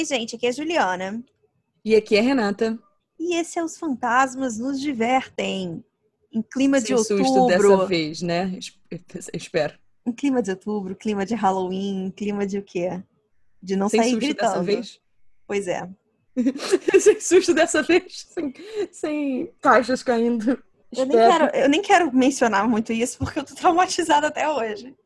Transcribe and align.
Oi, 0.00 0.04
gente, 0.06 0.34
aqui 0.34 0.46
é 0.46 0.48
a 0.48 0.52
Juliana. 0.52 1.22
E 1.84 1.94
aqui 1.94 2.16
é 2.16 2.20
a 2.20 2.22
Renata. 2.22 2.78
E 3.18 3.34
esse 3.38 3.58
é 3.58 3.62
Os 3.62 3.76
Fantasmas 3.76 4.58
Nos 4.58 4.80
Divertem. 4.80 5.84
Em 6.32 6.40
clima 6.40 6.78
Sem 6.78 6.86
de 6.86 6.94
outubro. 6.94 7.22
susto 7.26 7.46
dessa 7.48 7.86
vez, 7.86 8.22
né? 8.22 8.50
Es- 8.58 9.30
Espero. 9.34 9.78
Em 10.06 10.12
clima 10.12 10.42
de 10.42 10.52
outubro, 10.52 10.96
clima 10.96 11.26
de 11.26 11.34
Halloween, 11.34 12.10
clima 12.16 12.46
de 12.46 12.56
o 12.56 12.62
quê? 12.62 13.02
De 13.62 13.76
não 13.76 13.90
Sem 13.90 14.00
sair 14.00 14.10
susto 14.12 14.20
gritando. 14.24 14.48
dessa 14.52 14.62
vez? 14.62 15.00
Pois 15.46 15.68
é. 15.68 15.86
Sem 16.98 17.20
susto 17.20 17.52
dessa 17.52 17.82
vez? 17.82 18.26
Sem, 18.32 18.54
sem 18.90 19.52
caixas 19.60 20.02
caindo. 20.02 20.58
Eu 20.96 21.04
nem, 21.04 21.18
quero, 21.18 21.44
eu 21.56 21.68
nem 21.68 21.82
quero 21.82 22.16
mencionar 22.16 22.66
muito 22.66 22.90
isso 22.90 23.18
porque 23.18 23.38
eu 23.40 23.44
tô 23.44 23.54
traumatizada 23.54 24.28
até 24.28 24.48
hoje. 24.48 24.96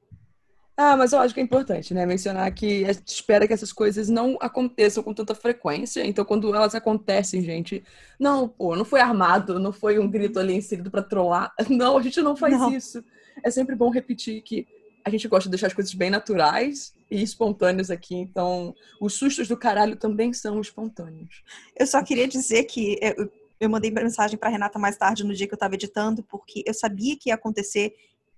Ah, 0.76 0.96
mas 0.96 1.12
eu 1.12 1.20
acho 1.20 1.32
que 1.32 1.38
é 1.38 1.42
importante, 1.42 1.94
né? 1.94 2.04
Mencionar 2.04 2.52
que 2.52 2.84
a 2.84 2.92
gente 2.92 3.06
espera 3.06 3.46
que 3.46 3.52
essas 3.52 3.72
coisas 3.72 4.08
não 4.08 4.36
aconteçam 4.40 5.04
com 5.04 5.14
tanta 5.14 5.34
frequência. 5.34 6.04
Então, 6.04 6.24
quando 6.24 6.52
elas 6.52 6.74
acontecem, 6.74 7.42
gente, 7.42 7.84
não, 8.18 8.48
pô, 8.48 8.74
não 8.74 8.84
foi 8.84 9.00
armado, 9.00 9.60
não 9.60 9.72
foi 9.72 10.00
um 10.00 10.10
grito 10.10 10.40
ali 10.40 10.54
inserido 10.54 10.90
pra 10.90 11.02
trollar. 11.02 11.52
Não, 11.70 11.96
a 11.96 12.02
gente 12.02 12.20
não 12.20 12.36
faz 12.36 12.58
Não. 12.58 12.72
isso. 12.72 13.04
É 13.42 13.50
sempre 13.50 13.74
bom 13.76 13.90
repetir 13.90 14.42
que 14.42 14.66
a 15.04 15.10
gente 15.10 15.28
gosta 15.28 15.44
de 15.48 15.50
deixar 15.50 15.68
as 15.68 15.74
coisas 15.74 15.92
bem 15.94 16.10
naturais 16.10 16.92
e 17.10 17.22
espontâneas 17.22 17.90
aqui. 17.90 18.16
Então, 18.16 18.74
os 19.00 19.14
sustos 19.14 19.46
do 19.46 19.56
caralho 19.56 19.96
também 19.96 20.32
são 20.32 20.60
espontâneos. 20.60 21.42
Eu 21.78 21.86
só 21.86 22.02
queria 22.02 22.26
dizer 22.26 22.64
que 22.64 22.98
eu, 23.00 23.30
eu 23.60 23.70
mandei 23.70 23.90
mensagem 23.90 24.38
pra 24.38 24.48
Renata 24.48 24.78
mais 24.78 24.96
tarde 24.96 25.24
no 25.24 25.34
dia 25.34 25.46
que 25.46 25.54
eu 25.54 25.58
tava 25.58 25.74
editando, 25.74 26.22
porque 26.22 26.64
eu 26.66 26.74
sabia 26.74 27.16
que 27.16 27.28
ia 27.28 27.34
acontecer 27.34 27.94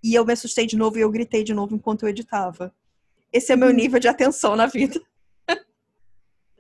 e 0.07 0.15
eu 0.15 0.25
me 0.25 0.33
assustei 0.33 0.67
de 0.67 0.77
novo 0.77 0.97
e 0.97 1.01
eu 1.01 1.11
gritei 1.11 1.43
de 1.43 1.53
novo 1.53 1.75
enquanto 1.75 2.05
eu 2.05 2.09
editava. 2.09 2.73
Esse 3.33 3.53
é 3.53 3.57
meu 3.57 3.73
nível 3.73 3.99
de 3.99 4.07
atenção 4.07 4.55
na 4.55 4.67
vida. 4.67 5.01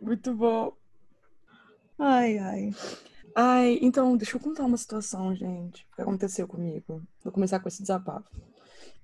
Muito 0.02 0.34
bom. 0.34 0.76
Ai, 1.96 2.38
ai. 2.38 2.74
Ai, 3.36 3.78
então, 3.80 4.16
deixa 4.16 4.36
eu 4.36 4.40
contar 4.40 4.64
uma 4.64 4.76
situação, 4.76 5.32
gente, 5.32 5.86
que 5.94 6.02
aconteceu 6.02 6.48
comigo. 6.48 7.00
Vou 7.22 7.32
começar 7.32 7.60
com 7.60 7.68
esse 7.68 7.82
desabafo. 7.82 8.28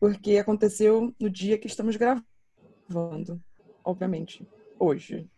Porque 0.01 0.37
aconteceu 0.39 1.15
no 1.21 1.31
dia 1.31 1.57
que 1.57 1.69
estamos 1.69 1.97
gravando, 1.97 3.41
obviamente, 3.85 4.45
hoje. 4.77 5.31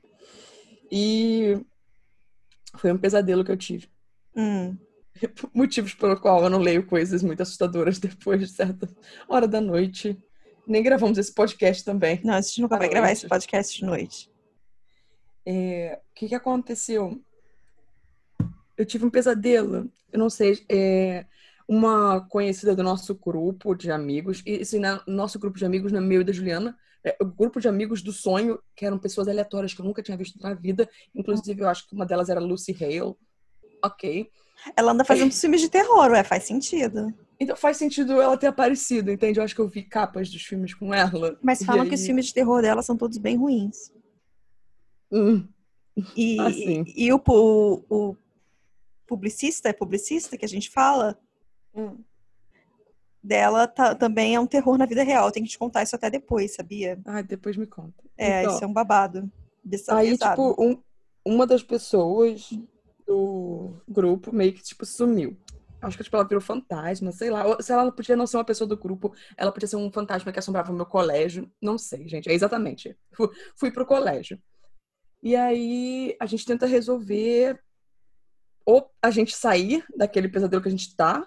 E 0.91 1.61
foi 2.77 2.91
um 2.91 2.99
pesadelo 2.99 3.45
que 3.45 3.53
eu 3.53 3.57
tive. 3.59 3.91
Hum. 4.35 4.79
Motivos 5.55 5.95
pelo 5.95 6.19
qual 6.19 6.43
eu 6.43 6.51
não 6.51 6.59
leio 6.59 6.87
coisas 6.87 7.23
muito 7.23 7.43
assustadoras 7.43 7.99
depois 7.99 8.41
de 8.41 8.49
certa 8.49 8.89
hora 9.29 9.47
da 9.47 9.61
noite. 9.61 10.19
Nem 10.67 10.83
gravamos 10.83 11.19
esse 11.19 11.33
podcast 11.33 11.85
também. 11.85 12.21
Não, 12.25 12.35
a 12.35 12.41
gente 12.41 12.61
nunca 12.61 12.79
vai 12.79 12.89
gravar 12.89 13.13
esse 13.13 13.29
podcast 13.29 13.77
de 13.79 13.85
noite. 13.85 14.31
É, 15.47 16.01
o 16.11 16.15
que 16.15 16.29
que 16.29 16.35
aconteceu? 16.35 17.21
Eu 18.77 18.85
tive 18.87 19.05
um 19.05 19.11
pesadelo. 19.11 19.91
Eu 20.13 20.19
não 20.19 20.31
sei, 20.31 20.65
é, 20.71 21.27
uma 21.69 22.21
conhecida 22.29 22.75
do 22.75 22.83
nosso 22.83 23.15
grupo 23.15 23.75
de 23.75 23.91
amigos, 23.91 24.43
e 24.47 24.57
assim, 24.61 24.79
na- 24.79 25.03
no 25.07 25.15
nosso 25.15 25.39
grupo 25.39 25.59
de 25.59 25.65
amigos, 25.65 25.93
no 25.93 26.01
meu 26.01 26.21
e 26.21 26.25
da 26.25 26.33
Juliana, 26.33 26.77
é, 27.05 27.17
o 27.21 27.25
grupo 27.27 27.61
de 27.61 27.69
amigos 27.69 28.03
do 28.03 28.13
sonho, 28.13 28.59
que 28.75 28.87
eram 28.87 28.99
pessoas 28.99 29.29
aleatórias 29.29 29.75
que 29.75 29.81
eu 29.81 29.85
nunca 29.85 30.03
tinha 30.03 30.17
visto 30.17 30.41
na 30.41 30.55
vida. 30.55 30.89
Inclusive, 31.15 31.61
eu 31.63 31.69
acho 31.69 31.87
que 31.87 31.95
uma 31.95 32.07
delas 32.07 32.29
era 32.31 32.41
Lucy 32.41 32.73
Hale. 32.83 33.15
Ok. 33.85 34.31
Ela 34.77 34.93
anda 34.93 35.05
fazendo 35.05 35.33
filmes 35.33 35.61
de 35.61 35.69
terror, 35.69 36.11
ué, 36.11 36.23
faz 36.25 36.45
sentido. 36.45 37.13
Então 37.39 37.57
faz 37.57 37.77
sentido 37.77 38.21
ela 38.21 38.37
ter 38.37 38.47
aparecido, 38.47 39.11
entende? 39.11 39.39
Eu 39.39 39.45
acho 39.45 39.55
que 39.55 39.61
eu 39.61 39.69
vi 39.69 39.83
capas 39.83 40.31
dos 40.31 40.43
filmes 40.43 40.73
com 40.75 40.93
ela. 40.95 41.39
Mas 41.43 41.61
E 41.61 41.65
falam 41.65 41.85
que 41.85 41.91
aí- 41.91 41.95
os 42.01 42.07
filmes 42.07 42.27
de 42.27 42.35
terror 42.35 42.63
dela 42.63 42.83
são 42.83 42.97
todos 42.97 43.19
bem 43.19 43.37
ruins. 43.37 43.93
Hum, 45.13 45.47
E, 46.17 46.41
Ah, 46.41 46.51
sim. 46.53 46.85
e 46.97 47.13
o, 47.13 47.19
pu- 47.21 47.85
o 47.89 48.17
publicista, 49.07 49.69
é 49.69 49.73
publicista 49.73 50.37
que 50.37 50.45
a 50.45 50.49
gente 50.49 50.69
fala, 50.71 51.17
hum. 51.75 51.99
dela 53.23 53.67
tá- 53.69 53.95
também 53.95 54.35
é 54.35 54.41
um 54.41 54.47
terror 54.47 54.77
na 54.77 54.87
vida 54.87 55.03
real. 55.03 55.31
Tem 55.31 55.43
que 55.45 55.49
te 55.51 55.59
contar 55.59 55.83
isso 55.83 55.95
até 55.97 56.11
depois, 56.11 56.55
sabia? 56.55 56.99
Ai, 57.05 57.23
depois 57.23 57.57
me 57.57 57.67
conta. 57.67 58.03
É, 58.19 58.43
Então, 58.43 58.55
isso 58.55 58.65
é 58.65 58.67
um 58.67 58.73
babado. 58.73 59.31
Aí, 59.89 60.11
pesado. 60.11 60.43
tipo, 60.53 60.63
um- 60.63 60.83
uma 61.25 61.47
das 61.47 61.63
pessoas 61.63 62.51
do 63.07 63.81
grupo 63.89 64.35
meio 64.35 64.53
que, 64.53 64.63
tipo, 64.63 64.85
sumiu. 64.85 65.37
Acho 65.81 65.99
que, 65.99 66.05
tipo, 66.05 66.17
ela 66.17 66.27
virou 66.27 66.41
fantasma, 66.41 67.13
sei 67.13 67.31
lá. 67.31 67.45
Lá, 67.45 67.59
ela 67.69 67.93
podia 67.93 68.17
não 68.17 68.27
ser 68.27 68.39
uma 68.39 68.45
pessoa 68.45 68.67
do 68.67 68.77
grupo, 68.77 69.15
ela 69.37 69.53
podia 69.53 69.69
ser 69.69 69.77
um 69.77 69.93
fantasma 69.93 70.33
que 70.33 70.39
assombrava 70.39 70.73
o 70.73 70.75
meu 70.75 70.87
colégio. 70.87 71.51
Não 71.61 71.77
sei, 71.77 72.09
gente. 72.09 72.29
É 72.29 72.33
exatamente. 72.33 72.97
Fui, 73.13 73.29
fui 73.55 73.71
pro 73.71 73.87
colégio. 73.87 74.41
E 75.23 75.37
aí, 75.37 76.17
a 76.21 76.27
gente 76.27 76.47
tenta 76.47 76.67
resolver 76.67 77.61
ou 78.65 78.91
a 79.03 79.11
gente 79.11 79.37
sair 79.37 79.85
daquele 79.95 80.29
pesadelo 80.29 80.63
que 80.63 80.69
a 80.69 80.71
gente 80.71 80.97
tá, 80.97 81.27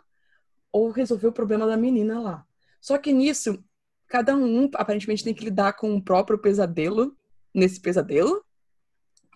ou 0.71 0.89
resolver 0.89 1.27
o 1.27 1.31
problema 1.31 1.67
da 1.67 1.77
menina 1.77 2.19
lá. 2.19 2.45
Só 2.81 2.97
que 2.97 3.13
nisso, 3.13 3.63
cada 4.07 4.35
um 4.35 4.69
aparentemente 4.73 5.23
tem 5.23 5.33
que 5.33 5.45
lidar 5.45 5.73
com 5.73 5.95
o 5.95 6.01
próprio 6.01 6.39
pesadelo 6.39 7.15
nesse 7.53 7.79
pesadelo. 7.79 8.43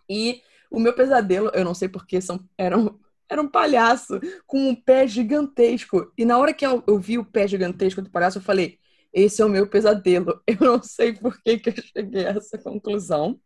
E 0.09 0.41
o 0.72 0.80
meu 0.80 0.94
pesadelo, 0.94 1.52
eu 1.54 1.66
não 1.66 1.76
sei 1.76 1.90
porque, 1.90 2.22
são, 2.22 2.40
era, 2.58 2.78
um, 2.78 2.98
era 3.30 3.42
um 3.42 3.48
palhaço 3.48 4.20
com 4.48 4.70
um 4.70 4.76
pé 4.76 5.06
gigantesco. 5.06 6.12
E 6.18 6.24
na 6.24 6.38
hora 6.38 6.54
que 6.54 6.66
eu, 6.66 6.82
eu 6.88 6.98
vi 6.98 7.20
o 7.20 7.26
pé 7.26 7.48
gigantesco 7.48 8.02
do 8.02 8.09
palhaço, 8.09 8.38
eu 8.38 8.42
falei: 8.42 8.80
esse 9.14 9.42
é 9.42 9.46
o 9.46 9.50
meu 9.50 9.68
pesadelo. 9.68 10.42
Eu 10.48 10.58
não 10.59 10.82
sei 10.82 11.14
por 11.14 11.38
que, 11.42 11.59
que 11.59 11.70
eu 11.70 11.84
cheguei 11.84 12.26
a 12.26 12.32
essa 12.32 12.58
conclusão, 12.58 13.40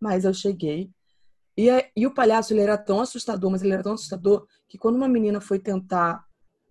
mas 0.00 0.24
eu 0.24 0.32
cheguei. 0.32 0.90
E, 1.56 1.68
e 1.96 2.06
o 2.06 2.14
palhaço, 2.14 2.52
ele 2.52 2.60
era 2.60 2.78
tão 2.78 3.00
assustador, 3.00 3.50
mas 3.50 3.62
ele 3.62 3.72
era 3.72 3.82
tão 3.82 3.94
assustador, 3.94 4.46
que 4.68 4.78
quando 4.78 4.96
uma 4.96 5.08
menina 5.08 5.40
foi 5.40 5.58
tentar 5.58 6.24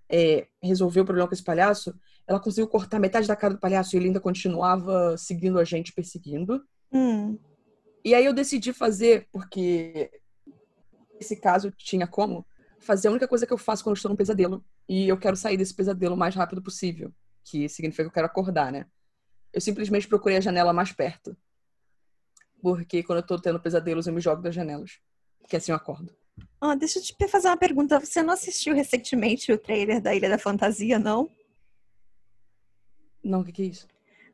é, 0.09 0.47
resolver 0.62 1.02
o 1.02 1.06
problema 1.06 1.28
com 1.28 1.34
esse 1.34 1.44
palhaço, 1.44 1.94
ela 2.28 2.40
conseguiu 2.40 2.68
cortar 2.68 3.00
metade 3.00 3.28
da 3.28 3.36
cara 3.36 3.56
do 3.56 3.59
palhaço 3.59 3.96
e 3.96 3.97
ele 3.97 4.07
ainda 4.07 4.19
continuava 4.19 5.18
seguindo 5.18 5.59
a 5.59 5.63
gente, 5.63 5.94
perseguindo. 5.94 6.63
Hum, 6.92 7.38
E 8.05 8.13
aí 8.13 8.23
eu 8.23 8.33
decidi 8.33 8.71
fazer, 8.71 9.27
porque 9.31 10.11
nesse 11.16 11.35
caso 11.35 11.71
tinha 11.71 12.05
como, 12.05 12.45
fazer 12.77 13.07
a 13.07 13.11
única 13.11 13.27
coisa 13.27 13.47
que 13.47 13.51
eu 13.51 13.57
faço 13.57 13.83
quando 13.83 13.95
estou 13.95 14.09
num 14.09 14.16
pesadelo. 14.16 14.63
E 14.88 15.07
eu 15.07 15.17
quero 15.17 15.35
sair 15.35 15.57
desse 15.57 15.73
pesadelo 15.73 16.13
o 16.13 16.17
mais 16.17 16.35
rápido 16.35 16.61
possível. 16.61 17.11
Que 17.44 17.67
significa 17.67 18.03
que 18.03 18.09
eu 18.09 18.13
quero 18.13 18.27
acordar, 18.27 18.71
né? 18.71 18.85
Eu 19.51 19.59
simplesmente 19.59 20.07
procurei 20.07 20.38
a 20.38 20.41
janela 20.41 20.71
mais 20.71 20.91
perto. 20.91 21.35
Porque 22.61 23.01
quando 23.01 23.19
eu 23.19 23.25
tô 23.25 23.41
tendo 23.41 23.59
pesadelos, 23.59 24.05
eu 24.05 24.13
me 24.13 24.21
jogo 24.21 24.44
das 24.44 24.53
janelas. 24.53 24.99
Porque 25.39 25.55
assim 25.55 25.71
eu 25.71 25.75
acordo. 25.75 26.15
Ah, 26.61 26.75
deixa 26.75 26.99
eu 26.99 27.03
te 27.03 27.15
fazer 27.27 27.47
uma 27.47 27.57
pergunta. 27.57 27.99
Você 27.99 28.21
não 28.21 28.35
assistiu 28.35 28.75
recentemente 28.75 29.51
o 29.51 29.57
trailer 29.57 29.99
da 29.99 30.13
Ilha 30.13 30.29
da 30.29 30.38
Fantasia, 30.38 30.99
não? 30.99 31.27
Não, 33.23 33.41
o 33.41 33.44
que, 33.44 33.51
que 33.51 33.61
é 33.63 33.65
isso? 33.65 33.88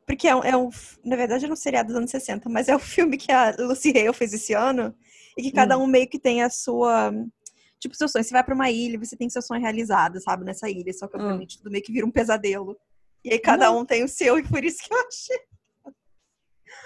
Porque 0.06 0.28
é 0.28 0.36
um, 0.36 0.44
é 0.44 0.58
um- 0.58 0.70
na 1.06 1.16
verdade, 1.16 1.46
era 1.46 1.54
um 1.54 1.58
seriado 1.58 1.88
dos 1.88 1.96
anos 1.98 2.12
60, 2.12 2.50
mas 2.50 2.68
é 2.68 2.76
o 2.76 2.80
filme 3.14 3.18
que 3.18 3.32
a 3.32 3.56
Lucy 3.60 3.90
Hale 3.98 4.14
fez 4.14 4.34
esse 4.34 4.54
ano 4.54 4.94
e 5.38 5.44
que 5.44 5.52
cada 5.52 5.78
Hum. 5.78 5.84
um 5.84 5.88
meio 5.88 6.08
que 6.10 6.20
tem 6.20 6.42
a 6.44 6.50
sua. 6.50 7.12
Tipo, 7.80 7.96
seu 7.96 8.08
sonho. 8.08 8.24
Você 8.24 8.32
vai 8.32 8.44
pra 8.44 8.54
uma 8.54 8.70
ilha, 8.70 9.00
você 9.00 9.16
tem 9.18 9.30
seu 9.30 9.42
sonho 9.42 9.62
realizado, 9.62 10.22
sabe, 10.22 10.44
nessa 10.46 10.70
ilha. 10.70 10.94
Só 10.94 11.08
que, 11.08 11.18
Hum. 11.18 11.22
obviamente, 11.22 11.58
tudo 11.58 11.72
meio 11.72 11.84
que 11.84 11.92
vira 11.92 12.06
um 12.06 12.12
pesadelo. 12.12 12.78
E 13.24 13.32
aí 13.32 13.40
cada 13.40 13.66
Não. 13.72 13.80
um 13.80 13.86
tem 13.86 14.04
o 14.04 14.08
seu, 14.08 14.38
e 14.38 14.44
por 14.48 14.64
isso 14.64 14.80
que 14.84 14.94
eu 14.94 14.98
achei. 15.08 15.40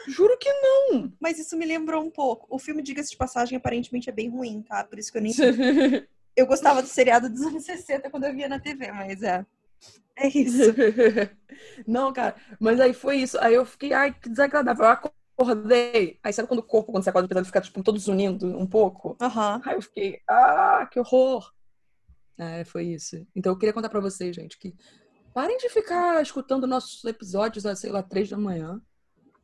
Juro 0.08 0.38
que 0.38 0.52
não! 0.52 1.12
Mas 1.20 1.38
isso 1.40 1.56
me 1.58 1.66
lembrou 1.66 2.04
um 2.04 2.10
pouco. 2.12 2.48
O 2.50 2.58
filme, 2.60 2.82
diga-se 2.82 3.12
de 3.12 3.18
passagem, 3.18 3.58
aparentemente 3.58 4.10
é 4.10 4.14
bem 4.14 4.30
ruim, 4.30 4.62
tá? 4.62 4.84
Por 4.84 4.98
isso 5.00 5.12
que 5.12 5.18
eu 5.18 5.22
nem. 5.22 5.34
Eu 6.38 6.46
gostava 6.46 6.82
do 6.82 6.88
seriado 6.90 7.30
dos 7.30 7.42
anos 7.44 7.64
60 7.64 8.10
quando 8.10 8.26
eu 8.26 8.34
via 8.36 8.50
na 8.50 8.60
TV, 8.60 8.92
mas 8.92 9.24
é. 9.24 9.46
É 10.18 10.28
isso. 10.28 10.62
Não, 11.86 12.14
cara, 12.14 12.36
mas 12.60 12.80
aí 12.80 12.94
foi 12.94 13.18
isso. 13.18 13.38
Aí 13.40 13.54
eu 13.54 13.66
fiquei, 13.66 13.94
ai, 13.94 14.14
que 14.14 14.30
desagradável. 14.30 14.86
Eu 14.86 14.92
acordei. 14.92 16.20
Aí 16.24 16.32
sabe 16.32 16.48
quando 16.48 16.60
o 16.60 16.64
corpo, 16.64 16.92
quando 16.92 17.04
você 17.04 17.10
acorda, 17.10 17.26
apesar 17.26 17.42
de 17.42 17.48
ficar, 17.48 17.62
tipo, 17.62 17.84
todos 17.84 18.08
unindo 18.08 18.58
um 18.58 18.66
pouco? 18.66 19.18
Aham. 19.22 19.62
Aí 19.66 19.76
eu 19.76 19.82
fiquei, 19.82 20.22
ah, 20.28 20.88
que 20.90 21.00
horror. 21.00 21.52
É, 22.38 22.64
foi 22.64 22.86
isso. 22.86 23.26
Então 23.36 23.54
eu 23.54 23.58
queria 23.58 23.74
contar 23.74 23.90
pra 23.90 24.00
vocês, 24.00 24.36
gente, 24.36 24.58
que 24.58 24.76
parem 25.34 25.58
de 25.58 25.70
ficar 25.70 26.22
escutando 26.22 26.68
nossos 26.68 27.04
episódios 27.04 27.66
às, 27.66 27.80
sei 27.80 27.92
lá, 27.92 28.02
três 28.02 28.30
da 28.30 28.38
manhã. 28.38 28.82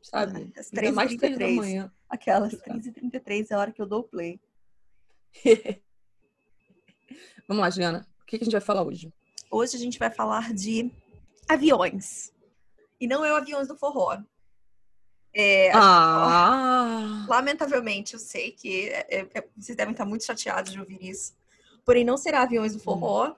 Sabe? 0.02 0.52
Às 0.56 0.72
Ainda 0.72 0.92
mais 0.92 1.14
três 1.14 1.38
da 1.38 1.46
3h33. 1.46 1.56
manhã. 1.56 1.92
Aquelas 2.08 2.54
15h33 2.54 3.46
é 3.50 3.54
a 3.54 3.58
hora 3.58 3.72
que 3.72 3.80
eu 3.80 3.86
dou 3.86 4.00
o 4.00 4.04
play. 4.04 4.40
Vamos 7.46 7.62
lá, 7.62 7.70
Juliana. 7.70 8.06
O 8.20 8.24
que 8.26 8.36
a 8.36 8.38
gente 8.38 8.52
vai 8.52 8.60
falar 8.60 8.82
hoje? 8.82 9.12
Hoje 9.52 9.76
a 9.76 9.78
gente 9.78 9.98
vai 9.98 10.10
falar 10.10 10.54
de 10.54 10.90
aviões. 11.46 12.32
E 12.98 13.06
não 13.06 13.22
é 13.22 13.30
o 13.30 13.36
aviões 13.36 13.68
do 13.68 13.76
forró. 13.76 14.16
É, 15.34 15.70
Ah! 15.74 17.26
Lamentavelmente, 17.28 18.14
eu 18.14 18.18
sei 18.20 18.52
que 18.52 18.88
é- 18.88 19.06
é- 19.20 19.28
é- 19.34 19.48
vocês 19.56 19.76
devem 19.76 19.92
estar 19.92 20.06
muito 20.06 20.24
chateados 20.24 20.72
de 20.72 20.80
ouvir 20.80 20.98
isso. 21.04 21.34
Porém, 21.84 22.02
não 22.02 22.16
será 22.16 22.42
aviões 22.42 22.72
do 22.74 22.80
forró. 22.80 23.34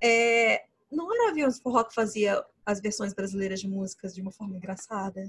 É, 0.00 0.64
não 0.90 1.12
era 1.14 1.30
aviões 1.30 1.58
do 1.58 1.62
forró 1.62 1.84
que 1.84 1.94
fazia 1.94 2.42
as 2.64 2.80
versões 2.80 3.12
brasileiras 3.12 3.60
de 3.60 3.68
músicas 3.68 4.14
de 4.14 4.22
uma 4.22 4.32
forma 4.32 4.56
engraçada? 4.56 5.28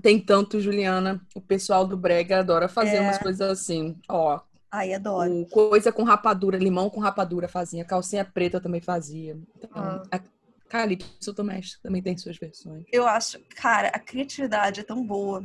Tem 0.00 0.18
tanto, 0.18 0.60
Juliana. 0.60 1.24
O 1.36 1.40
pessoal 1.40 1.86
do 1.86 1.96
Brega 1.96 2.40
adora 2.40 2.68
fazer 2.68 2.96
É. 2.96 3.00
umas 3.02 3.18
coisas 3.18 3.48
assim. 3.48 3.96
Ó, 4.08 4.40
Ai, 4.72 4.94
adoro. 4.94 5.46
coisa 5.50 5.92
com 5.92 6.02
rapadura, 6.02 6.56
limão 6.56 6.88
com 6.88 6.98
rapadura 6.98 7.46
fazia. 7.46 7.84
Calcinha 7.84 8.24
preta 8.24 8.58
também 8.58 8.80
fazia. 8.80 9.36
Então, 9.58 9.70
Ah. 9.74 10.02
a 10.10 10.20
Calypso 10.68 11.32
Doméstica 11.34 11.82
também 11.82 12.00
tem 12.02 12.16
suas 12.16 12.38
versões. 12.38 12.84
Eu 12.90 13.06
acho, 13.06 13.38
cara, 13.54 13.88
a 13.88 13.98
criatividade 13.98 14.80
é 14.80 14.82
tão 14.82 15.04
boa 15.04 15.44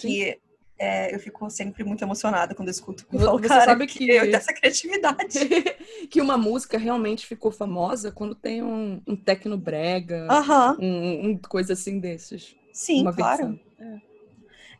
que 0.00 0.38
é, 0.78 1.12
eu 1.14 1.18
fico 1.18 1.48
sempre 1.50 1.82
muito 1.82 2.04
emocionada 2.04 2.54
quando 2.54 2.68
eu 2.68 2.72
escuto. 2.72 3.04
Eu 3.10 3.18
falo, 3.18 3.38
você 3.38 3.48
cara, 3.48 3.64
sabe 3.64 3.86
que 3.86 3.98
que- 3.98 4.10
eu 4.10 4.22
tenho 4.24 4.36
essa 4.36 4.52
criatividade. 4.52 5.38
que 6.10 6.20
uma 6.20 6.36
música 6.36 6.76
realmente 6.78 7.26
ficou 7.26 7.50
famosa 7.50 8.12
quando 8.12 8.34
tem 8.34 8.62
um, 8.62 9.00
um 9.06 9.16
tecno 9.16 9.56
brega, 9.56 10.28
Aham, 10.30 10.76
um, 10.78 11.30
um 11.30 11.38
coisa 11.38 11.72
assim 11.72 11.98
desses. 11.98 12.54
sim, 12.72 13.02
claro. 13.02 13.58
versão. 13.78 14.00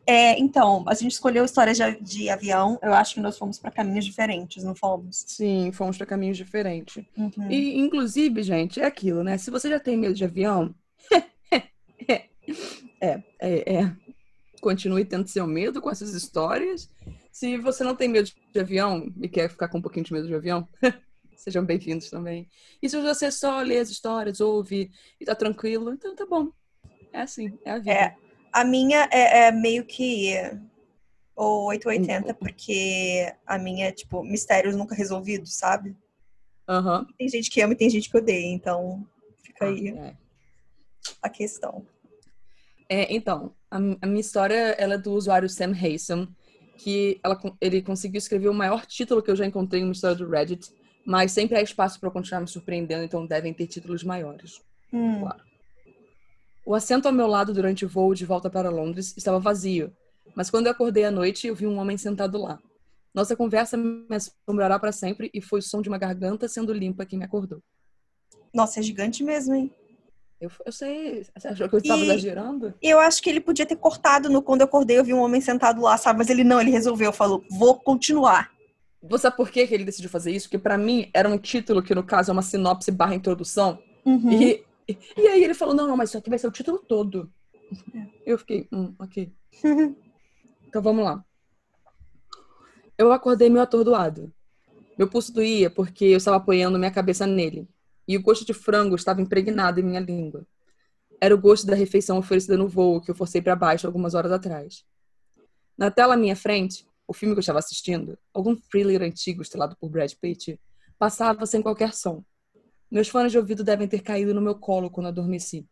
É, 0.09 0.39
então, 0.39 0.85
a 0.87 0.93
gente 0.93 1.11
escolheu 1.11 1.43
histórias 1.43 1.77
de, 1.77 1.99
de 1.99 2.29
avião. 2.29 2.79
Eu 2.81 2.93
acho 2.93 3.15
que 3.15 3.19
nós 3.19 3.37
fomos 3.37 3.59
para 3.59 3.69
caminhos 3.69 4.05
diferentes, 4.05 4.63
não 4.63 4.73
fomos? 4.73 5.25
Sim, 5.27 5.69
fomos 5.73 5.97
para 5.97 6.05
caminhos 6.05 6.37
diferentes. 6.37 7.03
Uhum. 7.17 7.51
E, 7.51 7.77
inclusive, 7.77 8.41
gente, 8.41 8.79
é 8.79 8.85
aquilo, 8.85 9.21
né? 9.21 9.37
Se 9.37 9.51
você 9.51 9.69
já 9.69 9.81
tem 9.81 9.97
medo 9.97 10.13
de 10.13 10.23
avião, 10.23 10.73
é, 12.07 12.29
é, 13.01 13.21
é. 13.39 13.91
Continue 14.61 15.03
tendo 15.03 15.27
seu 15.27 15.45
medo 15.45 15.81
com 15.81 15.91
essas 15.91 16.13
histórias. 16.13 16.89
Se 17.29 17.57
você 17.57 17.83
não 17.83 17.93
tem 17.93 18.07
medo 18.07 18.31
de 18.53 18.59
avião 18.61 19.11
e 19.21 19.27
quer 19.27 19.49
ficar 19.49 19.67
com 19.67 19.79
um 19.79 19.81
pouquinho 19.81 20.05
de 20.05 20.13
medo 20.13 20.25
de 20.25 20.33
avião, 20.33 20.65
sejam 21.35 21.65
bem-vindos 21.65 22.09
também. 22.09 22.47
E 22.81 22.87
se 22.89 22.97
você 23.01 23.29
só 23.29 23.59
lê 23.59 23.77
as 23.77 23.89
histórias, 23.89 24.39
ouve 24.39 24.89
e 25.19 25.25
tá 25.25 25.35
tranquilo, 25.35 25.91
então 25.91 26.15
tá 26.15 26.25
bom. 26.25 26.49
É 27.11 27.21
assim, 27.23 27.59
é 27.65 27.71
a 27.71 27.77
vida. 27.77 27.91
É. 27.91 28.26
A 28.51 28.63
minha 28.63 29.07
é, 29.11 29.47
é 29.47 29.51
meio 29.51 29.85
que 29.85 30.33
o 31.35 31.67
880, 31.67 32.33
porque 32.33 33.31
a 33.45 33.59
minha 33.59 33.87
é, 33.87 33.91
tipo, 33.91 34.23
mistérios 34.23 34.75
nunca 34.75 34.95
resolvidos, 34.95 35.55
sabe? 35.55 35.95
Aham. 36.67 37.07
Tem 37.17 37.29
gente 37.29 37.49
que 37.49 37.61
ama 37.61 37.73
e 37.73 37.77
tem 37.77 37.89
gente 37.89 38.09
que 38.09 38.17
odeia, 38.17 38.47
então 38.47 39.05
fica 39.43 39.65
Ah, 39.65 39.69
aí 39.69 39.89
é. 39.89 40.15
a 41.21 41.29
questão. 41.29 41.85
É, 42.89 43.13
então, 43.13 43.53
a, 43.69 43.77
a 43.77 44.07
minha 44.07 44.19
história 44.19 44.75
ela 44.79 44.95
é 44.95 44.97
do 44.97 45.13
usuário 45.13 45.49
Sam 45.49 45.73
Haysom, 45.73 46.27
que 46.77 47.19
ela 47.23 47.39
ele 47.61 47.81
conseguiu 47.81 48.17
escrever 48.17 48.49
o 48.49 48.53
maior 48.53 48.85
título 48.85 49.21
que 49.21 49.29
eu 49.29 49.35
já 49.35 49.45
encontrei 49.45 49.81
em 49.81 49.83
uma 49.83 49.93
história 49.93 50.15
do 50.15 50.29
Reddit, 50.29 50.71
mas 51.05 51.31
sempre 51.31 51.55
há 51.57 51.61
espaço 51.61 51.99
para 51.99 52.07
eu 52.07 52.13
continuar 52.13 52.41
me 52.41 52.47
surpreendendo, 52.47 53.03
então 53.03 53.25
devem 53.25 53.53
ter 53.53 53.67
títulos 53.67 54.03
maiores. 54.03 54.61
Hum, 54.91 55.27
O 56.67 56.75
assento 56.75 57.05
ao 57.05 57.13
meu 57.13 57.27
lado 57.27 57.53
durante 57.53 57.85
o 57.85 57.87
voo 57.87 58.13
de 58.13 58.25
volta 58.25 58.49
para 58.49 58.69
Londres 58.69 59.13
estava 59.15 59.39
vazio, 59.39 59.89
mas 60.35 60.49
quando 60.49 60.65
eu 60.65 60.73
acordei 60.73 61.05
à 61.05 61.09
noite, 61.09 61.47
eu 61.47 61.55
vi 61.55 61.65
um 61.65 61.77
homem 61.77 61.97
sentado 61.97 62.37
lá. 62.37 62.59
Nossa 63.13 63.37
conversa 63.37 63.77
me 63.77 64.05
assombrará 64.13 64.77
para 64.77 64.91
sempre 64.91 65.31
e 65.33 65.39
foi 65.39 65.59
o 65.59 65.63
som 65.63 65.81
de 65.81 65.87
uma 65.87 65.97
garganta 65.97 66.45
sendo 66.49 66.73
limpa 66.73 67.05
que 67.05 67.15
me 67.15 67.23
acordou. 67.23 67.63
Nossa, 68.53 68.81
é 68.81 68.83
gigante 68.83 69.23
mesmo, 69.23 69.55
hein? 69.55 69.71
Eu, 70.41 70.51
eu 70.65 70.73
sei, 70.73 71.25
você 71.37 71.47
achou 71.47 71.69
que 71.69 71.75
eu 71.75 71.79
estava 71.79 72.01
exagerando? 72.01 72.73
Eu 72.81 72.99
acho 72.99 73.21
que 73.21 73.29
ele 73.29 73.39
podia 73.39 73.65
ter 73.65 73.77
cortado 73.77 74.29
no 74.29 74.41
quando 74.41 74.59
eu 74.59 74.65
acordei, 74.65 74.99
eu 74.99 75.05
vi 75.05 75.13
um 75.13 75.21
homem 75.21 75.39
sentado 75.39 75.81
lá, 75.81 75.95
sabe? 75.95 76.19
Mas 76.19 76.29
ele 76.29 76.43
não, 76.43 76.59
ele 76.59 76.69
resolveu, 76.69 77.13
falou, 77.13 77.45
vou 77.49 77.79
continuar. 77.79 78.51
Você 79.01 79.21
sabe 79.21 79.37
por 79.37 79.49
que 79.49 79.65
que 79.65 79.73
ele 79.73 79.85
decidiu 79.85 80.09
fazer 80.09 80.31
isso? 80.31 80.47
Porque 80.47 80.59
para 80.59 80.77
mim 80.77 81.09
era 81.13 81.29
um 81.29 81.37
título 81.37 81.81
que 81.81 81.95
no 81.95 82.03
caso 82.03 82.29
é 82.29 82.33
uma 82.33 82.41
sinopse 82.41 82.91
barra 82.91 83.15
introdução. 83.15 83.79
Uhum. 84.05 84.33
E, 84.33 84.66
e 85.17 85.27
aí 85.27 85.43
ele 85.43 85.53
falou, 85.53 85.73
não, 85.73 85.87
não, 85.87 85.97
mas 85.97 86.09
isso 86.09 86.17
aqui 86.17 86.29
vai 86.29 86.39
ser 86.39 86.47
o 86.47 86.51
título 86.51 86.79
todo. 86.79 87.31
Eu 88.25 88.37
fiquei, 88.37 88.67
hum, 88.71 88.95
ok. 88.99 89.33
Então 90.67 90.81
vamos 90.81 91.05
lá. 91.05 91.23
Eu 92.97 93.11
acordei 93.13 93.49
meio 93.49 93.63
atordoado. 93.63 94.33
Meu 94.97 95.07
pulso 95.07 95.31
doía 95.31 95.69
porque 95.69 96.03
eu 96.03 96.17
estava 96.17 96.35
apoiando 96.37 96.77
minha 96.77 96.91
cabeça 96.91 97.25
nele. 97.25 97.69
E 98.05 98.17
o 98.17 98.21
gosto 98.21 98.45
de 98.45 98.53
frango 98.53 98.93
estava 98.93 99.21
impregnado 99.21 99.79
em 99.79 99.83
minha 99.83 100.01
língua. 100.01 100.45
Era 101.21 101.33
o 101.33 101.37
gosto 101.37 101.65
da 101.65 101.73
refeição 101.73 102.17
oferecida 102.17 102.57
no 102.57 102.67
voo 102.67 102.99
que 102.99 103.09
eu 103.09 103.15
forcei 103.15 103.41
para 103.41 103.55
baixo 103.55 103.87
algumas 103.87 104.13
horas 104.13 104.31
atrás. 104.31 104.83
Na 105.77 105.89
tela 105.89 106.15
à 106.15 106.17
minha 106.17 106.35
frente, 106.35 106.85
o 107.07 107.13
filme 107.13 107.33
que 107.33 107.39
eu 107.39 107.41
estava 107.41 107.59
assistindo, 107.59 108.17
algum 108.33 108.55
thriller 108.55 109.01
antigo 109.01 109.41
estrelado 109.41 109.75
por 109.79 109.89
Brad 109.89 110.11
Pitt, 110.19 110.59
passava 110.99 111.45
sem 111.45 111.61
qualquer 111.61 111.93
som. 111.93 112.23
Meus 112.89 113.09
fones 113.09 113.33
de 113.33 113.37
ouvido 113.37 113.65
devem 113.65 113.87
ter 113.87 114.01
caído 114.01 114.33
no 114.33 114.41
meu 114.41 114.55
colo 114.55 114.89
quando 114.89 115.07
adormeci. 115.07 115.67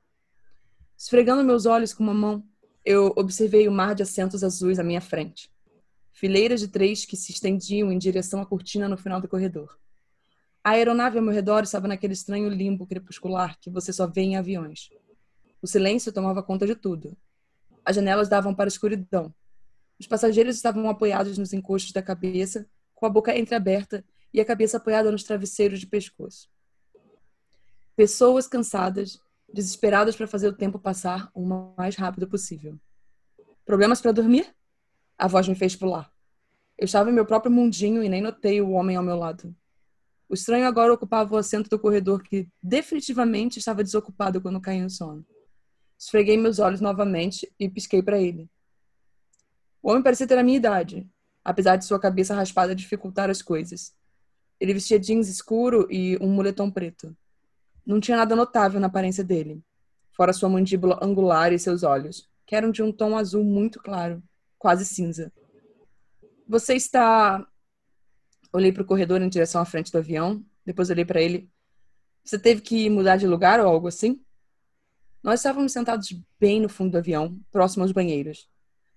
Esfregando 0.97 1.43
meus 1.43 1.65
olhos 1.65 1.93
com 1.93 2.03
uma 2.03 2.13
mão, 2.13 2.45
eu 2.83 3.13
observei 3.15 3.67
o 3.67 3.71
mar 3.71 3.95
de 3.95 4.03
assentos 4.03 4.43
azuis 4.43 4.79
à 4.79 4.83
minha 4.83 4.99
frente. 4.99 5.49
Fileiras 6.11 6.59
de 6.59 6.67
três 6.67 7.05
que 7.05 7.15
se 7.15 7.31
estendiam 7.31 7.91
em 7.91 7.97
direção 7.97 8.41
à 8.41 8.45
cortina 8.45 8.89
no 8.89 8.97
final 8.97 9.21
do 9.21 9.27
corredor. 9.27 9.77
A 10.61 10.71
aeronave 10.71 11.17
ao 11.17 11.23
meu 11.23 11.33
redor 11.33 11.63
estava 11.63 11.87
naquele 11.87 12.13
estranho 12.13 12.49
limbo 12.49 12.85
crepuscular 12.85 13.57
que 13.59 13.69
você 13.69 13.93
só 13.93 14.07
vê 14.07 14.21
em 14.21 14.35
aviões. 14.35 14.89
O 15.61 15.67
silêncio 15.67 16.11
tomava 16.11 16.43
conta 16.43 16.67
de 16.67 16.75
tudo. 16.75 17.15
As 17.83 17.95
janelas 17.95 18.27
davam 18.27 18.53
para 18.53 18.65
a 18.65 18.67
escuridão. 18.67 19.33
Os 19.97 20.07
passageiros 20.07 20.55
estavam 20.55 20.89
apoiados 20.89 21.37
nos 21.37 21.53
encostos 21.53 21.93
da 21.93 22.01
cabeça, 22.01 22.67
com 22.93 23.05
a 23.05 23.09
boca 23.09 23.37
entreaberta 23.37 24.03
e 24.33 24.41
a 24.41 24.45
cabeça 24.45 24.77
apoiada 24.77 25.11
nos 25.11 25.23
travesseiros 25.23 25.79
de 25.79 25.87
pescoço. 25.87 26.49
Pessoas 27.95 28.45
cansadas, 28.45 29.21
desesperadas 29.51 30.17
para 30.17 30.27
fazer 30.27 30.49
o 30.49 30.53
tempo 30.53 30.77
passar 30.77 31.31
o 31.33 31.45
mais 31.77 31.95
rápido 31.95 32.27
possível. 32.27 32.77
Problemas 33.65 34.01
para 34.01 34.11
dormir? 34.11 34.53
A 35.17 35.27
voz 35.27 35.47
me 35.47 35.55
fez 35.55 35.77
pular. 35.77 36.11
Eu 36.77 36.83
estava 36.83 37.09
em 37.09 37.13
meu 37.13 37.25
próprio 37.25 37.51
mundinho 37.51 38.03
e 38.03 38.09
nem 38.09 38.21
notei 38.21 38.61
o 38.61 38.71
homem 38.71 38.97
ao 38.97 39.03
meu 39.03 39.15
lado. 39.15 39.55
O 40.27 40.33
estranho 40.33 40.67
agora 40.67 40.91
ocupava 40.91 41.33
o 41.33 41.37
assento 41.37 41.69
do 41.69 41.79
corredor 41.79 42.21
que 42.21 42.49
definitivamente 42.61 43.59
estava 43.59 43.81
desocupado 43.81 44.41
quando 44.41 44.59
caí 44.59 44.81
no 44.81 44.89
sono. 44.89 45.25
Esfreguei 45.97 46.37
meus 46.37 46.59
olhos 46.59 46.81
novamente 46.81 47.49
e 47.57 47.69
pisquei 47.69 48.03
para 48.03 48.19
ele. 48.19 48.49
O 49.81 49.89
homem 49.89 50.03
parecia 50.03 50.27
ter 50.27 50.37
a 50.37 50.43
minha 50.43 50.57
idade, 50.57 51.09
apesar 51.45 51.77
de 51.77 51.85
sua 51.85 51.99
cabeça 51.99 52.35
raspada 52.35 52.75
dificultar 52.75 53.29
as 53.29 53.41
coisas. 53.41 53.95
Ele 54.59 54.73
vestia 54.73 54.99
jeans 54.99 55.29
escuro 55.29 55.87
e 55.89 56.17
um 56.19 56.27
moletom 56.27 56.69
preto. 56.69 57.15
Não 57.85 57.99
tinha 57.99 58.17
nada 58.17 58.35
notável 58.35 58.79
na 58.79 58.87
aparência 58.87 59.23
dele, 59.23 59.61
fora 60.11 60.33
sua 60.33 60.49
mandíbula 60.49 60.99
angular 61.01 61.53
e 61.53 61.59
seus 61.59 61.83
olhos, 61.83 62.27
que 62.45 62.55
eram 62.55 62.71
de 62.71 62.81
um 62.81 62.91
tom 62.91 63.17
azul 63.17 63.43
muito 63.43 63.79
claro, 63.79 64.23
quase 64.57 64.85
cinza. 64.85 65.31
Você 66.47 66.75
está. 66.75 67.45
Olhei 68.51 68.71
para 68.71 68.83
o 68.83 68.85
corredor 68.85 69.21
em 69.21 69.29
direção 69.29 69.61
à 69.61 69.65
frente 69.65 69.91
do 69.91 69.97
avião, 69.97 70.43
depois 70.65 70.89
olhei 70.89 71.05
para 71.05 71.21
ele. 71.21 71.49
Você 72.23 72.39
teve 72.39 72.61
que 72.61 72.89
mudar 72.89 73.17
de 73.17 73.27
lugar 73.27 73.59
ou 73.59 73.67
algo 73.67 73.87
assim? 73.87 74.21
Nós 75.21 75.39
estávamos 75.39 75.71
sentados 75.71 76.07
bem 76.39 76.61
no 76.61 76.69
fundo 76.69 76.91
do 76.91 76.97
avião, 76.97 77.39
próximo 77.51 77.83
aos 77.83 77.91
banheiros, 77.91 78.47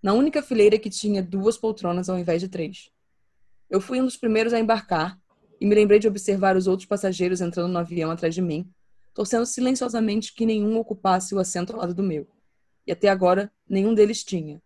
na 0.02 0.12
única 0.12 0.42
fileira 0.42 0.78
que 0.78 0.90
tinha 0.90 1.22
duas 1.22 1.56
poltronas 1.56 2.08
ao 2.08 2.18
invés 2.18 2.40
de 2.40 2.48
três. 2.48 2.90
Eu 3.68 3.80
fui 3.80 4.00
um 4.00 4.04
dos 4.04 4.16
primeiros 4.16 4.52
a 4.52 4.60
embarcar 4.60 5.18
e 5.60 5.66
me 5.66 5.74
lembrei 5.74 5.98
de 5.98 6.06
observar 6.06 6.56
os 6.56 6.66
outros 6.66 6.86
passageiros 6.86 7.40
entrando 7.40 7.72
no 7.72 7.78
avião 7.78 8.10
atrás 8.10 8.34
de 8.34 8.40
mim, 8.40 8.70
torcendo 9.18 9.44
silenciosamente 9.44 10.32
que 10.32 10.46
nenhum 10.46 10.78
ocupasse 10.78 11.34
o 11.34 11.40
assento 11.40 11.72
ao 11.72 11.80
lado 11.80 11.92
do 11.92 12.04
meu. 12.04 12.24
E 12.86 12.92
até 12.92 13.08
agora, 13.08 13.50
nenhum 13.68 13.92
deles 13.92 14.22
tinha. 14.22 14.62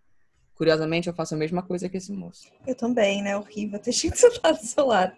Curiosamente, 0.54 1.08
eu 1.08 1.14
faço 1.14 1.34
a 1.34 1.38
mesma 1.38 1.62
coisa 1.62 1.88
que 1.88 1.96
esse 1.96 2.12
moço. 2.12 2.52
Eu 2.66 2.74
também, 2.74 3.22
né? 3.22 3.34
Horrível 3.34 3.78
ter 3.78 3.92
gente 3.96 4.18
sentado 4.18 4.58
do 4.58 4.66
seu 4.66 4.88
lado. 4.88 5.14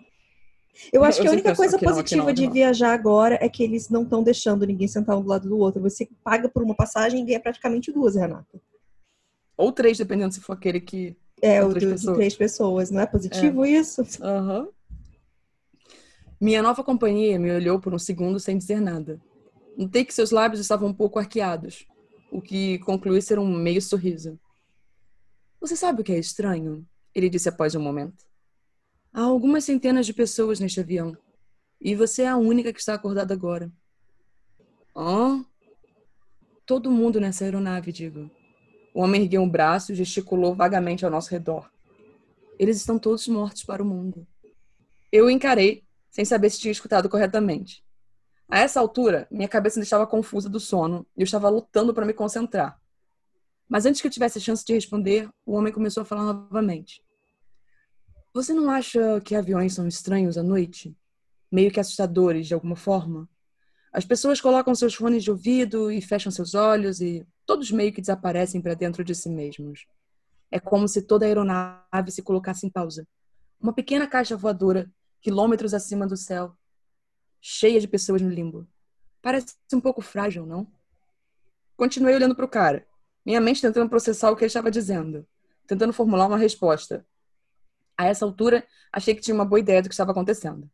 Eu 0.92 1.02
acho 1.02 1.18
Eu 1.18 1.22
que 1.22 1.28
a 1.28 1.32
única 1.32 1.56
coisa 1.56 1.76
não, 1.76 1.80
positiva 1.82 2.22
não, 2.22 2.28
aqui 2.28 2.42
de 2.42 2.46
não. 2.46 2.52
viajar 2.52 2.94
agora 2.94 3.36
é 3.40 3.48
que 3.48 3.64
eles 3.64 3.88
não 3.88 4.04
estão 4.04 4.22
deixando 4.22 4.64
ninguém 4.64 4.86
sentar 4.86 5.18
um 5.18 5.22
do 5.22 5.28
lado 5.28 5.48
do 5.48 5.58
outro. 5.58 5.82
Você 5.82 6.08
paga 6.22 6.48
por 6.48 6.62
uma 6.62 6.76
passagem 6.76 7.20
e 7.20 7.24
ganha 7.24 7.40
praticamente 7.40 7.90
duas, 7.90 8.14
Renata. 8.14 8.60
Ou 9.56 9.72
três, 9.72 9.98
dependendo 9.98 10.32
se 10.32 10.40
for 10.40 10.52
aquele 10.52 10.80
que. 10.80 11.16
É, 11.42 11.60
o 11.60 11.74
de 11.74 11.88
pessoas. 11.88 12.16
três 12.16 12.36
pessoas. 12.36 12.90
Não 12.92 13.00
é 13.00 13.06
positivo 13.06 13.66
isso? 13.66 14.06
Aham. 14.22 14.68
Minha 16.40 16.62
nova 16.62 16.82
companhia 16.82 17.38
me 17.38 17.50
olhou 17.50 17.80
por 17.80 17.94
um 17.94 17.98
segundo 17.98 18.40
sem 18.40 18.58
dizer 18.58 18.80
nada. 18.80 19.20
Notei 19.76 20.04
que 20.04 20.14
seus 20.14 20.30
lábios 20.30 20.60
estavam 20.60 20.88
um 20.88 20.94
pouco 20.94 21.18
arqueados, 21.18 21.86
o 22.30 22.40
que 22.40 22.78
concluí 22.80 23.20
ser 23.22 23.38
um 23.38 23.46
meio 23.46 23.80
sorriso. 23.80 24.38
Você 25.60 25.76
sabe 25.76 26.00
o 26.00 26.04
que 26.04 26.12
é 26.12 26.18
estranho? 26.18 26.86
Ele 27.14 27.30
disse 27.30 27.48
após 27.48 27.74
um 27.74 27.80
momento. 27.80 28.24
Há 29.12 29.22
algumas 29.22 29.64
centenas 29.64 30.06
de 30.06 30.12
pessoas 30.12 30.58
neste 30.58 30.80
avião. 30.80 31.16
E 31.80 31.94
você 31.94 32.22
é 32.22 32.28
a 32.28 32.36
única 32.36 32.72
que 32.72 32.80
está 32.80 32.94
acordada 32.94 33.32
agora. 33.32 33.72
Hã? 34.96 35.44
Todo 36.66 36.90
mundo 36.90 37.20
nessa 37.20 37.44
aeronave, 37.44 37.92
digo. 37.92 38.30
O 38.92 39.02
homem 39.02 39.22
ergueu 39.22 39.42
um 39.42 39.48
braço 39.48 39.92
e 39.92 39.94
gesticulou 39.94 40.54
vagamente 40.54 41.04
ao 41.04 41.10
nosso 41.10 41.30
redor. 41.30 41.70
Eles 42.58 42.76
estão 42.76 42.98
todos 42.98 43.28
mortos 43.28 43.64
para 43.64 43.82
o 43.82 43.86
mundo. 43.86 44.26
Eu 45.12 45.30
encarei, 45.30 45.83
sem 46.14 46.24
saber 46.24 46.48
se 46.48 46.60
tinha 46.60 46.70
escutado 46.70 47.08
corretamente. 47.08 47.84
A 48.48 48.60
essa 48.60 48.78
altura, 48.78 49.26
minha 49.32 49.48
cabeça 49.48 49.80
ainda 49.80 49.84
estava 49.84 50.06
confusa 50.06 50.48
do 50.48 50.60
sono 50.60 51.04
e 51.16 51.22
eu 51.22 51.24
estava 51.24 51.48
lutando 51.48 51.92
para 51.92 52.06
me 52.06 52.12
concentrar. 52.12 52.80
Mas 53.68 53.84
antes 53.84 54.00
que 54.00 54.06
eu 54.06 54.10
tivesse 54.12 54.38
a 54.38 54.40
chance 54.40 54.64
de 54.64 54.72
responder, 54.72 55.28
o 55.44 55.54
homem 55.54 55.72
começou 55.72 56.02
a 56.02 56.04
falar 56.04 56.22
novamente. 56.22 57.02
Você 58.32 58.54
não 58.54 58.70
acha 58.70 59.20
que 59.22 59.34
aviões 59.34 59.74
são 59.74 59.88
estranhos 59.88 60.38
à 60.38 60.42
noite? 60.44 60.96
Meio 61.50 61.72
que 61.72 61.80
assustadores 61.80 62.46
de 62.46 62.54
alguma 62.54 62.76
forma? 62.76 63.28
As 63.92 64.04
pessoas 64.04 64.40
colocam 64.40 64.72
seus 64.72 64.94
fones 64.94 65.24
de 65.24 65.32
ouvido 65.32 65.90
e 65.90 66.00
fecham 66.00 66.30
seus 66.30 66.54
olhos 66.54 67.00
e 67.00 67.26
todos 67.44 67.72
meio 67.72 67.92
que 67.92 68.00
desaparecem 68.00 68.60
para 68.60 68.74
dentro 68.74 69.02
de 69.02 69.16
si 69.16 69.28
mesmos. 69.28 69.84
É 70.48 70.60
como 70.60 70.86
se 70.86 71.02
toda 71.02 71.24
a 71.24 71.28
aeronave 71.28 72.12
se 72.12 72.22
colocasse 72.22 72.64
em 72.64 72.70
pausa. 72.70 73.04
Uma 73.60 73.72
pequena 73.72 74.06
caixa 74.06 74.36
voadora, 74.36 74.88
quilômetros 75.24 75.72
acima 75.72 76.06
do 76.06 76.18
céu, 76.18 76.54
cheia 77.40 77.80
de 77.80 77.88
pessoas 77.88 78.20
no 78.20 78.28
limbo. 78.28 78.68
Parece 79.22 79.56
um 79.72 79.80
pouco 79.80 80.02
frágil, 80.02 80.44
não? 80.44 80.70
Continuei 81.78 82.14
olhando 82.14 82.36
para 82.36 82.44
o 82.44 82.48
cara, 82.48 82.86
minha 83.24 83.40
mente 83.40 83.62
tentando 83.62 83.88
processar 83.88 84.30
o 84.30 84.36
que 84.36 84.44
ele 84.44 84.48
estava 84.48 84.70
dizendo, 84.70 85.26
tentando 85.66 85.94
formular 85.94 86.26
uma 86.26 86.36
resposta. 86.36 87.06
A 87.96 88.04
essa 88.04 88.26
altura, 88.26 88.66
achei 88.92 89.14
que 89.14 89.22
tinha 89.22 89.34
uma 89.34 89.46
boa 89.46 89.58
ideia 89.58 89.80
do 89.80 89.88
que 89.88 89.94
estava 89.94 90.10
acontecendo. 90.10 90.70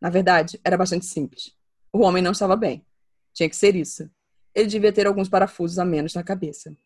Na 0.00 0.10
verdade, 0.10 0.60
era 0.64 0.76
bastante 0.76 1.06
simples. 1.06 1.56
O 1.92 2.00
homem 2.00 2.24
não 2.24 2.32
estava 2.32 2.56
bem. 2.56 2.84
Tinha 3.32 3.48
que 3.48 3.54
ser 3.54 3.76
isso. 3.76 4.10
Ele 4.52 4.66
devia 4.66 4.92
ter 4.92 5.06
alguns 5.06 5.28
parafusos 5.28 5.78
a 5.78 5.84
menos 5.84 6.12
na 6.12 6.24
cabeça. 6.24 6.76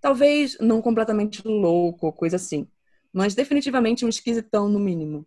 Talvez 0.00 0.56
não 0.58 0.80
completamente 0.80 1.46
louco 1.46 2.06
ou 2.06 2.12
coisa 2.14 2.36
assim, 2.36 2.66
mas 3.12 3.34
definitivamente 3.34 4.06
um 4.06 4.08
esquisitão 4.08 4.70
no 4.70 4.78
mínimo. 4.78 5.26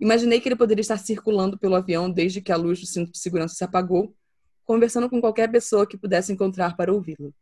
Imaginei 0.00 0.40
que 0.40 0.48
ele 0.48 0.56
poderia 0.56 0.80
estar 0.80 0.96
circulando 0.96 1.58
pelo 1.58 1.74
avião 1.74 2.10
desde 2.10 2.40
que 2.40 2.50
a 2.50 2.56
luz 2.56 2.80
do 2.80 2.86
cinto 2.86 3.12
de 3.12 3.18
segurança 3.18 3.54
se 3.54 3.62
apagou, 3.62 4.16
conversando 4.64 5.10
com 5.10 5.20
qualquer 5.20 5.50
pessoa 5.50 5.86
que 5.86 5.98
pudesse 5.98 6.32
encontrar 6.32 6.76
para 6.76 6.92
ouvi-lo. 6.92 7.34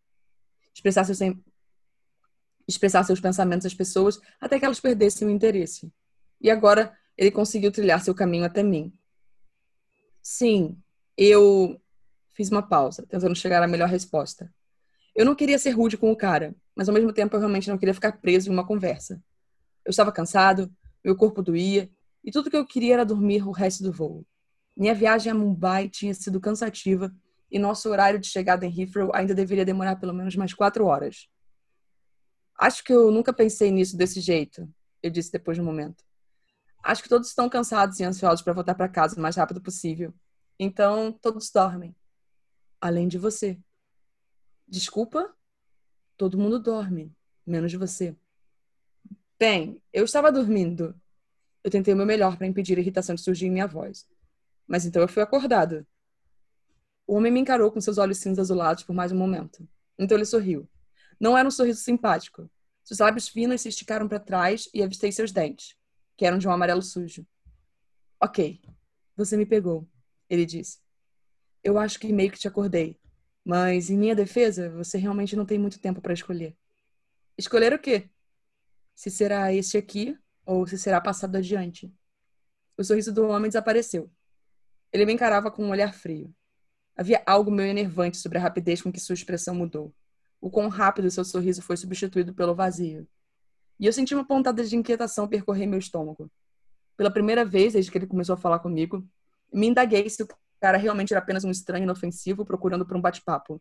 Expressar 0.75 1.05
seus, 1.05 1.21
expressar 2.67 3.05
seus 3.05 3.21
pensamentos 3.21 3.67
às 3.67 3.75
pessoas 3.75 4.19
até 4.41 4.59
que 4.59 4.65
elas 4.65 4.81
perdessem 4.81 5.29
o 5.29 5.31
interesse. 5.31 5.93
E 6.41 6.51
agora 6.51 6.93
ele 7.17 7.31
conseguiu 7.31 7.71
trilhar 7.71 8.03
seu 8.03 8.15
caminho 8.15 8.45
até 8.45 8.63
mim. 8.63 8.93
Sim, 10.21 10.77
eu 11.17 11.81
fiz 12.33 12.51
uma 12.51 12.63
pausa, 12.63 13.07
tentando 13.07 13.37
chegar 13.37 13.63
à 13.63 13.69
melhor 13.69 13.89
resposta. 13.89 14.53
Eu 15.15 15.25
não 15.25 15.35
queria 15.35 15.59
ser 15.59 15.71
rude 15.71 15.97
com 15.97 16.11
o 16.11 16.17
cara, 16.17 16.55
mas 16.75 16.89
ao 16.89 16.95
mesmo 16.95 17.13
tempo 17.13 17.35
eu 17.35 17.41
realmente 17.41 17.69
não 17.69 17.79
queria 17.79 17.95
ficar 17.95 18.13
preso 18.13 18.49
em 18.49 18.53
uma 18.53 18.67
conversa. 18.67 19.23
Eu 19.85 19.91
estava 19.91 20.13
cansado, 20.13 20.71
meu 21.05 21.17
corpo 21.17 21.43
doía, 21.43 21.91
e 22.29 22.31
tudo 22.31 22.51
que 22.51 22.57
eu 22.59 22.67
queria 22.67 22.93
era 22.93 23.07
dormir 23.07 23.49
o 23.49 23.53
resto 23.53 23.83
do 23.83 23.91
voo. 23.91 24.23
Minha 24.77 24.95
viagem 24.95 25.33
a 25.33 25.35
Mumbai 25.35 25.89
tinha 25.89 26.13
sido 26.13 26.39
cansativa 26.39 27.11
e 27.51 27.59
nosso 27.59 27.89
horário 27.89 28.21
de 28.21 28.27
chegada 28.27 28.67
em 28.67 28.81
Heathrow 28.81 29.11
ainda 29.15 29.35
deveria 29.35 29.65
demorar 29.65 29.97
pelo 29.97 30.13
menos 30.13 30.37
mais 30.37 30.53
quatro 30.53 30.85
horas. 30.85 31.27
Acho 32.61 32.85
que 32.85 32.93
eu 32.93 33.11
nunca 33.11 33.33
pensei 33.33 33.71
nisso 33.71 33.97
desse 33.97 34.21
jeito, 34.21 34.69
eu 35.03 35.11
disse 35.11 35.33
depois 35.33 35.57
de 35.57 35.63
um 35.63 35.65
momento. 35.65 36.05
Acho 36.85 37.03
que 37.03 37.09
todos 37.09 37.31
estão 37.31 37.49
cansados 37.49 37.99
e 37.99 38.05
ansiosos 38.05 38.43
para 38.43 38.53
voltar 38.53 38.75
para 38.75 38.91
casa 38.91 39.17
o 39.17 39.23
mais 39.23 39.35
rápido 39.35 39.63
possível. 39.63 40.13
Então, 40.59 41.11
todos 41.11 41.51
dormem. 41.51 41.97
Além 42.79 43.09
de 43.09 43.17
você. 43.17 43.59
Desculpa? 44.69 45.35
Todo 46.15 46.37
mundo 46.37 46.61
dorme, 46.61 47.11
menos 47.47 47.73
você. 47.73 48.15
Bem, 49.39 49.81
eu 49.95 50.05
estava 50.05 50.31
dormindo. 50.31 50.95
Eu 51.69 51.71
tentei 51.71 51.93
o 51.93 51.97
meu 51.99 52.07
melhor 52.07 52.39
para 52.39 52.47
impedir 52.47 52.79
a 52.79 52.81
irritação 52.81 53.15
de 53.15 53.21
surgir 53.21 53.45
em 53.45 53.51
minha 53.51 53.67
voz. 53.67 54.09
Mas 54.67 54.87
então 54.87 55.03
eu 55.03 55.09
fui 55.09 55.23
acordado. 55.23 55.87
O 57.07 57.15
homem 57.15 57.31
me 57.31 57.41
encarou 57.41 57.71
com 57.71 57.79
seus 57.79 57.99
olhos 57.99 58.17
cinza 58.17 58.41
azulados 58.41 58.85
por 58.85 58.95
mais 58.95 59.13
um 59.13 59.19
momento. 59.19 59.69
Então 59.99 60.17
ele 60.17 60.25
sorriu. 60.25 60.67
Não 61.21 61.37
era 61.37 61.47
um 61.47 61.51
sorriso 61.51 61.83
simpático. 61.83 62.51
Seus 62.83 63.01
lábios 63.01 63.29
finos 63.29 63.61
se 63.61 63.69
esticaram 63.69 64.09
para 64.09 64.19
trás 64.19 64.71
e 64.73 64.83
avistei 64.83 65.13
seus 65.13 65.31
dentes, 65.31 65.77
que 66.17 66.25
eram 66.25 66.39
de 66.39 66.49
um 66.49 66.51
amarelo 66.51 66.81
sujo. 66.81 67.27
Ok, 68.19 68.63
você 69.15 69.37
me 69.37 69.45
pegou, 69.45 69.87
ele 70.27 70.47
disse. 70.47 70.79
Eu 71.63 71.77
acho 71.77 72.01
que 72.01 72.11
meio 72.15 72.31
que 72.31 72.39
te 72.39 72.49
acordei, 72.49 72.99
mas 73.45 73.91
em 73.91 73.99
minha 73.99 74.17
defesa, 74.17 74.71
você 74.71 74.97
realmente 74.97 75.37
não 75.37 75.45
tem 75.45 75.59
muito 75.59 75.79
tempo 75.79 76.01
para 76.01 76.15
escolher. 76.15 76.57
Escolher 77.37 77.75
o 77.75 77.79
quê? 77.79 78.09
Se 78.95 79.11
será 79.11 79.53
este 79.53 79.77
aqui 79.77 80.19
ou 80.49 80.67
se 80.67 80.79
será 80.79 81.01
passado 81.01 81.37
adiante. 81.37 81.93
O 82.77 82.83
sorriso 82.83 83.13
do 83.13 83.29
homem 83.29 83.51
desapareceu. 83.51 84.11
Ele 84.91 85.05
me 85.05 85.13
encarava 85.13 85.51
com 85.51 85.65
um 85.65 85.71
olhar 85.71 85.93
frio. 85.93 86.35
Havia 86.97 87.23
algo 87.27 87.51
meio 87.51 87.69
enervante 87.69 88.17
sobre 88.17 88.39
a 88.39 88.41
rapidez 88.41 88.81
com 88.81 88.91
que 88.91 88.99
sua 88.99 89.15
expressão 89.15 89.55
mudou 89.55 89.95
o 90.41 90.51
quão 90.51 90.69
rápido 90.69 91.11
seu 91.11 91.25
sorriso 91.25 91.63
foi 91.63 91.77
substituído 91.77 92.33
pelo 92.33 92.55
vazio. 92.55 93.07
E 93.79 93.87
eu 93.87 93.93
senti 93.93 94.15
uma 94.15 94.27
pontada 94.27 94.65
de 94.65 94.77
inquietação 94.77 95.29
percorrer 95.29 95.67
meu 95.67 95.79
estômago. 95.79 96.31
Pela 96.97 97.11
primeira 97.11 97.45
vez 97.45 97.73
desde 97.73 97.91
que 97.91 97.99
ele 97.99 98.07
começou 98.07 98.35
a 98.35 98.39
falar 98.39 98.59
comigo, 98.59 99.07
me 99.53 99.67
indaguei 99.67 100.09
se 100.09 100.23
o 100.23 100.29
cara 100.61 100.77
realmente 100.77 101.13
era 101.13 101.21
apenas 101.21 101.45
um 101.45 101.51
estranho 101.51 101.85
inofensivo 101.85 102.45
procurando 102.45 102.87
por 102.87 102.97
um 102.97 103.01
bate-papo. 103.01 103.61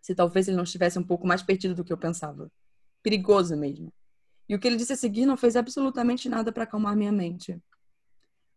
Se 0.00 0.14
talvez 0.14 0.48
ele 0.48 0.56
não 0.56 0.64
estivesse 0.64 0.98
um 0.98 1.02
pouco 1.02 1.26
mais 1.26 1.42
perdido 1.42 1.74
do 1.74 1.84
que 1.84 1.92
eu 1.92 1.98
pensava. 1.98 2.50
Perigoso 3.02 3.56
mesmo. 3.56 3.92
E 4.48 4.54
o 4.54 4.58
que 4.58 4.66
ele 4.66 4.76
disse 4.76 4.92
a 4.92 4.96
seguir 4.96 5.26
não 5.26 5.36
fez 5.36 5.56
absolutamente 5.56 6.28
nada 6.28 6.52
para 6.52 6.64
acalmar 6.64 6.96
minha 6.96 7.12
mente. 7.12 7.60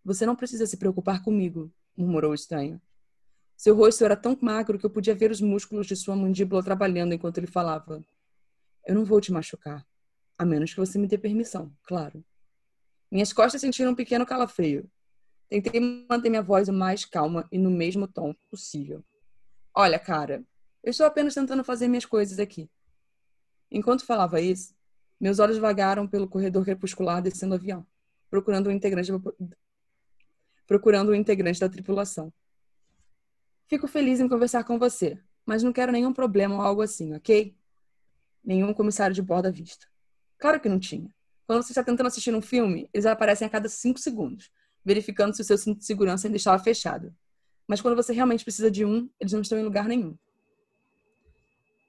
Você 0.03 0.25
não 0.25 0.35
precisa 0.35 0.65
se 0.65 0.77
preocupar 0.77 1.23
comigo, 1.23 1.71
murmurou 1.97 2.31
o 2.31 2.35
estranho. 2.35 2.81
Seu 3.57 3.75
rosto 3.75 4.05
era 4.05 4.15
tão 4.15 4.37
magro 4.41 4.79
que 4.79 4.85
eu 4.85 4.89
podia 4.89 5.13
ver 5.13 5.31
os 5.31 5.41
músculos 5.41 5.87
de 5.87 5.95
sua 5.95 6.15
mandíbula 6.15 6.63
trabalhando 6.63 7.13
enquanto 7.13 7.39
ele 7.39 7.47
falava. 7.47 8.03
Eu 8.87 8.95
não 8.95 9.03
vou 9.03 9.19
te 9.19 9.31
machucar, 9.31 9.85
a 10.37 10.45
menos 10.45 10.73
que 10.73 10.79
você 10.79 10.97
me 10.97 11.07
dê 11.07 11.17
permissão, 11.17 11.75
claro. 11.83 12.23
Minhas 13.11 13.33
costas 13.33 13.59
sentiram 13.59 13.91
um 13.91 13.95
pequeno 13.95 14.25
calafrio. 14.25 14.89
Tentei 15.49 15.79
manter 16.09 16.29
minha 16.29 16.43
voz 16.43 16.69
o 16.69 16.73
mais 16.73 17.03
calma 17.03 17.47
e 17.51 17.57
no 17.57 17.71
mesmo 17.71 18.07
tom 18.07 18.33
possível. 18.49 19.03
Olha, 19.75 19.99
cara, 19.99 20.45
eu 20.83 20.91
estou 20.91 21.05
apenas 21.05 21.33
tentando 21.33 21.63
fazer 21.63 21.87
minhas 21.87 22.05
coisas 22.05 22.39
aqui. 22.39 22.69
Enquanto 23.71 24.05
falava 24.05 24.39
isso, 24.39 24.73
meus 25.19 25.39
olhos 25.39 25.57
vagaram 25.57 26.07
pelo 26.07 26.27
corredor 26.27 26.63
crepuscular 26.63 27.21
descendo 27.21 27.53
o 27.53 27.57
avião, 27.57 27.85
procurando 28.29 28.69
um 28.69 28.71
integrante, 28.71 29.11
procurando 30.65 31.11
um 31.11 31.15
integrante 31.15 31.59
da 31.59 31.67
tripulação. 31.67 32.31
Fico 33.67 33.87
feliz 33.87 34.19
em 34.19 34.29
conversar 34.29 34.63
com 34.63 34.79
você, 34.79 35.19
mas 35.45 35.61
não 35.61 35.73
quero 35.73 35.91
nenhum 35.91 36.13
problema 36.13 36.55
ou 36.55 36.61
algo 36.61 36.81
assim, 36.81 37.13
ok? 37.13 37.55
Nenhum 38.43 38.73
comissário 38.73 39.13
de 39.13 39.21
bordo 39.21 39.47
à 39.47 39.51
vista. 39.51 39.87
Claro 40.37 40.59
que 40.59 40.69
não 40.69 40.79
tinha. 40.79 41.13
Quando 41.45 41.63
você 41.63 41.71
está 41.71 41.83
tentando 41.83 42.07
assistir 42.07 42.33
um 42.33 42.41
filme, 42.41 42.89
eles 42.93 43.05
aparecem 43.05 43.45
a 43.45 43.49
cada 43.49 43.67
cinco 43.67 43.99
segundos, 43.99 44.51
verificando 44.85 45.35
se 45.35 45.41
o 45.41 45.45
seu 45.45 45.57
cinto 45.57 45.79
de 45.79 45.85
segurança 45.85 46.27
ainda 46.27 46.37
estava 46.37 46.63
fechado. 46.63 47.13
Mas 47.67 47.81
quando 47.81 47.95
você 47.95 48.13
realmente 48.13 48.43
precisa 48.43 48.71
de 48.71 48.85
um, 48.85 49.09
eles 49.19 49.33
não 49.33 49.41
estão 49.41 49.57
em 49.57 49.63
lugar 49.63 49.87
nenhum. 49.87 50.17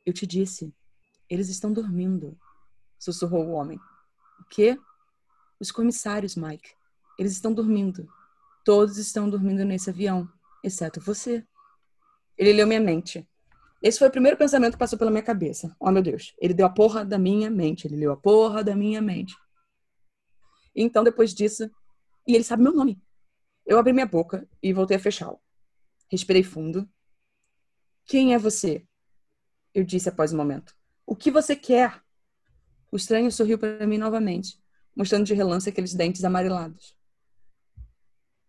Eu 0.05 0.13
te 0.13 0.27
disse, 0.27 0.75
eles 1.29 1.49
estão 1.49 1.73
dormindo, 1.73 2.37
sussurrou 3.01 3.47
o 3.47 3.53
homem. 3.53 3.79
O 4.39 4.45
quê? 4.45 4.79
Os 5.59 5.73
comissários, 5.73 6.37
Mike. 6.37 6.71
Eles 7.19 7.33
estão 7.33 7.53
dormindo. 7.53 8.09
Todos 8.65 8.99
estão 8.99 9.29
dormindo 9.29 9.65
nesse 9.65 9.91
avião, 9.91 10.31
exceto 10.63 11.01
você. 11.01 11.45
Ele 12.39 12.53
leu 12.53 12.67
minha 12.67 12.81
mente. 12.81 13.29
Esse 13.83 13.99
foi 13.99 14.09
o 14.09 14.13
primeiro 14.13 14.37
pensamento 14.37 14.75
que 14.75 14.79
passou 14.79 14.99
pela 14.99 15.11
minha 15.11 15.23
cabeça. 15.23 15.75
Oh, 15.81 15.91
meu 15.91 16.03
Deus. 16.03 16.35
Ele 16.39 16.53
deu 16.53 16.67
a 16.67 16.71
porra 16.71 17.05
da 17.05 17.19
minha 17.19 17.51
mente. 17.51 17.87
Ele 17.87 17.97
leu 17.97 18.13
a 18.13 18.17
porra 18.17 18.63
da 18.63 18.77
minha 18.77 19.01
mente. 19.01 19.35
Então, 20.77 21.03
depois 21.03 21.35
disso. 21.35 21.71
E 22.27 22.35
ele 22.35 22.45
sabe 22.45 22.63
meu 22.63 22.75
nome. 22.75 23.03
Eu 23.67 23.79
abri 23.79 23.93
minha 23.93 24.07
boca 24.07 24.47
e 24.63 24.73
voltei 24.73 24.99
a 24.99 25.01
fechá-la. 25.01 25.39
Respirei 26.11 26.43
fundo. 26.43 26.89
Quem 28.05 28.35
é 28.35 28.39
você? 28.39 28.87
Eu 29.73 29.85
disse 29.85 30.09
após 30.09 30.33
um 30.33 30.37
momento. 30.37 30.75
O 31.07 31.17
que 31.17 31.31
você 31.31 31.57
quer? 31.57 32.03
O 32.93 32.97
estranho 32.97 33.31
sorriu 33.31 33.59
para 33.59 33.87
mim 33.87 33.99
novamente, 33.99 34.61
mostrando 34.97 35.25
de 35.25 35.35
relance 35.35 35.69
aqueles 35.69 35.95
dentes 35.95 36.25
amarelados. 36.25 36.97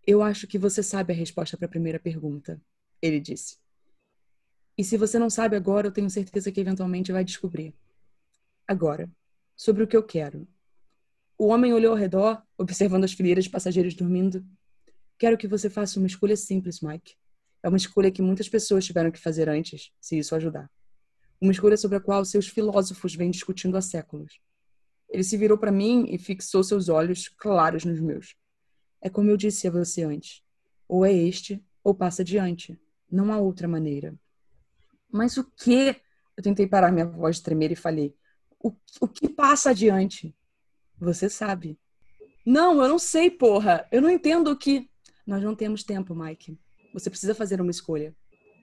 Eu 0.05 0.23
acho 0.23 0.47
que 0.47 0.57
você 0.57 0.81
sabe 0.81 1.13
a 1.13 1.15
resposta 1.15 1.55
para 1.55 1.67
a 1.67 1.69
primeira 1.69 1.99
pergunta, 1.99 2.59
ele 3.01 3.19
disse. 3.19 3.57
E 4.77 4.83
se 4.83 4.97
você 4.97 5.19
não 5.19 5.29
sabe 5.29 5.55
agora, 5.55 5.87
eu 5.87 5.91
tenho 5.91 6.09
certeza 6.09 6.51
que 6.51 6.59
eventualmente 6.59 7.11
vai 7.11 7.23
descobrir. 7.23 7.75
Agora, 8.67 9.09
sobre 9.55 9.83
o 9.83 9.87
que 9.87 9.95
eu 9.95 10.01
quero. 10.01 10.47
O 11.37 11.47
homem 11.47 11.71
olhou 11.71 11.91
ao 11.91 11.97
redor, 11.97 12.41
observando 12.57 13.03
as 13.03 13.13
fileiras 13.13 13.43
de 13.43 13.49
passageiros 13.49 13.93
dormindo. 13.93 14.43
Quero 15.19 15.37
que 15.37 15.47
você 15.47 15.69
faça 15.69 15.99
uma 15.99 16.07
escolha 16.07 16.35
simples, 16.35 16.81
Mike. 16.81 17.15
É 17.61 17.67
uma 17.67 17.77
escolha 17.77 18.11
que 18.11 18.23
muitas 18.23 18.49
pessoas 18.49 18.85
tiveram 18.85 19.11
que 19.11 19.19
fazer 19.19 19.47
antes, 19.49 19.91
se 20.01 20.17
isso 20.17 20.33
ajudar. 20.33 20.67
Uma 21.41 21.51
escolha 21.51 21.75
sobre 21.75 21.97
a 21.97 22.01
qual 22.01 22.23
seus 22.23 22.47
filósofos 22.47 23.15
vêm 23.15 23.31
discutindo 23.31 23.75
há 23.75 23.81
séculos. 23.81 24.39
Ele 25.09 25.23
se 25.23 25.35
virou 25.35 25.57
para 25.57 25.71
mim 25.71 26.05
e 26.07 26.17
fixou 26.17 26.63
seus 26.63 26.87
olhos 26.87 27.27
claros 27.27 27.83
nos 27.83 27.99
meus. 27.99 28.35
É 29.01 29.09
como 29.09 29.29
eu 29.29 29.35
disse 29.35 29.67
a 29.67 29.71
você 29.71 30.03
antes. 30.03 30.43
Ou 30.87 31.03
é 31.03 31.11
este, 31.11 31.63
ou 31.83 31.95
passa 31.95 32.21
adiante. 32.21 32.79
Não 33.11 33.33
há 33.33 33.39
outra 33.39 33.67
maneira. 33.67 34.15
Mas 35.11 35.35
o 35.37 35.43
quê? 35.43 35.95
Eu 36.37 36.41
Eu 36.41 36.43
tentei 36.43 36.65
parar 36.65 36.91
minha 36.91 37.05
voz 37.05 37.37
de 37.37 37.43
tremer 37.43 37.71
e 37.71 37.75
falei: 37.75 38.15
o, 38.59 38.71
o 38.99 39.07
que 39.07 39.27
passa 39.27 39.71
adiante? 39.71 40.35
Você 40.99 41.29
sabe. 41.29 41.79
Não, 42.45 42.81
eu 42.81 42.87
não 42.87 42.99
sei, 42.99 43.29
porra. 43.29 43.87
Eu 43.91 44.01
não 44.01 44.09
entendo 44.09 44.49
o 44.49 44.57
que. 44.57 44.89
Nós 45.25 45.43
não 45.43 45.55
temos 45.55 45.83
tempo, 45.83 46.15
Mike. 46.15 46.57
Você 46.93 47.09
precisa 47.09 47.35
fazer 47.35 47.61
uma 47.61 47.71
escolha. 47.71 48.15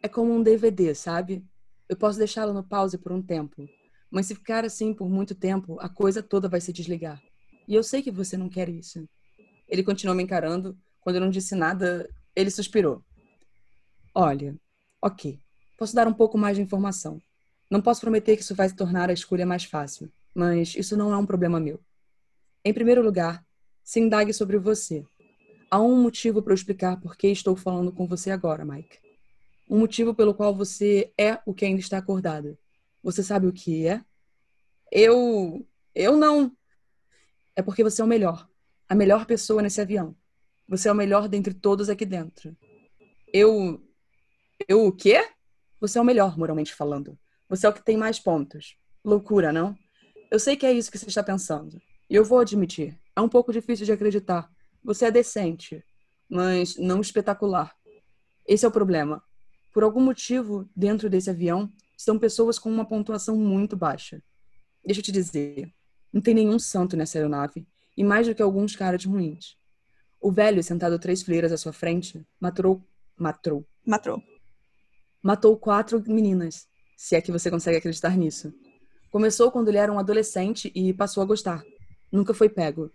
É 0.02 0.08
como 0.08 0.32
um 0.32 0.42
DVD, 0.42 0.94
sabe? 0.94 1.44
Eu 1.88 1.96
posso 1.96 2.18
deixá-lo 2.18 2.52
no 2.52 2.62
pause 2.62 2.98
por 2.98 3.12
um 3.12 3.22
tempo. 3.22 3.68
Mas 4.10 4.26
se 4.26 4.34
ficar 4.34 4.64
assim 4.64 4.92
por 4.92 5.08
muito 5.08 5.34
tempo, 5.34 5.78
a 5.80 5.88
coisa 5.88 6.22
toda 6.22 6.48
vai 6.48 6.60
se 6.60 6.72
desligar. 6.72 7.22
E 7.66 7.74
eu 7.74 7.82
sei 7.82 8.02
que 8.02 8.10
você 8.10 8.36
não 8.36 8.48
quer 8.48 8.68
isso. 8.68 9.08
Ele 9.68 9.82
continuou 9.82 10.16
me 10.16 10.22
encarando. 10.22 10.76
Quando 11.00 11.16
eu 11.16 11.20
não 11.20 11.30
disse 11.30 11.54
nada, 11.54 12.08
ele 12.34 12.50
suspirou. 12.50 13.02
Olha, 14.14 14.56
ok. 15.02 15.38
Posso 15.76 15.94
dar 15.94 16.08
um 16.08 16.12
pouco 16.12 16.36
mais 16.36 16.56
de 16.56 16.62
informação. 16.62 17.20
Não 17.70 17.82
posso 17.82 18.00
prometer 18.00 18.36
que 18.36 18.42
isso 18.42 18.54
vai 18.54 18.68
se 18.68 18.74
tornar 18.74 19.10
a 19.10 19.12
escolha 19.12 19.44
mais 19.44 19.64
fácil, 19.64 20.10
mas 20.34 20.74
isso 20.74 20.96
não 20.96 21.12
é 21.12 21.16
um 21.16 21.26
problema 21.26 21.60
meu. 21.60 21.78
Em 22.64 22.72
primeiro 22.72 23.02
lugar, 23.02 23.44
se 23.84 24.00
indague 24.00 24.32
sobre 24.32 24.58
você. 24.58 25.04
Há 25.70 25.80
um 25.80 26.00
motivo 26.02 26.42
para 26.42 26.52
eu 26.52 26.56
explicar 26.56 26.98
por 26.98 27.16
que 27.16 27.28
estou 27.28 27.54
falando 27.54 27.92
com 27.92 28.06
você 28.06 28.30
agora, 28.30 28.64
Mike. 28.64 28.98
Um 29.68 29.78
motivo 29.78 30.14
pelo 30.14 30.34
qual 30.34 30.54
você 30.54 31.12
é 31.18 31.38
o 31.44 31.52
que 31.52 31.64
ainda 31.64 31.80
está 31.80 31.98
acordada. 31.98 32.58
Você 33.02 33.22
sabe 33.22 33.46
o 33.46 33.52
que 33.52 33.86
é? 33.86 34.02
Eu. 34.90 35.66
Eu 35.94 36.16
não. 36.16 36.52
É 37.54 37.62
porque 37.62 37.82
você 37.82 38.00
é 38.00 38.04
o 38.04 38.08
melhor. 38.08 38.48
A 38.88 38.94
melhor 38.94 39.26
pessoa 39.26 39.60
nesse 39.60 39.80
avião. 39.80 40.16
Você 40.68 40.88
é 40.88 40.92
o 40.92 40.94
melhor 40.94 41.28
dentre 41.28 41.52
todos 41.52 41.88
aqui 41.88 42.06
dentro. 42.06 42.56
Eu. 43.32 43.82
Eu 44.66 44.86
o 44.86 44.92
quê? 44.92 45.28
Você 45.80 45.98
é 45.98 46.00
o 46.00 46.04
melhor, 46.04 46.36
moralmente 46.36 46.74
falando. 46.74 47.18
Você 47.48 47.66
é 47.66 47.70
o 47.70 47.72
que 47.72 47.84
tem 47.84 47.96
mais 47.96 48.18
pontos. 48.18 48.76
Loucura, 49.04 49.52
não? 49.52 49.76
Eu 50.30 50.38
sei 50.38 50.56
que 50.56 50.66
é 50.66 50.72
isso 50.72 50.90
que 50.90 50.98
você 50.98 51.06
está 51.06 51.22
pensando. 51.22 51.80
E 52.10 52.14
eu 52.14 52.24
vou 52.24 52.40
admitir, 52.40 52.98
é 53.14 53.20
um 53.20 53.28
pouco 53.28 53.52
difícil 53.52 53.86
de 53.86 53.92
acreditar. 53.92 54.50
Você 54.82 55.06
é 55.06 55.10
decente, 55.10 55.84
mas 56.28 56.76
não 56.76 57.00
espetacular. 57.00 57.74
Esse 58.46 58.64
é 58.64 58.68
o 58.68 58.72
problema. 58.72 59.22
Por 59.78 59.84
algum 59.84 60.00
motivo, 60.00 60.68
dentro 60.74 61.08
desse 61.08 61.30
avião, 61.30 61.72
estão 61.96 62.18
pessoas 62.18 62.58
com 62.58 62.68
uma 62.68 62.84
pontuação 62.84 63.36
muito 63.36 63.76
baixa. 63.76 64.20
Deixa 64.84 64.98
eu 64.98 65.04
te 65.04 65.12
dizer, 65.12 65.72
não 66.12 66.20
tem 66.20 66.34
nenhum 66.34 66.58
santo 66.58 66.96
nessa 66.96 67.16
aeronave, 67.16 67.64
e 67.96 68.02
mais 68.02 68.26
do 68.26 68.34
que 68.34 68.42
alguns 68.42 68.74
caras 68.74 69.04
ruins. 69.04 69.56
O 70.20 70.32
velho, 70.32 70.60
sentado 70.64 70.98
três 70.98 71.22
fileiras 71.22 71.52
à 71.52 71.56
sua 71.56 71.72
frente, 71.72 72.26
matou. 72.40 72.84
Matou. 73.16 73.64
Matou. 73.86 74.20
Matou 75.22 75.56
quatro 75.56 76.02
meninas, 76.08 76.66
se 76.96 77.14
é 77.14 77.20
que 77.20 77.30
você 77.30 77.48
consegue 77.48 77.76
acreditar 77.76 78.16
nisso. 78.16 78.52
Começou 79.12 79.48
quando 79.52 79.68
ele 79.68 79.78
era 79.78 79.92
um 79.92 79.98
adolescente 80.00 80.72
e 80.74 80.92
passou 80.92 81.22
a 81.22 81.26
gostar. 81.26 81.62
Nunca 82.10 82.34
foi 82.34 82.48
pego. 82.48 82.90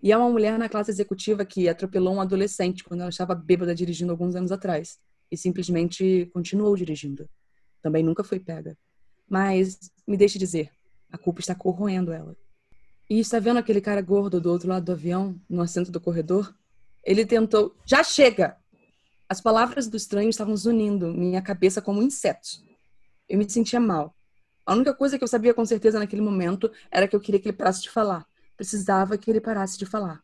E 0.00 0.12
é 0.12 0.16
uma 0.16 0.30
mulher 0.30 0.56
na 0.56 0.68
classe 0.68 0.92
executiva 0.92 1.44
que 1.44 1.68
atropelou 1.68 2.14
um 2.14 2.20
adolescente 2.20 2.84
quando 2.84 3.00
ela 3.00 3.10
estava 3.10 3.34
bêbada 3.34 3.74
dirigindo 3.74 4.12
alguns 4.12 4.36
anos 4.36 4.52
atrás. 4.52 5.00
E 5.30 5.36
simplesmente 5.36 6.30
continuou 6.32 6.76
dirigindo. 6.76 7.28
Também 7.82 8.02
nunca 8.02 8.24
foi 8.24 8.38
pega. 8.40 8.76
Mas, 9.28 9.78
me 10.06 10.16
deixe 10.16 10.38
dizer, 10.38 10.70
a 11.10 11.18
culpa 11.18 11.40
está 11.40 11.54
corroendo 11.54 12.12
ela. 12.12 12.36
E 13.10 13.20
está 13.20 13.38
vendo 13.38 13.58
aquele 13.58 13.80
cara 13.80 14.00
gordo 14.00 14.40
do 14.40 14.50
outro 14.50 14.68
lado 14.68 14.84
do 14.84 14.92
avião, 14.92 15.40
no 15.48 15.62
assento 15.62 15.90
do 15.90 16.00
corredor? 16.00 16.54
Ele 17.04 17.24
tentou. 17.24 17.74
Já 17.86 18.02
chega! 18.02 18.56
As 19.28 19.40
palavras 19.40 19.86
do 19.86 19.96
estranho 19.96 20.30
estavam 20.30 20.56
zunindo 20.56 21.12
minha 21.12 21.42
cabeça 21.42 21.82
como 21.82 22.02
insetos 22.02 22.66
eu 23.28 23.38
me 23.38 23.48
sentia 23.48 23.78
mal. 23.78 24.16
A 24.64 24.72
única 24.74 24.94
coisa 24.94 25.18
que 25.18 25.24
eu 25.24 25.28
sabia 25.28 25.52
com 25.52 25.64
certeza 25.64 25.98
naquele 25.98 26.22
momento 26.22 26.70
era 26.90 27.06
que 27.06 27.14
eu 27.14 27.20
queria 27.20 27.40
que 27.40 27.48
ele 27.48 27.56
parasse 27.56 27.82
de 27.82 27.90
falar. 27.90 28.26
Precisava 28.56 29.18
que 29.18 29.30
ele 29.30 29.40
parasse 29.40 29.78
de 29.78 29.86
falar. 29.86 30.20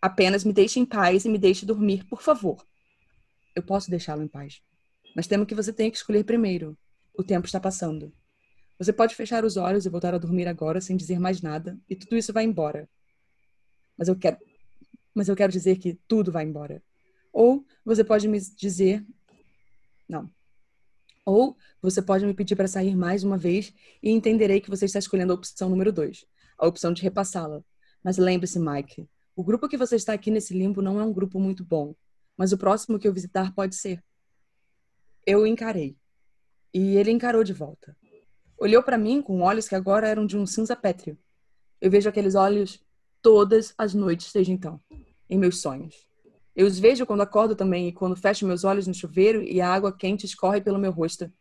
Apenas 0.00 0.44
me 0.44 0.52
deixe 0.52 0.78
em 0.78 0.86
paz 0.86 1.24
e 1.24 1.28
me 1.28 1.38
deixe 1.38 1.66
dormir, 1.66 2.04
por 2.04 2.22
favor. 2.22 2.64
Eu 3.58 3.62
posso 3.64 3.90
deixá-lo 3.90 4.22
em 4.22 4.28
paz. 4.28 4.62
Mas 5.16 5.26
temo 5.26 5.44
que 5.44 5.52
você 5.52 5.72
tenha 5.72 5.90
que 5.90 5.96
escolher 5.96 6.22
primeiro. 6.22 6.78
O 7.12 7.24
tempo 7.24 7.44
está 7.44 7.58
passando. 7.58 8.12
Você 8.78 8.92
pode 8.92 9.16
fechar 9.16 9.44
os 9.44 9.56
olhos 9.56 9.84
e 9.84 9.88
voltar 9.88 10.14
a 10.14 10.18
dormir 10.18 10.46
agora 10.46 10.80
sem 10.80 10.96
dizer 10.96 11.18
mais 11.18 11.42
nada, 11.42 11.76
e 11.90 11.96
tudo 11.96 12.16
isso 12.16 12.32
vai 12.32 12.44
embora. 12.44 12.88
Mas 13.96 14.06
eu 14.06 14.14
quero. 14.14 14.38
Mas 15.12 15.28
eu 15.28 15.34
quero 15.34 15.50
dizer 15.50 15.76
que 15.78 15.98
tudo 16.06 16.30
vai 16.30 16.44
embora. 16.44 16.80
Ou 17.32 17.66
você 17.84 18.04
pode 18.04 18.28
me 18.28 18.38
dizer. 18.38 19.04
Não. 20.08 20.30
Ou 21.26 21.56
você 21.82 22.00
pode 22.00 22.24
me 22.24 22.34
pedir 22.34 22.54
para 22.54 22.68
sair 22.68 22.94
mais 22.94 23.24
uma 23.24 23.36
vez 23.36 23.74
e 24.00 24.08
entenderei 24.08 24.60
que 24.60 24.70
você 24.70 24.84
está 24.84 25.00
escolhendo 25.00 25.32
a 25.32 25.34
opção 25.34 25.68
número 25.68 25.92
dois, 25.92 26.24
a 26.56 26.64
opção 26.64 26.92
de 26.92 27.02
repassá-la. 27.02 27.64
Mas 28.04 28.18
lembre-se, 28.18 28.60
Mike, 28.60 29.08
o 29.34 29.42
grupo 29.42 29.68
que 29.68 29.76
você 29.76 29.96
está 29.96 30.12
aqui 30.12 30.30
nesse 30.30 30.54
limbo 30.54 30.80
não 30.80 31.00
é 31.00 31.04
um 31.04 31.12
grupo 31.12 31.40
muito 31.40 31.64
bom, 31.64 31.96
mas 32.38 32.52
o 32.52 32.58
próximo 32.58 32.98
que 32.98 33.08
eu 33.08 33.12
visitar 33.12 33.52
pode 33.52 33.74
ser. 33.74 34.02
Eu 35.26 35.40
o 35.40 35.46
encarei. 35.46 35.96
E 36.72 36.96
ele 36.96 37.10
encarou 37.10 37.42
de 37.42 37.52
volta. 37.52 37.96
Olhou 38.56 38.82
para 38.82 38.96
mim 38.96 39.20
com 39.20 39.42
olhos 39.42 39.68
que 39.68 39.74
agora 39.74 40.06
eram 40.06 40.24
de 40.24 40.38
um 40.38 40.46
cinza 40.46 40.76
pétreo. 40.76 41.18
Eu 41.80 41.90
vejo 41.90 42.08
aqueles 42.08 42.36
olhos 42.36 42.80
todas 43.20 43.74
as 43.76 43.92
noites 43.92 44.32
desde 44.32 44.52
então, 44.52 44.80
em 45.28 45.36
meus 45.36 45.60
sonhos. 45.60 46.06
Eu 46.54 46.66
os 46.66 46.78
vejo 46.78 47.04
quando 47.06 47.22
acordo 47.22 47.56
também 47.56 47.88
e 47.88 47.92
quando 47.92 48.16
fecho 48.16 48.46
meus 48.46 48.64
olhos 48.64 48.86
no 48.86 48.94
chuveiro 48.94 49.42
e 49.42 49.60
a 49.60 49.72
água 49.72 49.92
quente 49.92 50.24
escorre 50.24 50.60
pelo 50.60 50.78
meu 50.78 50.92
rosto. 50.92 51.32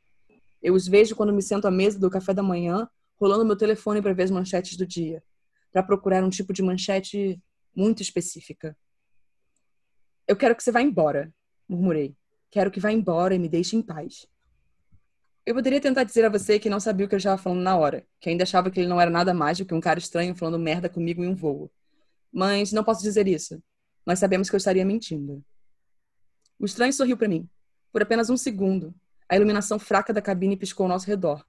Eu 0.62 0.74
os 0.74 0.88
vejo 0.88 1.16
quando 1.16 1.34
me 1.34 1.42
sento 1.42 1.68
à 1.68 1.72
mesa 1.72 2.00
do 2.00 2.10
café 2.10 2.34
da 2.34 2.44
manhã, 2.44 2.90
rolando 3.20 3.46
meu 3.46 3.56
telefone 3.56 4.02
para 4.02 4.14
ver 4.14 4.24
as 4.24 4.32
manchetes 4.32 4.76
do 4.78 4.86
dia, 4.86 5.24
para 5.72 5.84
procurar 5.84 6.24
um 6.24 6.30
tipo 6.30 6.54
de 6.54 6.62
manchete 6.62 7.42
muito 7.76 8.02
específica. 8.02 8.76
Eu 10.28 10.36
quero 10.36 10.56
que 10.56 10.64
você 10.64 10.72
vá 10.72 10.82
embora, 10.82 11.34
murmurei. 11.70 12.14
Quero 12.52 12.70
que 12.70 12.82
vá 12.82 12.92
embora 12.92 13.34
e 13.34 13.40
me 13.40 13.48
deixe 13.48 13.78
em 13.78 13.82
paz. 13.82 14.28
Eu 15.46 15.56
poderia 15.56 15.80
tentar 15.80 16.04
dizer 16.04 16.26
a 16.26 16.30
você 16.30 16.60
que 16.60 16.70
não 16.70 16.82
sabia 16.82 17.06
o 17.06 17.10
que 17.10 17.16
eu 17.16 17.18
estava 17.18 17.42
falando 17.42 17.62
na 17.62 17.78
hora, 17.78 18.06
que 18.20 18.30
ainda 18.30 18.44
achava 18.44 18.70
que 18.70 18.82
ele 18.82 18.90
não 18.90 19.00
era 19.00 19.10
nada 19.10 19.34
mais 19.34 19.58
do 19.58 19.66
que 19.66 19.74
um 19.74 19.80
cara 19.80 19.98
estranho 19.98 20.36
falando 20.36 20.60
merda 20.60 20.90
comigo 20.90 21.24
em 21.24 21.28
um 21.28 21.36
voo. 21.36 21.72
Mas 22.30 22.74
não 22.74 22.84
posso 22.84 23.02
dizer 23.02 23.26
isso. 23.26 23.64
Nós 24.06 24.20
sabemos 24.20 24.50
que 24.50 24.56
eu 24.56 24.58
estaria 24.58 24.84
mentindo. 24.84 25.42
O 26.60 26.66
estranho 26.66 26.92
sorriu 26.92 27.16
para 27.16 27.30
mim. 27.30 27.48
Por 27.94 28.02
apenas 28.02 28.30
um 28.30 28.36
segundo, 28.36 28.94
a 29.30 29.38
iluminação 29.38 29.80
fraca 29.80 30.12
da 30.12 30.22
cabine 30.22 30.58
piscou 30.58 30.84
ao 30.84 30.90
nosso 30.90 31.08
redor. 31.08 31.46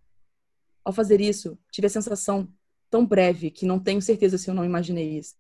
Ao 0.85 0.93
fazer 0.93 1.21
isso, 1.21 1.59
tive 1.73 1.89
a 1.89 1.91
sensação 1.91 2.49
tão 2.89 3.05
breve 3.05 3.51
que 3.51 3.67
não 3.67 3.81
tenho 3.81 4.01
certeza 4.01 4.39
se 4.39 4.49
eu 4.49 4.55
não 4.55 4.65
imaginei 4.65 5.19
isso. 5.19 5.35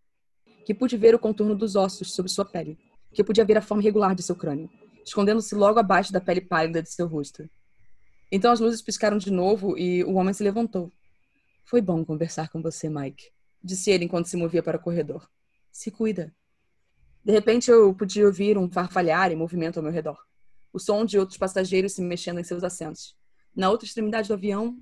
Que 0.66 0.74
pude 0.74 0.96
ver 0.96 1.14
o 1.14 1.18
contorno 1.20 1.54
dos 1.54 1.76
ossos 1.76 2.12
sob 2.12 2.28
sua 2.28 2.44
pele, 2.44 2.76
que 3.12 3.20
eu 3.20 3.24
podia 3.24 3.44
ver 3.44 3.56
a 3.56 3.62
forma 3.62 3.82
irregular 3.82 4.14
de 4.14 4.22
seu 4.22 4.36
crânio, 4.36 4.70
escondendo-se 5.04 5.54
logo 5.54 5.78
abaixo 5.78 6.12
da 6.12 6.20
pele 6.20 6.40
pálida 6.40 6.82
de 6.82 6.90
seu 6.90 7.06
rosto. 7.06 7.48
Então 8.30 8.52
as 8.52 8.60
luzes 8.60 8.82
piscaram 8.82 9.16
de 9.16 9.30
novo 9.30 9.76
e 9.78 10.04
o 10.04 10.14
homem 10.14 10.34
se 10.34 10.42
levantou. 10.42 10.92
Foi 11.64 11.80
bom 11.80 12.04
conversar 12.04 12.48
com 12.50 12.62
você, 12.62 12.88
Mike, 12.88 13.24
disse 13.62 13.90
ele 13.90 14.04
enquanto 14.04 14.26
se 14.26 14.36
movia 14.36 14.62
para 14.62 14.76
o 14.76 14.80
corredor. 14.80 15.28
Se 15.70 15.90
cuida. 15.90 16.34
De 17.24 17.32
repente 17.32 17.70
eu 17.70 17.94
podia 17.94 18.26
ouvir 18.26 18.56
um 18.56 18.70
farfalhar 18.70 19.30
e 19.32 19.36
movimento 19.36 19.78
ao 19.78 19.82
meu 19.82 19.92
redor. 19.92 20.18
O 20.72 20.78
som 20.78 21.04
de 21.04 21.18
outros 21.18 21.38
passageiros 21.38 21.92
se 21.92 22.02
mexendo 22.02 22.40
em 22.40 22.44
seus 22.44 22.62
assentos. 22.62 23.16
Na 23.54 23.70
outra 23.70 23.86
extremidade 23.86 24.28
do 24.28 24.34
avião, 24.34 24.78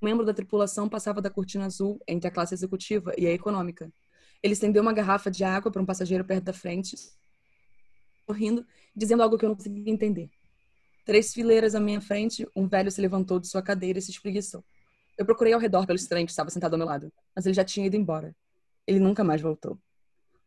um 0.00 0.06
membro 0.06 0.24
da 0.24 0.34
tripulação 0.34 0.88
passava 0.88 1.22
da 1.22 1.30
cortina 1.30 1.66
azul 1.66 2.00
entre 2.06 2.28
a 2.28 2.30
classe 2.30 2.54
executiva 2.54 3.12
e 3.16 3.26
a 3.26 3.32
econômica. 3.32 3.92
Ele 4.42 4.52
estendeu 4.54 4.82
uma 4.82 4.92
garrafa 4.92 5.30
de 5.30 5.44
água 5.44 5.70
para 5.70 5.80
um 5.80 5.86
passageiro 5.86 6.24
perto 6.24 6.44
da 6.44 6.52
frente, 6.52 6.96
sorrindo, 8.26 8.66
dizendo 8.94 9.22
algo 9.22 9.38
que 9.38 9.44
eu 9.44 9.48
não 9.48 9.56
conseguia 9.56 9.92
entender. 9.92 10.30
Três 11.04 11.32
fileiras 11.32 11.74
à 11.74 11.80
minha 11.80 12.00
frente, 12.00 12.46
um 12.54 12.68
velho 12.68 12.90
se 12.90 13.00
levantou 13.00 13.40
de 13.40 13.48
sua 13.48 13.62
cadeira 13.62 13.98
e 13.98 14.02
se 14.02 14.10
espreguiçou. 14.10 14.64
Eu 15.18 15.26
procurei 15.26 15.52
ao 15.52 15.60
redor 15.60 15.86
pelo 15.86 15.96
estranho 15.96 16.26
que 16.26 16.32
estava 16.32 16.50
sentado 16.50 16.74
ao 16.74 16.78
meu 16.78 16.86
lado, 16.86 17.12
mas 17.34 17.44
ele 17.44 17.54
já 17.54 17.64
tinha 17.64 17.86
ido 17.86 17.96
embora. 17.96 18.34
Ele 18.86 19.00
nunca 19.00 19.22
mais 19.24 19.40
voltou. 19.40 19.78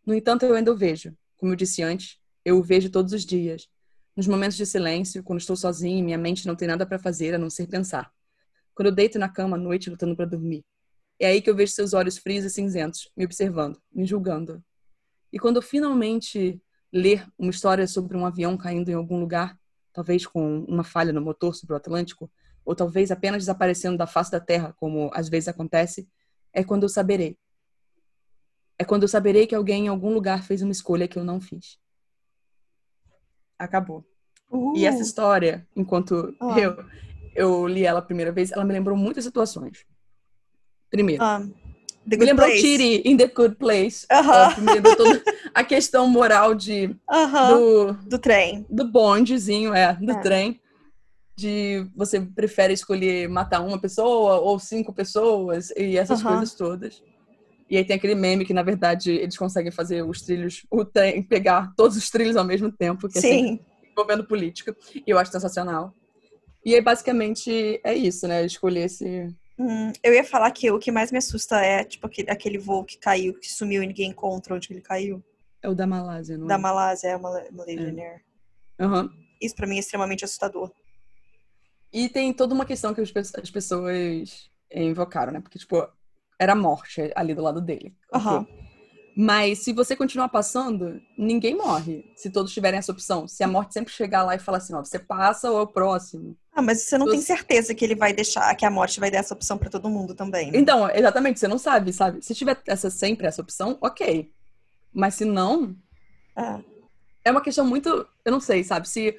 No 0.06 0.14
entanto, 0.14 0.46
eu 0.46 0.56
ainda 0.56 0.72
o 0.72 0.76
vejo, 0.76 1.16
como 1.38 1.52
eu 1.52 1.56
disse 1.56 1.84
antes, 1.84 2.18
eu 2.44 2.58
o 2.58 2.64
vejo 2.64 2.90
todos 2.90 3.12
os 3.12 3.26
dias. 3.26 3.68
Nos 4.16 4.28
momentos 4.28 4.56
de 4.56 4.66
silêncio, 4.66 5.24
quando 5.24 5.40
estou 5.40 5.56
sozinha 5.56 6.00
e 6.00 6.04
minha 6.04 6.18
mente 6.18 6.48
não 6.48 6.56
tem 6.56 6.68
nada 6.68 6.86
para 6.86 6.98
fazer 6.98 7.34
a 7.36 7.38
não 7.38 7.50
ser 7.50 7.68
pensar. 7.68 8.12
Quando 8.74 8.88
eu 8.88 8.92
deito 8.94 9.20
na 9.20 9.28
cama 9.28 9.58
à 9.58 9.60
noite 9.60 9.90
lutando 9.90 10.16
para 10.16 10.26
dormir. 10.26 10.64
É 11.20 11.28
aí 11.28 11.42
que 11.42 11.50
eu 11.50 11.56
vejo 11.56 11.74
seus 11.74 11.94
olhos 11.94 12.18
frios 12.18 12.44
e 12.46 12.50
cinzentos, 12.50 13.10
me 13.16 13.26
observando, 13.26 13.82
me 13.92 14.06
julgando. 14.06 14.64
E 15.32 15.40
quando 15.40 15.62
finalmente 15.62 16.62
ler 16.96 17.28
uma 17.38 17.52
história 17.52 17.86
sobre 17.88 18.16
um 18.16 18.26
avião 18.26 18.56
caindo 18.56 18.90
em 18.90 18.94
algum 18.94 19.20
lugar, 19.20 19.60
talvez 19.92 20.26
com 20.26 20.64
uma 20.64 20.84
falha 20.84 21.12
no 21.12 21.22
motor 21.22 21.54
sobre 21.54 21.74
o 21.74 21.78
Atlântico, 21.78 22.32
ou 22.64 22.74
talvez 22.74 23.12
apenas 23.12 23.44
desaparecendo 23.44 23.98
da 23.98 24.08
face 24.08 24.32
da 24.32 24.40
Terra, 24.40 24.74
como 24.80 25.12
às 25.14 25.28
vezes 25.28 25.50
acontece, 25.50 26.08
é 26.54 26.64
quando 26.64 26.84
eu 26.84 26.90
saberei 26.90 27.38
é 28.78 28.84
quando 28.84 29.04
eu 29.04 29.08
saberei 29.08 29.48
que 29.48 29.56
alguém 29.56 29.86
em 29.86 29.88
algum 29.88 30.14
lugar 30.14 30.44
fez 30.44 30.62
uma 30.62 30.72
escolha 30.72 31.08
que 31.08 31.18
eu 31.18 31.24
não 31.24 31.40
fiz. 31.40 31.80
Acabou. 33.58 34.06
Uh. 34.52 34.76
E 34.76 34.86
essa 34.86 35.02
história, 35.02 35.66
enquanto 35.74 36.36
oh. 36.42 36.58
eu 36.58 36.86
eu 37.36 37.68
li 37.68 37.86
ela 37.86 38.00
a 38.00 38.02
primeira 38.02 38.32
vez, 38.32 38.52
ela 38.52 38.64
me 38.64 38.72
lembrou 38.72 38.98
muitas 38.98 39.26
situações. 39.26 39.86
Primeiro, 40.90 41.24
Um, 41.24 41.54
The 42.10 42.18
me 42.18 42.26
lembrou 42.26 42.48
Place. 42.48 42.62
Tiri 42.62 43.02
in 43.06 43.18
The 43.18 43.28
Good 43.28 43.56
Place. 43.56 44.06
Aham. 44.12 44.34
Ela 44.34 44.62
me 44.62 44.74
lembrou 44.74 44.96
toda 44.96 45.22
a 45.54 45.64
questão 45.64 46.08
moral 46.08 46.54
de, 46.54 46.96
Aham. 47.10 47.48
do, 47.48 47.94
Do 48.08 48.20
trem. 48.20 48.66
do 48.70 48.88
bondezinho, 48.92 49.74
é, 49.74 49.94
do 49.94 50.12
É. 50.12 50.22
trem. 50.22 50.60
De 51.38 51.86
você 51.96 52.22
prefere 52.22 52.74
escolher 52.74 53.28
matar 53.28 53.60
uma 53.62 53.80
pessoa 53.80 54.36
ou 54.40 54.58
cinco 54.58 54.94
pessoas 54.94 55.70
e 55.76 55.98
essas 55.98 56.22
Aham. 56.22 56.30
coisas 56.38 56.56
todas. 56.56 57.04
E 57.70 57.76
aí 57.76 57.84
tem 57.84 57.96
aquele 57.96 58.16
meme 58.16 58.46
que, 58.46 58.54
na 58.54 58.62
verdade, 58.62 59.12
eles 59.12 59.36
conseguem 59.38 59.72
fazer 59.72 60.04
os 60.04 60.22
trilhos, 60.22 60.66
o 60.72 60.86
trem, 60.86 61.24
pegar 61.24 61.74
todos 61.76 61.98
os 61.98 62.10
trilhos 62.10 62.38
ao 62.38 62.46
mesmo 62.46 62.72
tempo, 62.72 63.10
que 63.10 63.18
é 63.18 63.22
Sim. 63.22 63.60
envolvendo 63.92 64.24
política. 64.28 64.76
E 64.96 65.04
eu 65.08 65.18
acho 65.18 65.32
sensacional. 65.32 65.92
E 66.64 66.74
aí, 66.76 66.82
basicamente, 66.82 67.82
é 67.84 67.94
isso, 67.94 68.28
né? 68.28 68.46
Escolher 68.46 68.86
esse. 68.86 69.28
Hum, 69.58 69.94
eu 70.04 70.14
ia 70.14 70.24
falar 70.24 70.52
que 70.52 70.70
o 70.70 70.78
que 70.80 70.92
mais 70.92 71.12
me 71.12 71.18
assusta 71.18 71.60
é, 71.62 71.84
tipo, 71.84 72.06
aquele, 72.08 72.30
aquele 72.30 72.58
voo 72.58 72.84
que 72.84 72.98
caiu, 72.98 73.34
que 73.40 73.50
sumiu 73.52 73.82
e 73.82 73.88
ninguém 73.88 74.10
encontra 74.10 74.54
onde 74.54 74.72
ele 74.72 74.82
caiu. 74.82 75.24
É 75.62 75.70
o 75.70 75.74
da 75.76 75.88
Malásia, 75.88 76.38
não 76.38 76.46
Da 76.48 76.56
é? 76.56 76.58
Malásia, 76.58 77.08
é 77.10 77.16
uma 77.16 77.32
Malaysian 77.52 77.96
Air. 77.98 78.24
Aham. 78.80 79.10
Isso 79.42 79.56
pra 79.56 79.66
mim 79.68 79.78
é 79.78 79.80
extremamente 79.80 80.26
assustador. 80.26 80.72
E 81.92 82.10
tem 82.10 82.34
toda 82.34 82.54
uma 82.54 82.66
questão 82.66 82.94
que 82.94 83.00
as 83.02 83.12
pe- 83.12 83.20
as 83.20 83.50
pessoas 83.52 84.50
invocaram, 84.74 85.32
né? 85.32 85.40
Porque, 85.40 85.58
tipo, 85.58 85.88
era 86.38 86.52
a 86.52 86.56
morte 86.56 87.12
ali 87.16 87.34
do 87.34 87.42
lado 87.42 87.62
dele. 87.62 87.96
Ok. 88.12 88.46
Mas 89.18 89.60
se 89.60 89.72
você 89.72 89.96
continuar 89.96 90.28
passando, 90.28 91.02
ninguém 91.18 91.56
morre. 91.56 92.04
Se 92.18 92.30
todos 92.30 92.54
tiverem 92.54 92.78
essa 92.80 92.92
opção. 92.92 93.30
Se 93.30 93.44
a 93.44 93.48
morte 93.48 93.74
sempre 93.74 93.94
chegar 93.94 94.24
lá 94.24 94.36
e 94.36 94.40
falar 94.40 94.58
assim, 94.58 94.74
ó, 94.74 94.84
você 94.84 95.00
passa 95.00 95.50
ou 95.50 95.58
é 95.60 95.62
o 95.62 95.68
próximo. 95.68 96.38
Ah, 96.56 96.62
mas 96.62 96.84
você 96.84 96.98
não 96.98 97.06
tem 97.06 97.22
certeza 97.22 97.76
que 97.76 97.84
ele 97.84 97.96
vai 97.96 98.14
deixar, 98.14 98.56
que 98.56 98.66
a 98.66 98.72
morte 98.72 99.00
vai 99.00 99.12
dar 99.12 99.18
essa 99.18 99.34
opção 99.34 99.58
pra 99.58 99.70
todo 99.70 99.90
mundo 99.90 100.16
também. 100.16 100.52
né? 100.52 100.58
Então, 100.58 100.90
exatamente, 100.90 101.38
você 101.40 101.48
não 101.50 101.58
sabe, 101.58 101.92
sabe? 101.92 102.22
Se 102.24 102.34
tiver 102.34 102.58
essa 102.66 102.90
sempre 102.90 103.28
essa 103.28 103.42
opção, 103.42 103.78
ok. 103.82 104.32
Mas 104.94 105.16
se 105.16 105.26
não, 105.26 105.76
Ah, 106.36 106.62
é 107.26 107.32
uma 107.32 107.42
questão 107.42 107.66
muito, 107.66 108.08
eu 108.24 108.32
não 108.32 108.40
sei, 108.40 108.64
sabe? 108.64 108.88
Se 108.88 109.18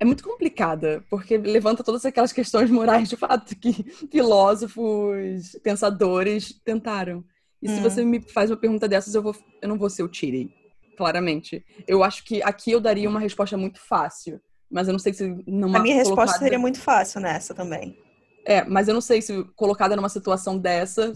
é 0.00 0.04
muito 0.04 0.24
complicada, 0.24 1.04
porque 1.08 1.36
levanta 1.38 1.84
todas 1.84 2.04
aquelas 2.04 2.32
questões 2.32 2.68
morais 2.70 3.08
de 3.08 3.16
fato 3.16 3.54
que 3.56 3.72
filósofos, 4.10 5.56
pensadores 5.62 6.60
tentaram. 6.64 7.24
E 7.62 7.68
se 7.68 7.78
Hum. 7.78 7.82
você 7.84 8.04
me 8.04 8.20
faz 8.20 8.50
uma 8.50 8.56
pergunta 8.56 8.88
dessas, 8.88 9.14
eu 9.14 9.22
vou 9.22 9.34
eu 9.60 9.68
não 9.68 9.78
vou 9.78 9.88
ser 9.88 10.02
o 10.02 10.08
Tiri, 10.08 10.50
claramente. 10.96 11.64
Eu 11.86 12.02
acho 12.02 12.24
que 12.24 12.42
aqui 12.42 12.72
eu 12.72 12.80
daria 12.80 13.08
uma 13.08 13.20
resposta 13.20 13.56
muito 13.56 13.78
fácil, 13.80 14.40
mas 14.72 14.88
eu 14.88 14.92
não 14.92 14.98
sei 14.98 15.12
se 15.12 15.26
numa 15.46 15.78
a 15.78 15.82
minha 15.82 15.94
resposta 15.94 16.16
colocada- 16.16 16.38
seria 16.38 16.58
muito 16.58 16.80
fácil 16.80 17.20
nessa 17.20 17.54
também. 17.54 17.96
É, 18.44 18.64
mas 18.64 18.88
eu 18.88 18.94
não 18.94 19.00
sei 19.00 19.22
se 19.22 19.44
colocada 19.54 19.94
numa 19.94 20.08
situação 20.08 20.58
dessa, 20.58 21.12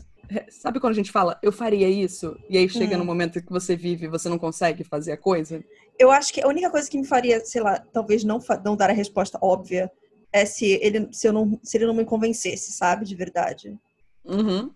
sabe 0.49 0.79
quando 0.79 0.93
a 0.93 0.97
gente 0.97 1.11
fala, 1.11 1.39
eu 1.43 1.51
faria 1.51 1.89
isso, 1.89 2.37
e 2.49 2.57
aí 2.57 2.69
chega 2.69 2.95
Hum. 2.95 2.99
no 3.01 3.05
momento 3.05 3.43
que 3.43 3.51
você 3.51 3.75
vive 3.75 4.07
e 4.07 4.09
você 4.09 4.29
não 4.29 4.39
consegue 4.39 4.85
fazer 4.85 5.13
a 5.13 5.17
coisa? 5.17 5.65
Eu 5.99 6.11
acho 6.11 6.33
que 6.33 6.41
a 6.43 6.47
única 6.47 6.71
coisa 6.71 6.89
que 6.89 6.99
me 6.99 7.07
faria, 7.07 7.45
sei 7.45 7.63
lá, 7.63 7.81
talvez 7.93 8.23
não, 8.23 8.39
não 8.65 8.77
dar 8.77 8.91
a 8.91 8.93
resposta 8.93 9.39
óbvia 9.43 9.91
é 10.33 10.45
se 10.45 10.67
ele, 10.83 11.09
se, 11.13 11.27
eu 11.27 11.33
não, 11.33 11.59
se 11.65 11.77
ele 11.79 11.87
não 11.87 11.95
me 11.95 12.05
convencesse, 12.05 12.71
sabe? 12.73 13.05
De 13.05 13.15
verdade. 13.15 13.77
Uhum, 14.25 14.71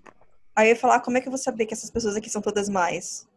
Aí 0.56 0.68
eu 0.68 0.70
ia 0.74 0.76
falar, 0.76 1.00
como 1.00 1.16
é 1.18 1.20
que 1.20 1.28
eu 1.28 1.30
vou 1.32 1.38
saber 1.38 1.66
que 1.66 1.74
essas 1.74 1.90
pessoas 1.90 2.16
aqui 2.16 2.28
são 2.30 2.40
todas 2.42 2.68
mais? 2.68 3.28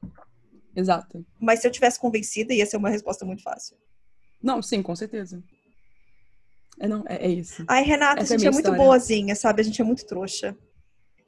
exato. 0.75 1.23
Mas 1.39 1.59
se 1.59 1.67
eu 1.67 1.71
tivesse 1.71 1.99
convencida, 1.99 2.53
ia 2.53 2.65
ser 2.65 2.77
uma 2.77 2.89
resposta 2.89 3.25
muito 3.25 3.43
fácil. 3.43 3.77
Não, 4.43 4.61
sim, 4.61 4.81
com 4.83 4.95
certeza. 4.95 5.41
É, 6.79 6.87
não, 6.87 7.03
é, 7.07 7.25
é 7.25 7.29
isso. 7.29 7.63
Ai, 7.67 7.83
Renata, 7.83 8.21
Essa 8.21 8.33
é 8.33 8.35
a 8.35 8.37
a 8.37 8.39
gente 8.39 8.47
é, 8.47 8.51
minha 8.51 8.61
muito 8.71 8.77
boazinha, 8.77 9.35
sabe? 9.35 9.61
A 9.61 9.63
gente 9.63 9.81
é 9.81 9.85
muito 9.85 10.05
trouxa. 10.05 10.55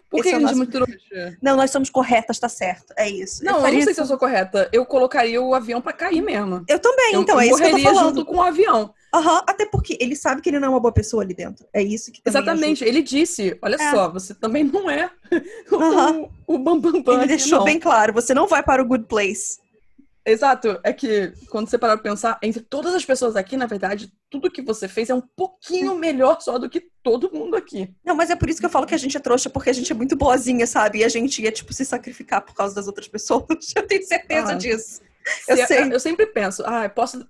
Por 0.09 0.21
que 0.21 0.27
esse 0.29 0.35
é 0.35 0.37
a 0.37 0.37
o 0.37 0.41
gente 0.41 0.51
é 0.53 0.55
muito 0.55 0.71
trouxa? 0.71 1.37
Não, 1.41 1.55
nós 1.55 1.71
somos 1.71 1.89
corretas, 1.89 2.39
tá 2.39 2.47
certo. 2.49 2.93
É 2.97 3.09
isso. 3.09 3.43
Não, 3.43 3.55
eu, 3.55 3.61
faria 3.61 3.77
não 3.79 3.83
sei 3.83 3.91
isso- 3.91 3.95
se 3.95 4.01
eu 4.01 4.05
sou 4.07 4.17
correta. 4.17 4.69
Eu 4.73 4.85
colocaria 4.85 5.41
o 5.41 5.53
avião 5.53 5.81
pra 5.81 5.93
cair 5.93 6.21
mesmo. 6.21 6.63
Eu 6.67 6.79
também, 6.79 7.13
Eu, 7.13 7.21
então, 7.21 7.35
eu 7.35 7.41
é 7.41 7.47
isso 7.47 7.57
que 7.57 7.63
eu 7.63 7.71
tô 7.71 7.79
falando. 7.83 8.15
junto 8.17 8.25
com 8.25 8.35
o 8.37 8.41
avião. 8.41 8.93
Aham, 9.13 9.43
até 9.47 9.65
porque 9.65 9.97
ele 10.01 10.15
sabe 10.15 10.41
que 10.41 10.49
ele 10.49 10.59
não 10.59 10.67
é 10.67 10.71
uma 10.71 10.79
boa 10.79 10.91
pessoa 10.93 11.23
ali 11.23 11.33
dentro. 11.33 11.65
É 11.73 11.81
isso 11.81 12.11
que 12.11 12.21
Exatamente. 12.25 12.83
Ele 12.83 13.01
disse, 13.01 13.57
olha 13.61 13.75
É. 13.75 13.91
só, 13.91 14.11
você 14.11 14.33
também 14.33 14.63
não 14.63 14.89
é 14.89 15.09
o, 15.71 15.75
Aham. 15.75 16.29
o 16.47 16.57
Bambam 16.57 17.01
Bam. 17.01 17.13
Ele 17.13 17.19
aqui, 17.21 17.27
deixou 17.27 17.59
não. 17.59 17.65
bem 17.65 17.79
claro, 17.79 18.11
você 18.13 18.33
não 18.33 18.47
vai 18.47 18.61
para 18.63 18.81
o 18.81 18.85
good 18.85 19.05
place. 19.05 19.59
Exato, 20.27 20.79
é 20.83 20.91
que 20.91 21.31
quando 21.51 21.69
você 21.69 21.77
parar 21.77 21.97
pra 21.97 22.09
pensar, 22.09 22.39
entre 22.41 22.59
todas 22.63 22.95
as 22.95 23.05
pessoas 23.05 23.35
aqui, 23.35 23.55
na 23.55 23.67
verdade, 23.67 24.11
tudo 24.29 24.49
que 24.49 24.61
você 24.61 24.87
fez 24.87 25.09
é 25.11 25.13
um 25.13 25.21
pouquinho 25.21 25.93
melhor 25.95 26.41
só 26.41 26.57
do 26.57 26.67
que 26.67 26.81
todo 27.03 27.31
mundo 27.31 27.55
aqui. 27.55 27.93
Não, 28.03 28.15
mas 28.15 28.31
é 28.31 28.35
por 28.35 28.49
isso 28.49 28.59
que 28.59 28.65
eu 28.65 28.69
falo 28.71 28.87
que 28.87 28.95
a 28.95 28.97
gente 28.97 29.15
é 29.15 29.19
trouxa, 29.19 29.51
porque 29.51 29.69
a 29.69 29.73
gente 29.73 29.91
é 29.91 29.95
muito 29.95 30.15
boazinha, 30.15 30.65
sabe? 30.65 30.99
E 30.99 31.03
a 31.03 31.09
gente 31.09 31.43
ia, 31.43 31.51
tipo, 31.51 31.71
se 31.73 31.85
sacrificar 31.85 32.41
por 32.41 32.55
causa 32.55 32.73
das 32.73 32.87
outras 32.87 33.07
pessoas. 33.07 33.45
Eu 33.75 33.85
tenho 33.85 34.03
certeza 34.03 34.53
Ah. 34.53 34.55
disso. 34.55 35.01
Eu 35.47 35.57
Se- 35.57 35.67
sei. 35.67 35.93
eu 35.93 35.99
sempre 35.99 36.25
penso, 36.27 36.63
ah, 36.65 36.83
eu 36.85 36.89
posso. 36.89 37.23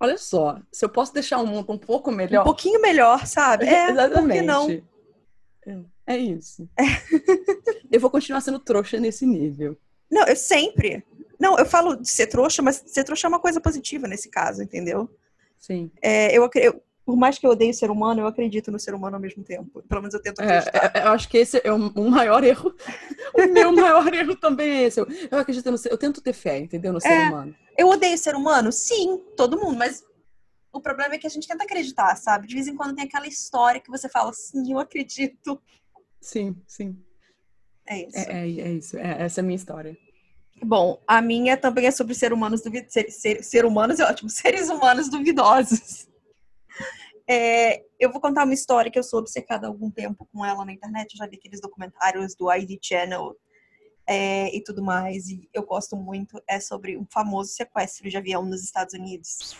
Olha 0.00 0.16
só, 0.18 0.58
se 0.72 0.84
eu 0.84 0.88
posso 0.88 1.12
deixar 1.14 1.38
o 1.38 1.46
mundo 1.46 1.70
um 1.72 1.78
pouco 1.78 2.10
Um 2.10 2.14
melhor. 2.14 2.44
pouquinho 2.44 2.80
melhor, 2.82 3.26
sabe? 3.26 3.66
É, 3.66 3.86
por 3.86 3.86
que 3.86 3.92
Exatamente. 3.92 4.42
não? 4.46 4.70
É, 5.66 5.78
é 6.06 6.16
isso. 6.18 6.68
eu 7.90 8.00
vou 8.00 8.10
continuar 8.10 8.40
sendo 8.40 8.58
trouxa 8.58 8.98
nesse 8.98 9.24
nível. 9.26 9.76
Não, 10.10 10.26
eu 10.26 10.34
sempre. 10.36 11.04
Não, 11.38 11.58
eu 11.58 11.66
falo 11.66 11.96
de 11.96 12.08
ser 12.08 12.26
trouxa, 12.26 12.62
mas 12.62 12.82
ser 12.86 13.04
trouxa 13.04 13.26
é 13.26 13.28
uma 13.28 13.40
coisa 13.40 13.60
positiva 13.60 14.06
nesse 14.08 14.28
caso, 14.28 14.62
entendeu? 14.62 15.08
Sim. 15.58 15.90
É, 16.00 16.36
eu, 16.36 16.48
eu- 16.56 16.82
por 17.04 17.16
mais 17.16 17.36
que 17.38 17.44
eu 17.46 17.50
odeie 17.50 17.70
o 17.70 17.74
ser 17.74 17.90
humano, 17.90 18.20
eu 18.20 18.26
acredito 18.28 18.70
no 18.70 18.78
ser 18.78 18.94
humano 18.94 19.16
ao 19.16 19.20
mesmo 19.22 19.42
tempo. 19.42 19.82
Pelo 19.82 20.00
menos 20.02 20.14
eu 20.14 20.22
tento 20.22 20.40
É, 20.40 20.58
acreditar. 20.58 20.92
é, 20.94 21.04
eu 21.04 21.08
acho 21.08 21.28
que 21.28 21.36
esse 21.38 21.60
é 21.64 21.72
o, 21.72 21.76
o 21.76 22.10
maior 22.10 22.44
erro. 22.44 22.72
o 23.34 23.46
meu 23.48 23.72
maior 23.72 24.12
erro 24.14 24.36
também 24.36 24.70
é 24.70 24.82
esse. 24.84 25.00
Eu, 25.00 25.06
eu 25.30 25.38
acredito 25.38 25.68
no 25.70 25.76
ser, 25.78 25.90
eu 25.90 25.98
tento 25.98 26.20
ter 26.20 26.32
fé, 26.32 26.58
entendeu? 26.58 26.92
No 26.92 27.00
ser 27.00 27.08
É. 27.12 27.28
humano. 27.28 27.54
Eu 27.76 27.88
odeio 27.88 28.16
ser 28.16 28.36
humano? 28.36 28.70
Sim, 28.70 29.18
todo 29.36 29.58
mundo, 29.58 29.76
mas 29.76 30.04
o 30.72 30.80
problema 30.80 31.14
é 31.14 31.18
que 31.18 31.26
a 31.26 31.30
gente 31.30 31.48
tenta 31.48 31.64
acreditar, 31.64 32.14
sabe? 32.16 32.46
De 32.46 32.54
vez 32.54 32.68
em 32.68 32.76
quando 32.76 32.94
tem 32.94 33.04
aquela 33.04 33.26
história 33.26 33.80
que 33.80 33.90
você 33.90 34.08
fala, 34.08 34.32
sim, 34.32 34.72
eu 34.72 34.78
acredito. 34.78 35.60
Sim, 36.20 36.56
sim. 36.68 36.96
É 37.86 38.06
isso. 38.06 38.16
É, 38.18 38.32
é, 38.48 38.60
é 38.60 38.72
isso. 38.74 38.96
É, 38.96 39.22
essa 39.24 39.40
é 39.40 39.42
a 39.42 39.44
minha 39.44 39.56
história. 39.56 39.96
Bom, 40.64 41.02
a 41.06 41.20
minha 41.20 41.56
também 41.56 41.86
é 41.86 41.90
sobre 41.90 42.14
ser 42.14 42.32
humanos 42.32 42.62
duvi- 42.62 42.86
ser, 42.88 43.10
ser, 43.10 43.42
ser 43.42 43.64
humanos 43.64 43.98
é 43.98 44.04
ótimo, 44.04 44.30
seres 44.30 44.68
humanos 44.68 45.08
duvidosos. 45.08 46.08
É, 47.28 47.84
eu 47.98 48.10
vou 48.10 48.20
contar 48.20 48.44
uma 48.44 48.54
história 48.54 48.90
que 48.90 48.98
eu 48.98 49.02
sou 49.02 49.20
obcecada 49.20 49.66
há 49.66 49.70
algum 49.70 49.90
tempo 49.90 50.28
com 50.32 50.44
ela 50.44 50.64
na 50.64 50.72
internet. 50.72 51.14
Eu 51.14 51.18
já 51.18 51.26
vi 51.26 51.36
aqueles 51.36 51.60
documentários 51.60 52.34
do 52.34 52.52
ID 52.52 52.78
Channel 52.80 53.36
é, 54.06 54.54
e 54.54 54.62
tudo 54.62 54.82
mais. 54.82 55.28
E 55.28 55.48
eu 55.52 55.64
gosto 55.64 55.96
muito. 55.96 56.40
É 56.48 56.60
sobre 56.60 56.96
um 56.96 57.06
famoso 57.10 57.52
sequestro 57.52 58.08
de 58.08 58.16
avião 58.16 58.44
nos 58.44 58.62
Estados 58.62 58.94
Unidos. 58.94 59.56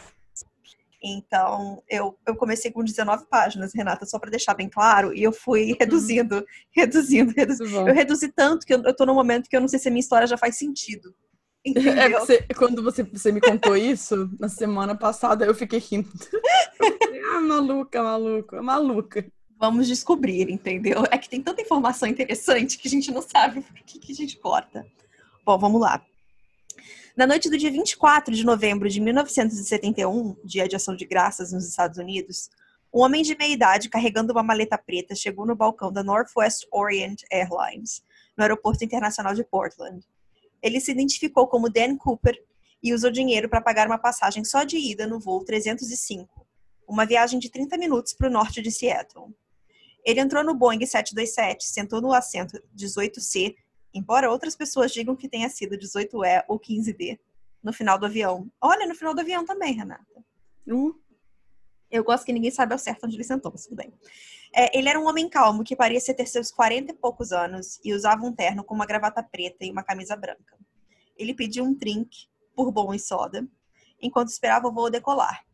Então, 1.02 1.82
eu, 1.88 2.16
eu 2.26 2.36
comecei 2.36 2.70
com 2.70 2.84
19 2.84 3.26
páginas, 3.28 3.74
Renata, 3.74 4.06
só 4.06 4.18
para 4.18 4.30
deixar 4.30 4.54
bem 4.54 4.68
claro, 4.68 5.12
e 5.12 5.22
eu 5.22 5.32
fui 5.32 5.76
reduzindo, 5.80 6.44
reduzindo, 6.70 7.32
reduzindo. 7.36 7.70
Bom. 7.70 7.88
Eu 7.88 7.94
reduzi 7.94 8.28
tanto 8.28 8.64
que 8.64 8.72
eu, 8.72 8.82
eu 8.84 8.94
tô 8.94 9.04
num 9.04 9.14
momento 9.14 9.48
que 9.48 9.56
eu 9.56 9.60
não 9.60 9.68
sei 9.68 9.78
se 9.78 9.88
a 9.88 9.90
minha 9.90 10.00
história 10.00 10.26
já 10.26 10.36
faz 10.36 10.56
sentido. 10.56 11.14
É, 11.64 11.70
Entendeu? 11.70 12.18
você, 12.18 12.42
quando 12.58 12.82
você, 12.82 13.04
você 13.04 13.30
me 13.30 13.40
contou 13.40 13.76
isso 13.76 14.28
na 14.40 14.48
semana 14.48 14.96
passada, 14.96 15.44
eu 15.44 15.54
fiquei 15.54 15.78
rindo. 15.78 16.10
Eu 16.80 16.98
falei, 16.98 17.22
ah, 17.22 17.40
maluca, 17.40 18.02
maluca, 18.02 18.60
maluca. 18.60 19.26
Vamos 19.60 19.86
descobrir, 19.86 20.50
entendeu? 20.50 21.04
É 21.08 21.16
que 21.16 21.28
tem 21.28 21.40
tanta 21.40 21.62
informação 21.62 22.08
interessante 22.08 22.76
que 22.76 22.88
a 22.88 22.90
gente 22.90 23.12
não 23.12 23.22
sabe 23.22 23.60
por 23.60 23.74
que, 23.84 24.00
que 24.00 24.10
a 24.10 24.14
gente 24.16 24.40
corta. 24.40 24.84
Bom, 25.46 25.56
vamos 25.56 25.80
lá. 25.80 26.04
Na 27.14 27.26
noite 27.26 27.50
do 27.50 27.58
dia 27.58 27.70
24 27.70 28.34
de 28.34 28.42
novembro 28.42 28.88
de 28.88 28.98
1971, 28.98 30.34
dia 30.42 30.66
de 30.66 30.76
ação 30.76 30.96
de 30.96 31.04
graças 31.04 31.52
nos 31.52 31.68
Estados 31.68 31.98
Unidos, 31.98 32.48
um 32.92 33.02
homem 33.02 33.22
de 33.22 33.36
meia 33.36 33.52
idade 33.52 33.90
carregando 33.90 34.32
uma 34.32 34.42
maleta 34.42 34.78
preta 34.78 35.14
chegou 35.14 35.44
no 35.44 35.54
balcão 35.54 35.92
da 35.92 36.02
Northwest 36.02 36.66
Orient 36.72 37.22
Airlines, 37.30 38.02
no 38.34 38.42
aeroporto 38.42 38.82
internacional 38.82 39.34
de 39.34 39.44
Portland. 39.44 40.02
Ele 40.62 40.80
se 40.80 40.90
identificou 40.90 41.46
como 41.46 41.68
Dan 41.68 41.98
Cooper 41.98 42.34
e 42.82 42.94
usou 42.94 43.10
dinheiro 43.10 43.46
para 43.46 43.60
pagar 43.60 43.86
uma 43.86 43.98
passagem 43.98 44.42
só 44.42 44.64
de 44.64 44.78
ida 44.78 45.06
no 45.06 45.20
voo 45.20 45.44
305, 45.44 46.46
uma 46.88 47.04
viagem 47.04 47.38
de 47.38 47.50
30 47.50 47.76
minutos 47.76 48.14
para 48.14 48.28
o 48.28 48.32
norte 48.32 48.62
de 48.62 48.70
Seattle. 48.70 49.34
Ele 50.02 50.20
entrou 50.20 50.42
no 50.42 50.54
Boeing 50.54 50.86
727, 50.86 51.66
sentou 51.66 52.00
no 52.00 52.14
assento 52.14 52.58
18C, 52.74 53.54
embora 53.94 54.30
outras 54.30 54.56
pessoas 54.56 54.92
digam 54.92 55.16
que 55.16 55.28
tenha 55.28 55.48
sido 55.48 55.76
18E 55.76 56.44
ou 56.48 56.58
15D, 56.58 57.18
no 57.62 57.72
final 57.72 57.98
do 57.98 58.06
avião. 58.06 58.50
Olha, 58.60 58.86
no 58.86 58.94
final 58.94 59.14
do 59.14 59.20
avião 59.20 59.44
também, 59.44 59.74
Renata. 59.74 60.24
Uh, 60.66 60.94
Eu 61.90 62.02
gosto 62.02 62.24
que 62.24 62.32
ninguém 62.32 62.50
sabe 62.50 62.72
ao 62.72 62.78
certo 62.78 63.04
onde 63.04 63.16
ele 63.16 63.24
sentou, 63.24 63.52
mas 63.52 63.64
tudo 63.64 63.76
bem. 63.76 63.92
É, 64.54 64.76
ele 64.76 64.88
era 64.88 65.00
um 65.00 65.06
homem 65.06 65.28
calmo 65.28 65.64
que 65.64 65.76
parecia 65.76 66.14
ter 66.14 66.26
seus 66.26 66.50
40 66.50 66.92
e 66.92 66.94
poucos 66.94 67.32
anos 67.32 67.80
e 67.84 67.94
usava 67.94 68.24
um 68.24 68.32
terno 68.32 68.64
com 68.64 68.74
uma 68.74 68.86
gravata 68.86 69.22
preta 69.22 69.64
e 69.64 69.70
uma 69.70 69.82
camisa 69.82 70.16
branca. 70.16 70.58
Ele 71.16 71.34
pediu 71.34 71.64
um 71.64 71.74
drink, 71.74 72.28
bourbon 72.54 72.92
e 72.92 72.98
soda, 72.98 73.46
enquanto 74.00 74.28
esperava 74.28 74.68
o 74.68 74.72
voo 74.72 74.90
decolar. 74.90 75.44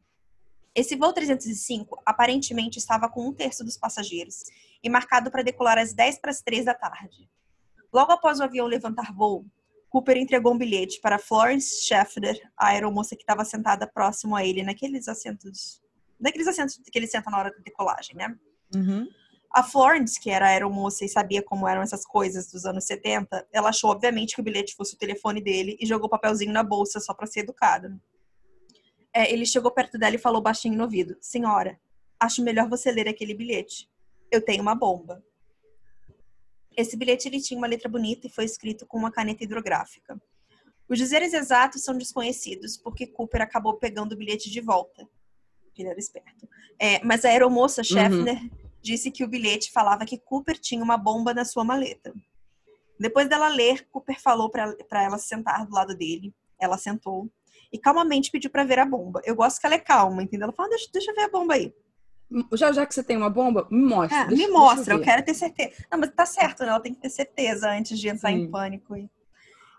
Esse 0.75 0.97
voo 0.97 1.13
305 1.13 2.01
aparentemente 2.07 2.79
estava 2.79 3.09
com 3.09 3.27
um 3.27 3.33
terço 3.33 3.65
dos 3.65 3.77
passageiros 3.77 4.45
e 4.83 4.89
marcado 4.89 5.31
para 5.31 5.43
decolar 5.43 5.79
às 5.79 5.93
10 5.93 6.21
para 6.21 6.31
as 6.31 6.41
3 6.41 6.65
da 6.65 6.75
tarde. 6.75 7.29
Logo 7.93 8.13
após 8.13 8.39
o 8.39 8.45
avião 8.45 8.67
levantar 8.67 9.13
voo, 9.15 9.47
Cooper 9.89 10.17
entregou 10.17 10.53
um 10.53 10.59
bilhete 10.59 11.01
para 11.01 11.19
Florence 11.19 11.87
Schaffner, 11.87 12.39
a 12.57 12.69
aeromoça 12.69 13.17
que 13.17 13.23
estava 13.23 13.45
sentada 13.45 13.87
próximo 13.87 14.37
a 14.37 14.45
ele, 14.45 14.63
naqueles 14.63 15.09
assentos. 15.09 15.83
Naqueles 16.21 16.47
assentos 16.47 16.79
que 16.79 16.99
ele 16.99 17.07
senta 17.07 17.31
na 17.31 17.39
hora 17.39 17.51
da 17.51 17.59
decolagem, 17.59 18.17
né? 18.17 18.37
Uhum. 18.75 19.09
A 19.51 19.63
Florence, 19.63 20.21
que 20.21 20.31
era 20.31 20.47
a 20.47 20.49
aeromoça 20.51 21.05
e 21.05 21.09
sabia 21.09 21.43
como 21.43 21.67
eram 21.67 21.81
essas 21.81 22.05
coisas 22.05 22.51
dos 22.51 22.67
anos 22.67 22.85
70, 22.85 23.49
ela 23.51 23.71
achou, 23.71 23.91
obviamente, 23.91 24.35
que 24.35 24.41
o 24.43 24.45
bilhete 24.45 24.77
fosse 24.77 24.95
o 24.95 24.99
telefone 24.99 25.41
dele 25.41 25.77
e 25.81 25.87
jogou 25.87 26.07
o 26.07 26.11
papelzinho 26.11 26.53
na 26.53 26.63
bolsa 26.63 27.01
só 27.01 27.15
para 27.15 27.27
ser 27.27 27.41
educada. 27.41 27.99
É, 29.15 29.33
ele 29.33 29.47
chegou 29.47 29.71
perto 29.71 29.97
dela 29.97 30.17
e 30.17 30.19
falou 30.19 30.43
baixinho 30.43 30.77
no 30.77 30.85
ouvido: 30.85 31.17
Senhora, 31.21 31.81
acho 32.21 32.43
melhor 32.43 32.69
você 32.69 32.93
ler 32.93 33.09
aquele 33.09 33.33
bilhete. 33.33 33.89
Eu 34.31 34.45
tenho 34.45 34.61
uma 34.61 34.75
bomba. 34.75 35.25
Esse 36.79 36.97
bilhete 36.97 37.27
ele 37.27 37.41
tinha 37.41 37.59
uma 37.59 37.67
letra 37.67 37.89
bonita 37.89 38.29
e 38.29 38.31
foi 38.31 38.45
escrito 38.45 38.87
com 38.87 38.97
uma 38.97 39.11
caneta 39.11 39.43
hidrográfica. 39.43 40.17
Os 40.89 40.97
dizeres 40.97 41.35
exatos 41.35 41.83
são 41.83 41.99
desconhecidos, 41.99 42.77
porque 42.77 43.05
Cooper 43.05 43.43
acabou 43.43 43.75
pegando 43.75 44.13
o 44.13 44.17
bilhete 44.17 44.49
de 44.49 44.61
volta. 44.61 45.09
Ele 45.77 45.89
era 45.89 45.99
esperto. 45.99 46.49
É, 46.79 47.05
mas 47.05 47.25
a 47.25 47.31
aeromoça 47.31 47.83
Scheffner 47.83 48.41
uhum. 48.41 48.51
disse 48.81 49.11
que 49.11 49.25
o 49.25 49.29
bilhete 49.29 49.73
falava 49.73 50.07
que 50.07 50.17
Cooper 50.17 50.57
tinha 50.57 50.81
uma 50.81 50.97
bomba 50.97 51.35
na 51.35 51.45
sua 51.45 51.65
maleta. 51.65 52.15
Depois 52.99 53.29
dela 53.29 53.49
ler, 53.49 53.85
Cooper 53.89 54.21
falou 54.21 54.49
para 54.49 55.03
ela 55.03 55.19
sentar 55.19 55.67
do 55.67 55.75
lado 55.75 55.97
dele. 55.97 56.33
Ela 56.61 56.79
sentou 56.79 57.29
e 57.73 57.79
calmamente 57.79 58.31
pediu 58.31 58.51
para 58.51 58.63
ver 58.63 58.79
a 58.79 58.87
bomba. 58.87 59.21
Eu 59.25 59.35
gosto 59.35 59.61
que 59.61 59.67
ela 59.67 59.75
é 59.75 59.81
calma, 59.81 60.23
entendeu? 60.23 60.45
Ela 60.45 60.53
falou, 60.53 60.71
ah, 60.71 60.77
deixa, 60.77 60.89
deixa 60.93 61.11
eu 61.11 61.15
ver 61.17 61.23
a 61.23 61.29
bomba 61.29 61.55
aí. 61.55 61.75
Já, 62.53 62.73
já 62.73 62.87
que 62.87 62.95
você 62.95 63.03
tem 63.03 63.17
uma 63.17 63.31
bomba, 63.31 63.67
me 63.71 63.83
mostra. 63.83 64.19
É, 64.19 64.27
deixa, 64.27 64.47
me 64.47 64.53
mostra, 64.53 64.95
eu, 64.95 64.99
eu, 64.99 65.05
quero 65.05 65.25
ter 65.25 65.35
certeza. 65.35 65.73
Não, 65.91 65.99
mas 65.99 66.11
tá 66.11 66.27
certo, 66.27 66.63
né? 66.63 66.69
Ela 66.69 66.81
tem 66.81 66.93
que 66.93 67.01
ter 67.01 67.11
certeza 67.11 67.71
antes 67.71 67.99
de 67.99 68.09
entrar 68.09 68.31
Sim. 68.31 68.41
em 68.41 68.51
pânico. 68.51 68.95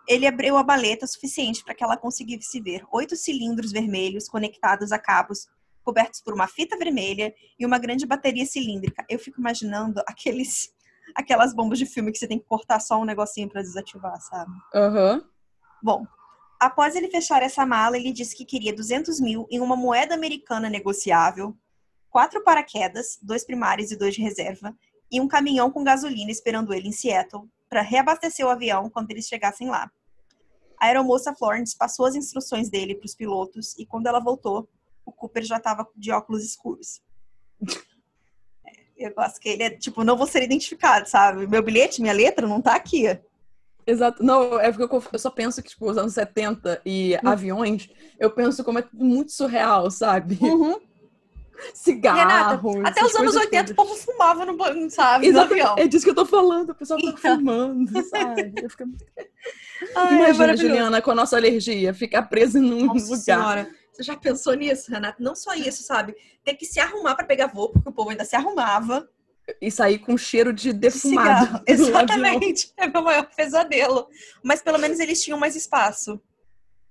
Ele 0.08 0.26
abriu 0.26 0.58
a 0.58 0.64
baleta 0.64 1.06
suficiente 1.06 1.64
para 1.64 1.76
que 1.76 1.84
ela 1.84 1.96
conseguisse 1.96 2.60
ver 2.60 2.84
oito 2.92 3.16
cilindros 3.16 3.72
vermelhos 3.72 4.28
conectados 4.28 4.92
a 4.92 4.98
cabos 4.98 5.48
cobertos 5.84 6.22
por 6.22 6.34
uma 6.34 6.48
fita 6.48 6.78
vermelha 6.78 7.34
e 7.60 7.66
uma 7.66 7.78
grande 7.78 8.06
bateria 8.06 8.46
cilíndrica. 8.46 9.06
Eu 9.08 9.20
fico 9.20 9.40
imaginando 9.40 10.02
aqueles 10.08 10.72
aquelas 11.16 11.56
bombas 11.56 11.80
de 11.80 11.88
filme 11.88 12.12
que 12.12 12.18
você 12.18 12.28
tem 12.28 12.38
que 12.38 12.46
cortar 12.46 12.80
só 12.80 13.00
um 13.00 13.06
negocinho 13.06 13.50
para 13.50 13.62
desativar, 13.62 14.20
sabe? 14.22 14.52
Aham. 14.76 15.14
Uhum. 15.16 15.24
Bom, 15.82 16.06
após 16.60 16.96
ele 16.96 17.10
fechar 17.10 17.42
essa 17.42 17.66
mala, 17.66 17.98
ele 17.98 18.12
disse 18.12 18.36
que 18.36 18.46
queria 18.46 18.76
200 18.76 19.20
mil 19.20 19.48
em 19.50 19.60
uma 19.60 19.76
moeda 19.76 20.14
americana 20.14 20.70
negociável, 20.70 21.56
quatro 22.10 22.44
paraquedas, 22.44 23.18
dois 23.22 23.46
primários 23.46 23.92
e 23.92 23.98
dois 23.98 24.16
de 24.16 24.22
reserva, 24.22 24.76
e 25.12 25.20
um 25.20 25.28
caminhão 25.28 25.72
com 25.72 25.84
gasolina 25.84 26.32
esperando 26.32 26.74
ele 26.74 26.88
em 26.88 26.92
Seattle 26.92 27.50
para 27.70 27.82
reabastecer 27.82 28.46
o 28.46 28.50
avião 28.50 28.90
quando 28.90 29.12
eles 29.12 29.28
chegassem 29.28 29.70
lá. 29.70 29.90
A 30.80 30.86
aeromoça 30.86 31.36
Florence 31.36 31.78
passou 31.78 32.06
as 32.06 32.16
instruções 32.16 32.70
dele 32.70 32.96
para 32.96 33.06
os 33.06 33.16
pilotos 33.16 33.78
e 33.78 33.86
quando 33.86 34.08
ela 34.08 34.20
voltou, 34.20 34.68
o 35.06 35.12
Cooper 35.12 35.44
já 35.44 35.58
estava 35.58 35.88
de 35.96 36.12
óculos 36.12 36.44
escuros. 36.44 37.02
Eu 38.98 39.14
gosto 39.14 39.40
que 39.40 39.50
ele 39.50 39.64
é 39.64 39.70
tipo, 39.70 40.04
não 40.04 40.18
vou 40.18 40.28
ser 40.28 40.44
identificado, 40.44 41.08
sabe? 41.08 41.48
Meu 41.48 41.64
bilhete, 41.64 42.02
minha 42.02 42.14
letra 42.14 42.48
não 42.48 42.62
tá 42.62 42.76
aqui. 42.76 43.06
Exato. 43.88 44.24
Não, 44.24 44.60
é 44.60 44.72
porque 44.72 44.96
eu, 44.96 45.20
só 45.20 45.30
penso 45.30 45.64
que, 45.64 45.70
tipo, 45.70 45.90
os 45.90 45.98
anos 45.98 46.14
70 46.14 46.82
e 46.86 47.16
uhum. 47.24 47.30
aviões, 47.30 47.90
eu 48.20 48.30
penso 48.30 48.64
como 48.64 48.80
é 48.80 48.88
muito 48.94 49.32
surreal, 49.32 49.90
sabe? 49.90 50.38
Uhum. 50.42 50.80
Cigarro. 51.74 52.86
até 52.86 53.04
os 53.04 53.16
anos 53.16 53.36
80 53.36 53.72
o 53.72 53.76
povo 53.76 53.96
fumava 53.96 54.46
no, 54.46 54.58
sabe, 54.90 55.32
no 55.32 55.42
avião. 55.42 55.76
É 55.78 55.88
disso 55.88 56.06
que 56.06 56.12
eu 56.12 56.16
tô 56.16 56.26
falando, 56.26 56.72
o 56.72 56.76
pessoal 56.76 57.00
tá 57.00 57.08
então. 57.08 57.38
fumando, 57.38 57.92
sabe? 58.10 58.54
Eu 58.62 58.70
fico... 58.70 58.84
Ai, 59.96 60.16
Imagina, 60.16 60.54
é 60.54 60.58
Juliana, 60.58 61.02
com 61.02 61.12
a 61.12 61.16
nossa 61.16 61.38
alergia, 61.38 61.94
ficar 61.94 62.24
presa 62.24 62.60
num 62.60 62.86
nossa 62.86 63.06
lugar. 63.06 63.18
Senhora. 63.18 63.80
Você 64.00 64.04
já 64.04 64.16
pensou 64.16 64.54
nisso, 64.54 64.90
Renata? 64.90 65.22
Não 65.22 65.36
só 65.36 65.54
isso, 65.54 65.84
sabe? 65.84 66.16
Ter 66.44 66.54
que 66.54 66.66
se 66.66 66.80
arrumar 66.80 67.16
para 67.16 67.26
pegar 67.26 67.48
voo, 67.48 67.70
porque 67.70 67.90
o 67.90 67.92
povo 67.92 68.10
ainda 68.10 68.24
se 68.24 68.36
arrumava. 68.36 69.10
E 69.62 69.70
sair 69.70 70.00
com 70.00 70.18
cheiro 70.18 70.54
de 70.54 70.72
defumado. 70.72 71.60
De 71.66 71.74
Exatamente. 71.74 72.72
É 72.78 72.88
meu 72.88 73.02
maior 73.02 73.28
pesadelo. 73.36 74.08
Mas 74.44 74.62
pelo 74.62 74.78
menos 74.78 75.00
eles 75.00 75.22
tinham 75.22 75.40
mais 75.40 75.56
espaço. 75.56 76.22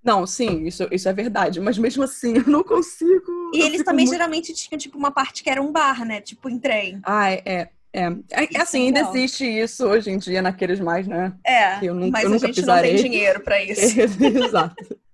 Não, 0.03 0.27
sim, 0.27 0.67
isso, 0.67 0.87
isso 0.91 1.09
é 1.09 1.13
verdade. 1.13 1.61
Mas 1.61 1.79
mesmo 1.79 2.03
assim, 2.03 2.35
eu 2.39 2.47
não 2.47 2.63
consigo. 2.63 3.51
E 3.55 3.63
eles 3.63 3.83
também 3.83 4.07
muito... 4.07 4.17
geralmente 4.17 4.55
tinham, 4.55 4.79
tipo, 4.79 4.97
uma 4.97 5.11
parte 5.11 5.43
que 5.43 5.51
era 5.51 5.61
um 5.61 5.73
bar, 5.73 6.05
né? 6.05 6.21
Tipo, 6.21 6.49
em 6.49 6.59
trem. 6.59 7.01
Ah, 7.03 7.31
é. 7.31 7.43
é. 7.45 7.69
É, 7.91 8.03
é 8.03 8.61
assim, 8.61 8.89
ainda 8.89 9.01
não. 9.01 9.17
existe 9.17 9.47
isso 9.47 9.87
hoje 9.87 10.11
em 10.11 10.19
dia 10.19 10.43
naqueles 10.43 10.79
mais, 10.79 11.09
né? 11.09 11.35
É, 11.45 11.83
eu 11.83 11.95
nunca, 11.95 12.13
mas 12.13 12.25
eu 12.25 12.35
a 12.35 12.39
gente 12.39 12.57
pisarei. 12.57 12.93
não 12.93 13.03
tem 13.03 13.11
dinheiro 13.11 13.41
para 13.41 13.61
isso. 13.65 14.01
Exato. 14.01 14.77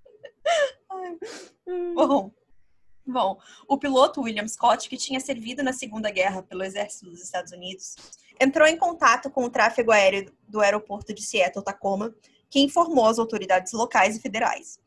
Bom, 1.94 2.30
bom, 3.06 3.38
o 3.66 3.78
piloto 3.78 4.20
William 4.20 4.46
Scott, 4.46 4.88
que 4.88 4.98
tinha 4.98 5.18
servido 5.18 5.62
na 5.62 5.72
Segunda 5.72 6.10
Guerra 6.10 6.42
pelo 6.42 6.62
Exército 6.62 7.10
dos 7.10 7.22
Estados 7.22 7.52
Unidos, 7.52 7.96
entrou 8.38 8.66
em 8.66 8.76
contato 8.76 9.30
com 9.30 9.44
o 9.44 9.50
tráfego 9.50 9.90
aéreo 9.90 10.30
do 10.46 10.60
aeroporto 10.60 11.14
de 11.14 11.22
Seattle-Tacoma, 11.22 12.14
que 12.54 12.60
informou 12.60 13.06
as 13.06 13.18
autoridades 13.18 13.72
locais 13.72 14.16
e 14.16 14.20
federais. 14.20 14.78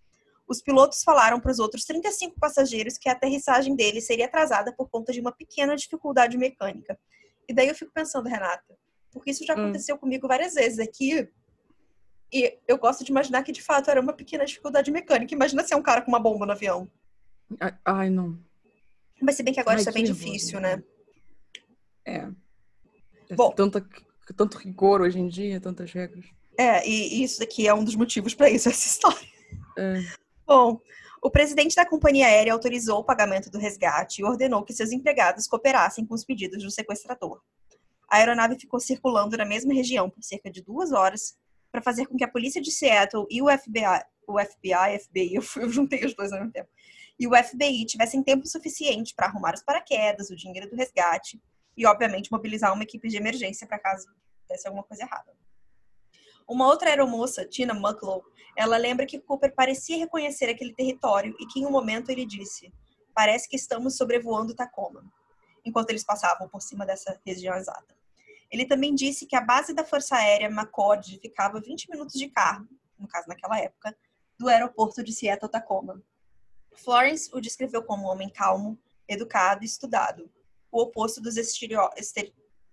Os 0.47 0.61
pilotos 0.61 1.03
falaram 1.03 1.37
para 1.37 1.51
os 1.51 1.59
outros 1.59 1.83
35 1.83 2.39
passageiros 2.39 2.97
que 2.97 3.09
a 3.09 3.11
aterrissagem 3.11 3.75
deles 3.75 4.07
seria 4.07 4.25
atrasada 4.25 4.71
por 4.71 4.89
conta 4.89 5.11
de 5.11 5.19
uma 5.19 5.33
pequena 5.33 5.75
dificuldade 5.75 6.37
mecânica. 6.37 6.97
E 7.45 7.53
daí 7.53 7.67
eu 7.67 7.75
fico 7.75 7.91
pensando, 7.93 8.29
Renata, 8.29 8.73
porque 9.11 9.31
isso 9.31 9.45
já 9.45 9.53
hum. 9.53 9.63
aconteceu 9.63 9.97
hum. 9.97 9.99
comigo 9.99 10.29
várias 10.29 10.53
vezes 10.53 10.79
aqui 10.79 11.29
e 12.31 12.57
eu 12.65 12.77
gosto 12.77 13.03
de 13.03 13.11
imaginar 13.11 13.43
que 13.43 13.51
de 13.51 13.61
fato 13.61 13.91
era 13.91 13.99
uma 13.99 14.13
pequena 14.13 14.45
dificuldade 14.45 14.89
mecânica. 14.89 15.35
Imagina 15.35 15.61
se 15.61 15.73
é 15.73 15.75
um 15.75 15.83
cara 15.83 16.01
com 16.01 16.07
uma 16.07 16.21
bomba 16.21 16.45
no 16.45 16.53
avião. 16.53 16.89
Ai, 17.83 18.09
não. 18.09 18.39
Mas 19.21 19.35
se 19.35 19.43
bem 19.43 19.53
que 19.53 19.59
agora 19.59 19.77
Ai, 19.77 19.85
é 19.85 19.91
bem 19.91 20.05
difícil, 20.05 20.61
né? 20.61 20.81
É. 22.05 22.29
é 23.27 23.35
Bom, 23.35 23.51
tanta, 23.51 23.85
tanto 24.37 24.57
rigor 24.57 25.01
hoje 25.01 25.19
em 25.19 25.27
dia, 25.27 25.59
tantas 25.59 25.91
regras. 25.91 26.27
É, 26.57 26.87
e 26.87 27.23
isso 27.23 27.43
aqui 27.43 27.67
é 27.67 27.73
um 27.73 27.83
dos 27.83 27.95
motivos 27.95 28.33
para 28.33 28.49
isso, 28.49 28.67
essa 28.69 28.87
história. 28.87 29.27
É. 29.77 30.01
Bom, 30.45 30.79
o 31.21 31.29
presidente 31.29 31.75
da 31.75 31.85
companhia 31.85 32.27
aérea 32.27 32.53
autorizou 32.53 32.99
o 32.99 33.03
pagamento 33.03 33.49
do 33.49 33.59
resgate 33.59 34.21
e 34.21 34.25
ordenou 34.25 34.63
que 34.63 34.73
seus 34.73 34.91
empregados 34.91 35.47
cooperassem 35.47 36.05
com 36.05 36.15
os 36.15 36.25
pedidos 36.25 36.63
do 36.63 36.71
sequestrador. 36.71 37.41
A 38.09 38.17
aeronave 38.17 38.57
ficou 38.59 38.79
circulando 38.79 39.37
na 39.37 39.45
mesma 39.45 39.73
região 39.73 40.09
por 40.09 40.23
cerca 40.23 40.49
de 40.49 40.61
duas 40.61 40.91
horas 40.91 41.37
para 41.71 41.81
fazer 41.81 42.05
com 42.05 42.15
que 42.15 42.23
a 42.23 42.31
polícia 42.31 42.61
de 42.61 42.71
Seattle 42.71 43.25
e 43.29 43.41
o 43.41 43.47
FBI, 43.49 44.01
o 44.27 44.39
FBI, 44.39 44.99
FBI, 44.99 45.35
eu, 45.35 45.43
eu 45.61 45.69
juntei 45.69 46.05
os 46.05 46.15
dois 46.15 46.31
ao 46.31 46.39
mesmo 46.39 46.53
tempo, 46.53 46.69
e 47.19 47.27
o 47.27 47.35
FBI 47.35 47.85
tivessem 47.85 48.23
tempo 48.23 48.47
suficiente 48.47 49.13
para 49.13 49.27
arrumar 49.27 49.53
os 49.53 49.63
paraquedas, 49.63 50.29
o 50.29 50.35
dinheiro 50.35 50.69
do 50.69 50.75
resgate 50.75 51.41
e, 51.75 51.85
obviamente, 51.85 52.31
mobilizar 52.31 52.73
uma 52.73 52.83
equipe 52.83 53.09
de 53.09 53.17
emergência 53.17 53.67
para 53.67 53.79
caso 53.79 54.07
desse 54.47 54.67
alguma 54.67 54.83
coisa 54.83 55.03
errada. 55.03 55.33
Uma 56.47 56.65
outra 56.67 56.89
aeromoça, 56.89 57.45
Tina 57.45 57.73
Mucklow, 57.73 58.23
ela 58.55 58.77
lembra 58.77 59.05
que 59.05 59.19
Cooper 59.19 59.53
parecia 59.53 59.97
reconhecer 59.97 60.45
aquele 60.45 60.73
território 60.73 61.35
e 61.39 61.45
que 61.45 61.59
em 61.59 61.65
um 61.65 61.71
momento 61.71 62.09
ele 62.09 62.25
disse: 62.25 62.71
"Parece 63.13 63.49
que 63.49 63.57
estamos 63.57 63.97
sobrevoando 63.97 64.55
Tacoma", 64.55 65.03
enquanto 65.65 65.89
eles 65.89 66.05
passavam 66.05 66.47
por 66.47 66.61
cima 66.61 66.85
dessa 66.85 67.19
região 67.25 67.55
exata. 67.55 67.95
Ele 68.49 68.65
também 68.65 68.95
disse 68.95 69.25
que 69.25 69.35
a 69.35 69.41
base 69.41 69.73
da 69.73 69.83
Força 69.83 70.15
Aérea 70.15 70.47
McCord 70.47 71.19
ficava 71.19 71.59
20 71.59 71.89
minutos 71.89 72.17
de 72.17 72.29
carro, 72.29 72.65
no 72.97 73.07
caso 73.07 73.27
naquela 73.27 73.59
época, 73.59 73.95
do 74.39 74.47
aeroporto 74.47 75.03
de 75.03 75.11
Seattle-Tacoma. 75.11 76.01
Florence 76.75 77.29
o 77.33 77.41
descreveu 77.41 77.83
como 77.83 78.03
um 78.03 78.09
homem 78.09 78.29
calmo, 78.29 78.79
educado 79.07 79.63
e 79.63 79.65
estudado, 79.65 80.31
o 80.71 80.81
oposto 80.81 81.19
dos, 81.19 81.35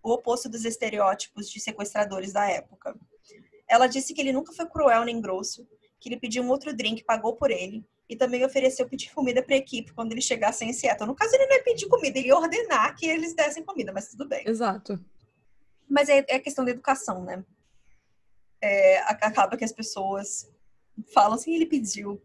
o 0.02 0.12
oposto 0.12 0.48
dos 0.48 0.64
estereótipos 0.64 1.50
de 1.50 1.58
sequestradores 1.58 2.32
da 2.32 2.48
época. 2.48 2.96
Ela 3.68 3.86
disse 3.86 4.14
que 4.14 4.20
ele 4.20 4.32
nunca 4.32 4.52
foi 4.52 4.66
cruel 4.66 5.04
nem 5.04 5.20
grosso, 5.20 5.66
que 5.98 6.08
ele 6.08 6.18
pediu 6.18 6.42
um 6.42 6.48
outro 6.48 6.74
drink 6.74 7.04
pagou 7.04 7.34
por 7.34 7.50
ele, 7.50 7.84
e 8.08 8.16
também 8.16 8.44
ofereceu 8.44 8.88
pedir 8.88 9.12
comida 9.14 9.42
para 9.42 9.54
a 9.54 9.58
equipe 9.58 9.92
quando 9.92 10.12
eles 10.12 10.24
chegassem 10.24 10.68
em 10.68 10.72
Seattle. 10.72 11.06
No 11.06 11.14
caso, 11.14 11.34
ele 11.34 11.46
não 11.46 11.56
ia 11.56 11.64
pedir 11.64 11.88
comida, 11.88 12.18
ele 12.18 12.28
ia 12.28 12.36
ordenar 12.36 12.94
que 12.96 13.06
eles 13.06 13.34
dessem 13.34 13.64
comida, 13.64 13.92
mas 13.92 14.08
tudo 14.08 14.28
bem. 14.28 14.44
Exato. 14.46 15.02
Mas 15.88 16.08
é, 16.08 16.24
é 16.28 16.38
questão 16.38 16.64
da 16.64 16.70
educação, 16.70 17.24
né? 17.24 17.44
É, 18.60 18.98
acaba 19.00 19.56
que 19.56 19.64
as 19.64 19.72
pessoas 19.72 20.50
falam 21.12 21.34
assim, 21.34 21.54
ele 21.54 21.66
pediu. 21.66 22.22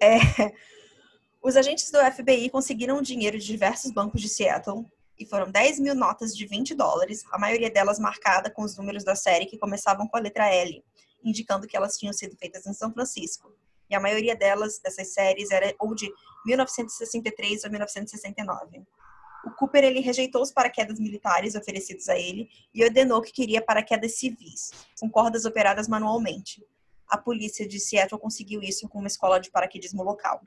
É, 0.00 0.18
os 1.42 1.56
agentes 1.56 1.90
do 1.90 1.98
FBI 2.12 2.50
conseguiram 2.50 3.00
dinheiro 3.00 3.38
de 3.38 3.46
diversos 3.46 3.90
bancos 3.90 4.20
de 4.20 4.28
Seattle 4.28 4.86
e 5.22 5.26
foram 5.26 5.48
10 5.48 5.78
mil 5.78 5.94
notas 5.94 6.36
de 6.36 6.44
20 6.46 6.74
dólares, 6.74 7.24
a 7.30 7.38
maioria 7.38 7.70
delas 7.70 7.98
marcada 8.00 8.50
com 8.50 8.62
os 8.62 8.76
números 8.76 9.04
da 9.04 9.14
série 9.14 9.46
que 9.46 9.56
começavam 9.56 10.08
com 10.08 10.16
a 10.16 10.20
letra 10.20 10.52
L, 10.52 10.84
indicando 11.22 11.66
que 11.66 11.76
elas 11.76 11.96
tinham 11.96 12.12
sido 12.12 12.36
feitas 12.36 12.66
em 12.66 12.72
São 12.72 12.92
Francisco. 12.92 13.54
e 13.88 13.94
a 13.94 14.00
maioria 14.00 14.34
delas, 14.34 14.78
dessas 14.78 15.12
séries, 15.12 15.50
era 15.50 15.74
ou 15.78 15.94
de 15.94 16.10
1963 16.46 17.62
ou 17.64 17.70
1969. 17.70 18.82
O 19.44 19.50
Cooper 19.50 19.84
ele 19.84 20.00
rejeitou 20.00 20.42
os 20.42 20.50
paraquedas 20.50 20.98
militares 20.98 21.54
oferecidos 21.54 22.08
a 22.08 22.18
ele 22.18 22.48
e 22.74 22.82
ordenou 22.82 23.20
que 23.20 23.30
queria 23.30 23.60
paraquedas 23.60 24.18
civis, 24.18 24.70
com 24.98 25.10
cordas 25.10 25.44
operadas 25.44 25.86
manualmente. 25.86 26.64
A 27.06 27.18
polícia 27.18 27.68
de 27.68 27.78
Seattle 27.78 28.20
conseguiu 28.20 28.62
isso 28.62 28.88
com 28.88 28.98
uma 28.98 29.08
escola 29.08 29.38
de 29.38 29.50
paraquedismo 29.50 30.02
local. 30.02 30.40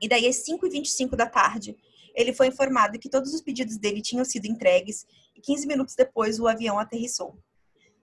E 0.00 0.08
daí, 0.08 0.26
às 0.26 0.36
5h25 0.44 1.14
da 1.16 1.26
tarde, 1.26 1.76
ele 2.14 2.32
foi 2.32 2.46
informado 2.46 2.98
que 2.98 3.08
todos 3.08 3.34
os 3.34 3.40
pedidos 3.40 3.76
dele 3.76 4.00
tinham 4.00 4.24
sido 4.24 4.46
entregues 4.46 5.06
e 5.34 5.40
15 5.40 5.66
minutos 5.66 5.94
depois 5.94 6.38
o 6.38 6.46
avião 6.46 6.78
aterrissou. 6.78 7.36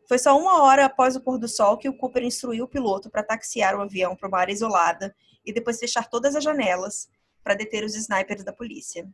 Foi 0.08 0.19
só 0.19 0.38
uma 0.38 0.62
hora 0.63 0.86
após 0.86 1.15
o 1.15 1.21
pôr 1.21 1.38
do 1.38 1.47
sol 1.47 1.78
que 1.78 1.88
o 1.88 1.95
Cooper 1.95 2.24
instruiu 2.24 2.65
o 2.65 2.67
piloto 2.67 3.10
para 3.10 3.24
taxiar 3.24 3.76
o 3.76 3.82
avião 3.82 4.15
para 4.15 4.28
uma 4.28 4.39
área 4.39 4.52
isolada 4.52 5.15
e 5.45 5.54
depois 5.54 5.80
fechar 5.80 6.10
todas 6.10 6.36
as 6.36 6.43
janelas 6.43 7.10
para 7.43 7.56
deter 7.56 7.84
os 7.84 7.95
snipers 7.95 8.43
da 8.43 8.52
polícia. 8.52 9.08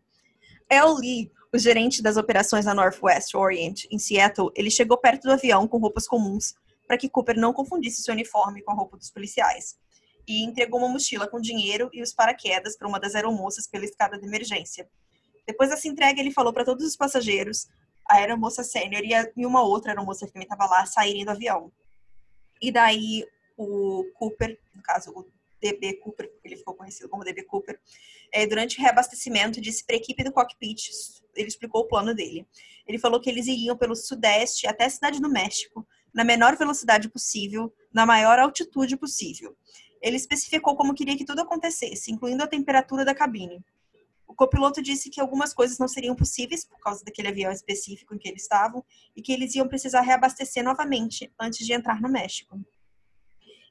El 0.70 0.96
Lee, 0.96 1.32
o 1.54 1.58
gerente 1.58 2.02
das 2.02 2.18
operações 2.18 2.66
na 2.66 2.74
Northwest 2.74 3.36
Orient, 3.36 3.86
em 3.92 4.00
Seattle, 4.00 4.52
ele 4.56 4.72
chegou 4.72 4.98
perto 4.98 5.24
do 5.24 5.32
avião 5.32 5.68
com 5.68 5.78
roupas 5.78 6.08
comuns 6.08 6.56
para 6.88 6.98
que 6.98 7.10
Cooper 7.10 7.38
não 7.38 7.54
confundisse 7.54 8.02
seu 8.02 8.14
uniforme 8.14 8.62
com 8.64 8.72
a 8.72 8.76
roupa 8.76 8.98
dos 8.98 9.12
policiais 9.12 9.78
e 10.28 10.44
entregou 10.44 10.80
uma 10.80 10.90
mochila 10.90 11.28
com 11.28 11.40
dinheiro 11.40 11.90
e 11.94 12.02
os 12.02 12.14
paraquedas 12.14 12.78
para 12.78 12.88
uma 12.88 13.00
das 13.00 13.16
aeromoças 13.16 13.68
pela 13.68 13.86
escada 13.86 14.20
de 14.20 14.26
emergência. 14.26 14.90
Depois 15.46 15.70
dessa 15.70 15.88
entrega, 15.88 16.20
ele 16.20 16.32
falou 16.32 16.52
para 16.52 16.66
todos 16.66 16.86
os 16.86 16.96
passageiros, 16.96 17.68
a 18.10 18.18
aeromoça 18.18 18.64
sênior 18.64 19.02
e 19.36 19.46
uma 19.46 19.62
outra 19.64 19.92
aeromoça 19.92 20.26
que 20.26 20.34
também 20.34 20.46
estava 20.46 20.66
lá, 20.66 20.86
saírem 20.86 21.24
do 21.24 21.32
avião. 21.32 21.72
E 22.62 22.72
daí 22.72 23.26
o 23.56 24.04
Cooper, 24.16 24.60
no 24.76 24.82
caso 24.82 25.12
o 25.12 25.26
DB 25.62 25.94
Cooper, 25.96 26.32
ele 26.44 26.58
ficou 26.58 26.74
conhecido 26.74 27.10
como 27.10 27.24
DB 27.24 27.44
Cooper, 27.44 27.80
é, 28.32 28.46
durante 28.46 28.78
o 28.78 28.82
reabastecimento, 28.82 29.62
disse 29.62 29.86
para 29.86 29.96
a 29.96 29.98
equipe 29.98 30.24
do 30.24 30.32
cockpit, 30.32 30.90
ele 31.36 31.48
explicou 31.48 31.82
o 31.82 31.88
plano 31.88 32.14
dele. 32.14 32.46
Ele 32.86 33.00
falou 33.00 33.20
que 33.20 33.30
eles 33.30 33.48
iriam 33.48 33.78
pelo 33.78 33.96
sudeste 33.96 34.68
até 34.68 34.86
a 34.86 34.90
cidade 34.90 35.22
do 35.22 35.30
México, 35.30 35.88
na 36.14 36.24
menor 36.24 36.58
velocidade 36.58 37.10
possível, 37.10 37.74
na 37.94 38.06
maior 38.06 38.40
altitude 38.40 38.98
possível. 38.98 39.56
Ele 40.02 40.16
especificou 40.16 40.76
como 40.76 40.94
queria 40.94 41.18
que 41.18 41.26
tudo 41.26 41.42
acontecesse, 41.42 42.12
incluindo 42.12 42.44
a 42.44 42.48
temperatura 42.48 43.04
da 43.04 43.16
cabine. 43.16 43.64
O 44.28 44.36
copiloto 44.36 44.82
disse 44.82 45.10
que 45.10 45.22
algumas 45.22 45.54
coisas 45.54 45.80
não 45.80 45.88
seriam 45.88 46.16
possíveis 46.16 46.66
por 46.66 46.80
causa 46.80 47.04
daquele 47.04 47.30
avião 47.30 47.52
específico 47.52 48.14
em 48.14 48.18
que 48.18 48.28
eles 48.28 48.44
estavam 48.44 48.84
e 49.16 49.22
que 49.22 49.32
eles 49.32 49.56
iam 49.56 49.68
precisar 49.68 50.02
reabastecer 50.02 50.64
novamente 50.64 51.32
antes 51.40 51.66
de 51.66 51.74
entrar 51.74 52.02
no 52.02 52.10
México. 52.10 52.60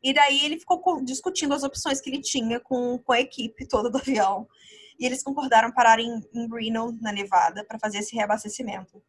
E 0.03 0.15
daí 0.15 0.45
ele 0.45 0.59
ficou 0.59 1.05
discutindo 1.05 1.53
as 1.53 1.63
opções 1.63 2.01
que 2.01 2.09
ele 2.09 2.21
tinha 2.21 2.59
com, 2.59 2.99
com 2.99 3.13
a 3.13 3.21
equipe 3.21 3.67
toda 3.67 3.91
do 3.91 3.99
avião. 3.99 4.49
E 4.99 5.05
eles 5.05 5.23
concordaram 5.23 5.71
parar 5.73 6.01
em, 6.01 6.21
em 6.33 6.49
Reno, 6.49 6.97
na 7.03 7.13
Nevada, 7.13 7.65
para 7.65 7.79
fazer 7.79 7.99
esse 7.99 8.15
reabastecimento. 8.15 9.03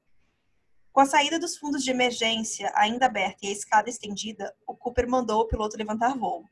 Com 0.91 1.01
a 1.01 1.05
saída 1.05 1.39
dos 1.39 1.55
fundos 1.55 1.83
de 1.83 1.91
emergência 1.91 2.71
ainda 2.75 3.05
aberta 3.05 3.45
e 3.45 3.49
a 3.49 3.51
escada 3.51 3.89
estendida, 3.89 4.53
o 4.65 4.75
Cooper 4.75 5.07
mandou 5.07 5.41
o 5.41 5.47
piloto 5.47 5.77
levantar 5.77 6.17
voo. 6.17 6.43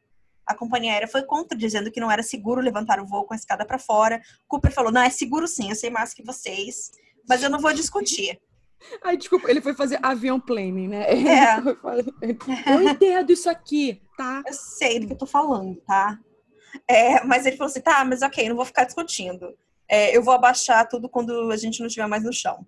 A 0.45 0.53
companhia 0.53 0.93
aérea 0.93 1.07
foi 1.07 1.23
contra, 1.23 1.57
dizendo 1.57 1.91
que 1.91 1.99
não 1.99 2.11
era 2.11 2.21
seguro 2.21 2.61
levantar 2.61 2.99
o 2.99 3.05
voo 3.05 3.25
com 3.25 3.33
a 3.33 3.37
escada 3.37 3.65
para 3.65 3.79
fora. 3.79 4.21
Cooper 4.47 4.71
falou: 4.71 4.91
não, 4.91 5.01
é 5.01 5.09
seguro 5.09 5.47
sim, 5.47 5.69
eu 5.69 5.75
sei 5.75 5.89
mais 5.89 6.13
que 6.13 6.23
vocês, 6.23 6.91
mas 7.27 7.41
eu 7.41 7.49
não 7.49 7.59
vou 7.59 7.73
discutir. 7.73 8.39
Ai, 9.03 9.17
desculpa, 9.17 9.49
ele 9.49 9.61
foi 9.61 9.73
fazer 9.73 9.99
avião 10.03 10.39
planning, 10.39 10.87
né? 10.87 11.05
É. 11.09 11.57
Eu 12.71 12.81
entendo 12.81 13.31
isso 13.31 13.49
aqui, 13.49 14.01
tá? 14.17 14.43
Eu 14.45 14.53
sei 14.53 14.99
do 14.99 15.07
que 15.07 15.13
eu 15.13 15.17
tô 15.17 15.25
falando, 15.25 15.75
tá? 15.81 16.19
É, 16.87 17.23
mas 17.23 17.45
ele 17.45 17.57
falou 17.57 17.71
assim: 17.71 17.81
tá, 17.81 18.03
mas 18.05 18.21
ok, 18.21 18.47
não 18.49 18.55
vou 18.55 18.65
ficar 18.65 18.83
discutindo. 18.83 19.57
É, 19.87 20.15
eu 20.15 20.23
vou 20.23 20.33
abaixar 20.33 20.87
tudo 20.87 21.09
quando 21.09 21.51
a 21.51 21.57
gente 21.57 21.79
não 21.79 21.87
estiver 21.87 22.07
mais 22.07 22.23
no 22.23 22.33
chão. 22.33 22.65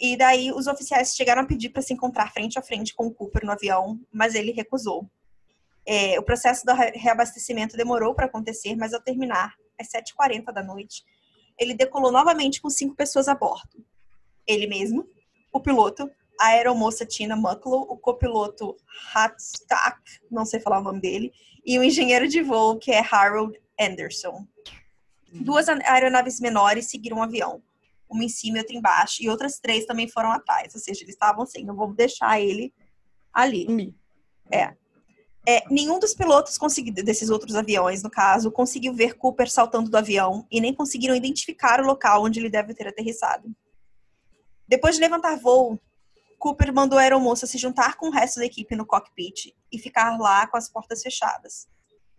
E 0.00 0.16
daí 0.16 0.50
os 0.50 0.66
oficiais 0.66 1.14
chegaram 1.14 1.42
a 1.42 1.46
pedir 1.46 1.68
para 1.68 1.82
se 1.82 1.92
encontrar 1.92 2.32
frente 2.32 2.58
a 2.58 2.62
frente 2.62 2.94
com 2.94 3.06
o 3.06 3.12
Cooper 3.12 3.44
no 3.44 3.52
avião, 3.52 4.00
mas 4.10 4.34
ele 4.34 4.52
recusou. 4.52 5.10
É, 5.86 6.18
o 6.18 6.22
processo 6.22 6.64
do 6.64 6.72
reabastecimento 6.72 7.76
demorou 7.76 8.14
para 8.14 8.26
acontecer, 8.26 8.76
mas 8.76 8.92
ao 8.92 9.00
terminar, 9.00 9.54
às 9.78 9.88
7h40 9.88 10.52
da 10.52 10.62
noite, 10.62 11.04
ele 11.58 11.74
decolou 11.74 12.12
novamente 12.12 12.60
com 12.60 12.70
cinco 12.70 12.94
pessoas 12.94 13.28
a 13.28 13.34
bordo. 13.34 13.84
Ele 14.46 14.66
mesmo, 14.66 15.06
o 15.52 15.60
piloto, 15.60 16.10
a 16.40 16.48
aeromoça 16.48 17.04
Tina 17.04 17.36
Mucklow, 17.36 17.82
o 17.82 17.98
copiloto 17.98 18.76
Hatztak, 19.14 20.00
não 20.30 20.44
sei 20.44 20.58
falar 20.58 20.80
o 20.80 20.84
nome 20.84 21.00
dele, 21.00 21.32
e 21.64 21.78
o 21.78 21.82
engenheiro 21.82 22.26
de 22.26 22.42
voo, 22.42 22.78
que 22.78 22.90
é 22.90 23.00
Harold 23.00 23.60
Anderson. 23.78 24.46
Duas 25.32 25.68
aeronaves 25.68 26.40
menores 26.40 26.86
seguiram 26.86 27.18
o 27.18 27.22
avião, 27.22 27.62
uma 28.08 28.24
em 28.24 28.28
cima 28.28 28.56
e 28.56 28.60
outra 28.60 28.76
embaixo, 28.76 29.22
e 29.22 29.28
outras 29.28 29.60
três 29.60 29.84
também 29.84 30.08
foram 30.08 30.32
atrás, 30.32 30.74
ou 30.74 30.80
seja, 30.80 31.04
eles 31.04 31.14
estavam 31.14 31.42
assim, 31.42 31.62
não 31.62 31.76
vamos 31.76 31.94
deixar 31.94 32.40
ele 32.40 32.72
ali. 33.32 33.66
É. 34.50 34.74
É, 35.46 35.64
nenhum 35.70 35.98
dos 35.98 36.14
pilotos 36.14 36.58
desses 37.02 37.30
outros 37.30 37.56
aviões, 37.56 38.02
no 38.02 38.10
caso, 38.10 38.50
conseguiu 38.50 38.92
ver 38.92 39.14
Cooper 39.14 39.50
saltando 39.50 39.90
do 39.90 39.96
avião 39.96 40.46
e 40.50 40.60
nem 40.60 40.74
conseguiram 40.74 41.14
identificar 41.14 41.80
o 41.80 41.86
local 41.86 42.24
onde 42.24 42.38
ele 42.38 42.50
deve 42.50 42.74
ter 42.74 42.86
aterrissado. 42.86 43.50
Depois 44.68 44.94
de 44.94 45.00
levantar 45.00 45.36
voo, 45.36 45.80
Cooper 46.38 46.72
mandou 46.72 46.98
a 46.98 47.02
aeromoça 47.02 47.46
se 47.46 47.58
juntar 47.58 47.96
com 47.96 48.08
o 48.08 48.12
resto 48.12 48.38
da 48.38 48.46
equipe 48.46 48.76
no 48.76 48.86
cockpit 48.86 49.54
e 49.72 49.78
ficar 49.78 50.18
lá 50.18 50.46
com 50.46 50.56
as 50.56 50.68
portas 50.68 51.02
fechadas. 51.02 51.68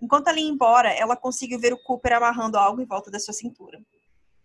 Enquanto 0.02 0.28
ela 0.28 0.40
ia 0.40 0.50
embora, 0.50 0.92
ela 0.92 1.16
conseguiu 1.16 1.60
ver 1.60 1.74
o 1.74 1.84
Cooper 1.84 2.14
amarrando 2.14 2.58
algo 2.58 2.82
em 2.82 2.86
volta 2.86 3.12
da 3.12 3.20
sua 3.20 3.34
cintura. 3.34 3.80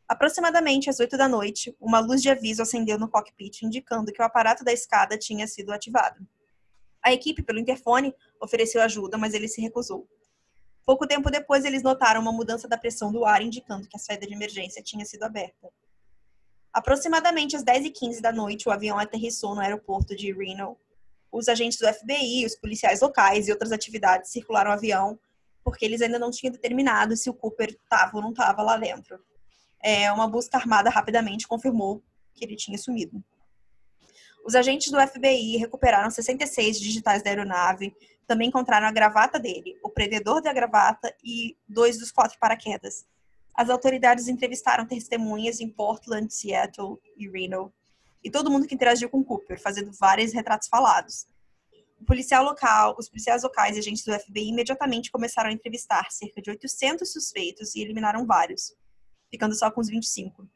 Aproximadamente 0.06 0.88
às 0.88 1.00
8 1.00 1.16
da 1.16 1.28
noite, 1.28 1.74
uma 1.80 1.98
luz 1.98 2.22
de 2.22 2.30
aviso 2.30 2.62
acendeu 2.62 2.98
no 2.98 3.08
cockpit, 3.08 3.62
indicando 3.62 4.12
que 4.12 4.22
o 4.22 4.24
aparato 4.24 4.62
da 4.62 4.72
escada 4.72 5.18
tinha 5.18 5.46
sido 5.48 5.72
ativado. 5.72 6.26
A 7.06 7.12
equipe, 7.12 7.40
pelo 7.40 7.60
interfone, 7.60 8.12
ofereceu 8.40 8.82
ajuda, 8.82 9.16
mas 9.16 9.32
ele 9.32 9.46
se 9.46 9.60
recusou. 9.60 10.08
Pouco 10.84 11.06
tempo 11.06 11.30
depois, 11.30 11.64
eles 11.64 11.80
notaram 11.80 12.20
uma 12.20 12.32
mudança 12.32 12.66
da 12.66 12.76
pressão 12.76 13.12
do 13.12 13.24
ar, 13.24 13.42
indicando 13.42 13.86
que 13.86 13.96
a 13.96 13.98
saída 14.00 14.26
de 14.26 14.34
emergência 14.34 14.82
tinha 14.82 15.04
sido 15.04 15.22
aberta. 15.22 15.70
Aproximadamente 16.72 17.54
às 17.54 17.62
10h15 17.62 18.20
da 18.20 18.32
noite, 18.32 18.68
o 18.68 18.72
avião 18.72 18.98
aterrissou 18.98 19.54
no 19.54 19.60
aeroporto 19.60 20.16
de 20.16 20.32
Reno. 20.32 20.76
Os 21.30 21.46
agentes 21.46 21.78
do 21.78 21.86
FBI, 21.86 22.44
os 22.44 22.56
policiais 22.56 23.00
locais 23.00 23.46
e 23.46 23.52
outras 23.52 23.70
atividades 23.70 24.32
circularam 24.32 24.72
o 24.72 24.74
avião, 24.74 25.16
porque 25.62 25.84
eles 25.84 26.02
ainda 26.02 26.18
não 26.18 26.32
tinham 26.32 26.50
determinado 26.50 27.16
se 27.16 27.30
o 27.30 27.34
Cooper 27.34 27.68
estava 27.68 28.16
ou 28.16 28.20
não 28.20 28.30
estava 28.30 28.64
lá 28.64 28.76
dentro. 28.76 29.16
É, 29.80 30.10
uma 30.10 30.26
busca 30.26 30.58
armada 30.58 30.90
rapidamente 30.90 31.46
confirmou 31.46 32.02
que 32.34 32.44
ele 32.44 32.56
tinha 32.56 32.76
sumido. 32.76 33.22
Os 34.46 34.54
agentes 34.54 34.92
do 34.92 35.00
FBI 35.00 35.56
recuperaram 35.56 36.08
66 36.08 36.78
digitais 36.78 37.20
da 37.20 37.30
aeronave, 37.30 37.92
também 38.28 38.46
encontraram 38.46 38.86
a 38.86 38.92
gravata 38.92 39.40
dele, 39.40 39.76
o 39.82 39.90
prendedor 39.90 40.40
da 40.40 40.52
gravata 40.52 41.12
e 41.24 41.56
dois 41.68 41.98
dos 41.98 42.12
quatro 42.12 42.38
paraquedas. 42.38 43.04
As 43.52 43.68
autoridades 43.68 44.28
entrevistaram 44.28 44.86
testemunhas 44.86 45.60
em 45.60 45.68
Portland, 45.68 46.32
Seattle 46.32 46.96
e 47.16 47.28
Reno, 47.28 47.72
e 48.22 48.30
todo 48.30 48.48
mundo 48.48 48.68
que 48.68 48.74
interagiu 48.76 49.10
com 49.10 49.24
Cooper, 49.24 49.60
fazendo 49.60 49.90
vários 49.98 50.32
retratos 50.32 50.68
falados. 50.68 51.26
O 52.00 52.04
policial 52.04 52.44
local, 52.44 52.94
os 52.96 53.08
policiais 53.08 53.42
locais 53.42 53.74
e 53.74 53.80
agentes 53.80 54.04
do 54.04 54.12
FBI 54.12 54.50
imediatamente 54.50 55.10
começaram 55.10 55.50
a 55.50 55.52
entrevistar 55.52 56.12
cerca 56.12 56.40
de 56.40 56.50
800 56.50 57.12
suspeitos 57.12 57.74
e 57.74 57.80
eliminaram 57.80 58.24
vários, 58.24 58.76
ficando 59.28 59.56
só 59.56 59.72
com 59.72 59.80
os 59.80 59.88
25. 59.88 60.48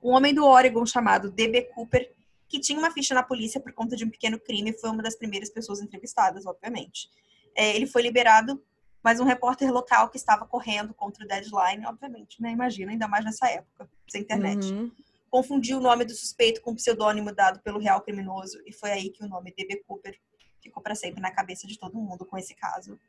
Um 0.00 0.10
homem 0.10 0.32
do 0.32 0.46
Oregon 0.46 0.86
chamado 0.86 1.32
D.B. 1.32 1.62
Cooper 1.74 2.21
que 2.52 2.60
tinha 2.60 2.78
uma 2.78 2.90
ficha 2.90 3.14
na 3.14 3.22
polícia 3.22 3.58
por 3.58 3.72
conta 3.72 3.96
de 3.96 4.04
um 4.04 4.10
pequeno 4.10 4.38
crime, 4.38 4.78
foi 4.78 4.90
uma 4.90 5.02
das 5.02 5.16
primeiras 5.16 5.48
pessoas 5.48 5.80
entrevistadas, 5.80 6.44
obviamente. 6.44 7.08
É, 7.56 7.74
ele 7.74 7.86
foi 7.86 8.02
liberado, 8.02 8.62
mas 9.02 9.18
um 9.18 9.24
repórter 9.24 9.72
local 9.72 10.10
que 10.10 10.18
estava 10.18 10.44
correndo 10.44 10.92
contra 10.92 11.24
o 11.24 11.26
deadline, 11.26 11.86
obviamente, 11.86 12.42
né? 12.42 12.50
Imagina, 12.50 12.92
ainda 12.92 13.08
mais 13.08 13.24
nessa 13.24 13.48
época, 13.48 13.88
sem 14.06 14.20
internet. 14.20 14.70
Uhum. 14.70 14.92
Confundiu 15.30 15.78
o 15.78 15.80
nome 15.80 16.04
do 16.04 16.12
suspeito 16.12 16.60
com 16.60 16.72
o 16.72 16.76
pseudônimo 16.76 17.34
dado 17.34 17.58
pelo 17.60 17.78
real 17.78 18.02
criminoso, 18.02 18.60
e 18.66 18.72
foi 18.72 18.90
aí 18.90 19.08
que 19.08 19.24
o 19.24 19.28
nome 19.28 19.54
D.B. 19.56 19.82
Cooper 19.86 20.20
ficou 20.60 20.82
para 20.82 20.94
sempre 20.94 21.22
na 21.22 21.30
cabeça 21.30 21.66
de 21.66 21.78
todo 21.78 21.96
mundo 21.96 22.26
com 22.26 22.36
esse 22.36 22.54
caso. 22.54 23.00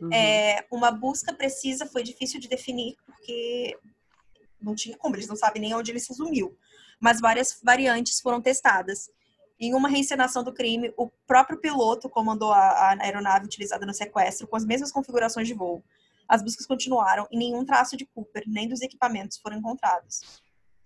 Uhum. 0.00 0.12
É, 0.12 0.66
uma 0.68 0.90
busca 0.90 1.32
precisa 1.32 1.86
foi 1.86 2.02
difícil 2.02 2.40
de 2.40 2.48
definir, 2.48 2.96
porque 3.06 3.78
não 4.60 4.74
tinha 4.74 4.96
como, 4.96 5.14
eles 5.14 5.28
não 5.28 5.36
sabem 5.36 5.62
nem 5.62 5.74
onde 5.74 5.92
ele 5.92 6.00
se 6.00 6.12
sumiu 6.12 6.58
mas 7.00 7.20
várias 7.20 7.58
variantes 7.62 8.20
foram 8.20 8.40
testadas. 8.40 9.10
Em 9.58 9.74
uma 9.74 9.88
reencenação 9.88 10.44
do 10.44 10.52
crime, 10.52 10.92
o 10.96 11.08
próprio 11.26 11.58
piloto 11.58 12.08
comandou 12.08 12.52
a, 12.52 12.96
aeronave 13.00 13.46
utilizada 13.46 13.84
no 13.86 13.94
sequestro 13.94 14.46
com 14.46 14.56
as 14.56 14.64
mesmas 14.64 14.92
configurações 14.92 15.48
de 15.48 15.54
voo. 15.54 15.82
As 16.28 16.42
buscas 16.42 16.66
continuaram 16.66 17.26
e 17.30 17.36
nenhum 17.36 17.64
traço 17.64 17.96
de 17.96 18.06
Cooper 18.06 18.44
nem 18.46 18.68
dos 18.68 18.80
equipamentos 18.82 19.38
foram 19.38 19.56
encontrados. 19.56 20.20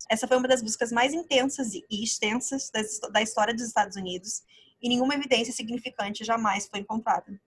Essa 0.09 0.27
foi 0.27 0.37
uma 0.37 0.47
das 0.47 0.61
buscas 0.61 0.91
mais 0.91 1.13
intensas 1.13 1.73
e 1.73 1.85
extensas 2.03 2.71
da 3.11 3.21
história 3.21 3.53
dos 3.53 3.63
Estados 3.63 3.95
Unidos 3.95 4.43
e 4.81 4.89
nenhuma 4.89 5.15
evidência 5.15 5.53
significante 5.53 6.23
jamais 6.23 6.67
foi 6.67 6.79
encontrada. 6.79 7.39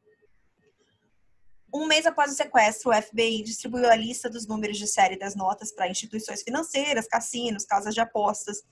Um 1.73 1.87
mês 1.87 2.07
após 2.07 2.33
o 2.33 2.35
sequestro, 2.35 2.91
o 2.91 3.03
FBI 3.03 3.43
distribuiu 3.43 3.91
a 3.91 3.95
lista 3.95 4.31
dos 4.31 4.47
números 4.47 4.79
de 4.79 4.87
série 4.87 5.19
das 5.19 5.35
notas 5.35 5.71
para 5.71 5.89
instituições 5.89 6.43
financeiras, 6.43 7.07
cassinos, 7.07 7.67
casas 7.67 7.95
de 7.95 8.01
apostas 8.01 8.63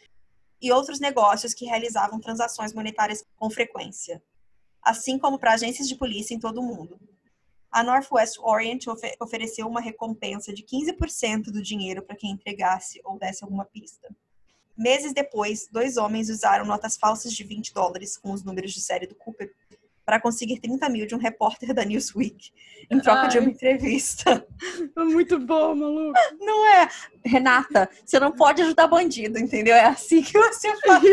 e 0.62 0.72
outros 0.72 0.98
negócios 0.98 1.52
que 1.52 1.66
realizavam 1.66 2.18
transações 2.18 2.72
monetárias 2.72 3.22
com 3.36 3.50
frequência, 3.50 4.22
assim 4.82 5.18
como 5.18 5.38
para 5.38 5.52
agências 5.52 5.88
de 5.88 5.94
polícia 5.94 6.34
em 6.34 6.40
todo 6.40 6.60
o 6.60 6.64
mundo. 6.64 6.98
A 7.70 7.82
Northwest 7.82 8.38
Orient 8.38 8.86
ofe 8.86 9.14
ofereceu 9.20 9.66
uma 9.66 9.82
recompensa 9.82 10.50
de 10.50 10.62
15% 10.62 11.50
do 11.52 11.60
dinheiro 11.60 12.02
para 12.02 12.16
quem 12.16 12.30
entregasse 12.30 13.02
ou 13.04 13.18
desse 13.18 13.44
alguma 13.44 13.66
pista. 13.66 14.08
Meses 14.74 15.12
depois, 15.12 15.68
dois 15.70 15.98
homens 15.98 16.30
usaram 16.30 16.64
notas 16.64 16.96
falsas 16.96 17.34
de 17.34 17.44
20 17.44 17.74
dólares 17.74 18.16
com 18.16 18.32
os 18.32 18.42
números 18.42 18.72
de 18.72 18.80
série 18.80 19.06
do 19.06 19.14
Cooper 19.14 19.54
para 20.06 20.20
conseguir 20.20 20.60
30 20.60 20.88
mil 20.88 21.04
de 21.04 21.16
um 21.16 21.18
repórter 21.18 21.74
da 21.74 21.84
Newsweek 21.84 22.52
em 22.88 23.00
troca 23.00 23.22
Ai. 23.22 23.28
de 23.28 23.38
uma 23.40 23.50
entrevista. 23.50 24.46
Muito 24.96 25.40
bom, 25.40 25.74
maluco. 25.74 26.16
Não 26.38 26.64
é? 26.68 26.88
Renata, 27.24 27.90
você 28.04 28.20
não 28.20 28.30
pode 28.30 28.62
ajudar 28.62 28.86
bandido, 28.86 29.36
entendeu? 29.36 29.74
É 29.74 29.86
assim 29.86 30.22
que 30.22 30.38
você 30.38 30.74
faz. 30.76 31.02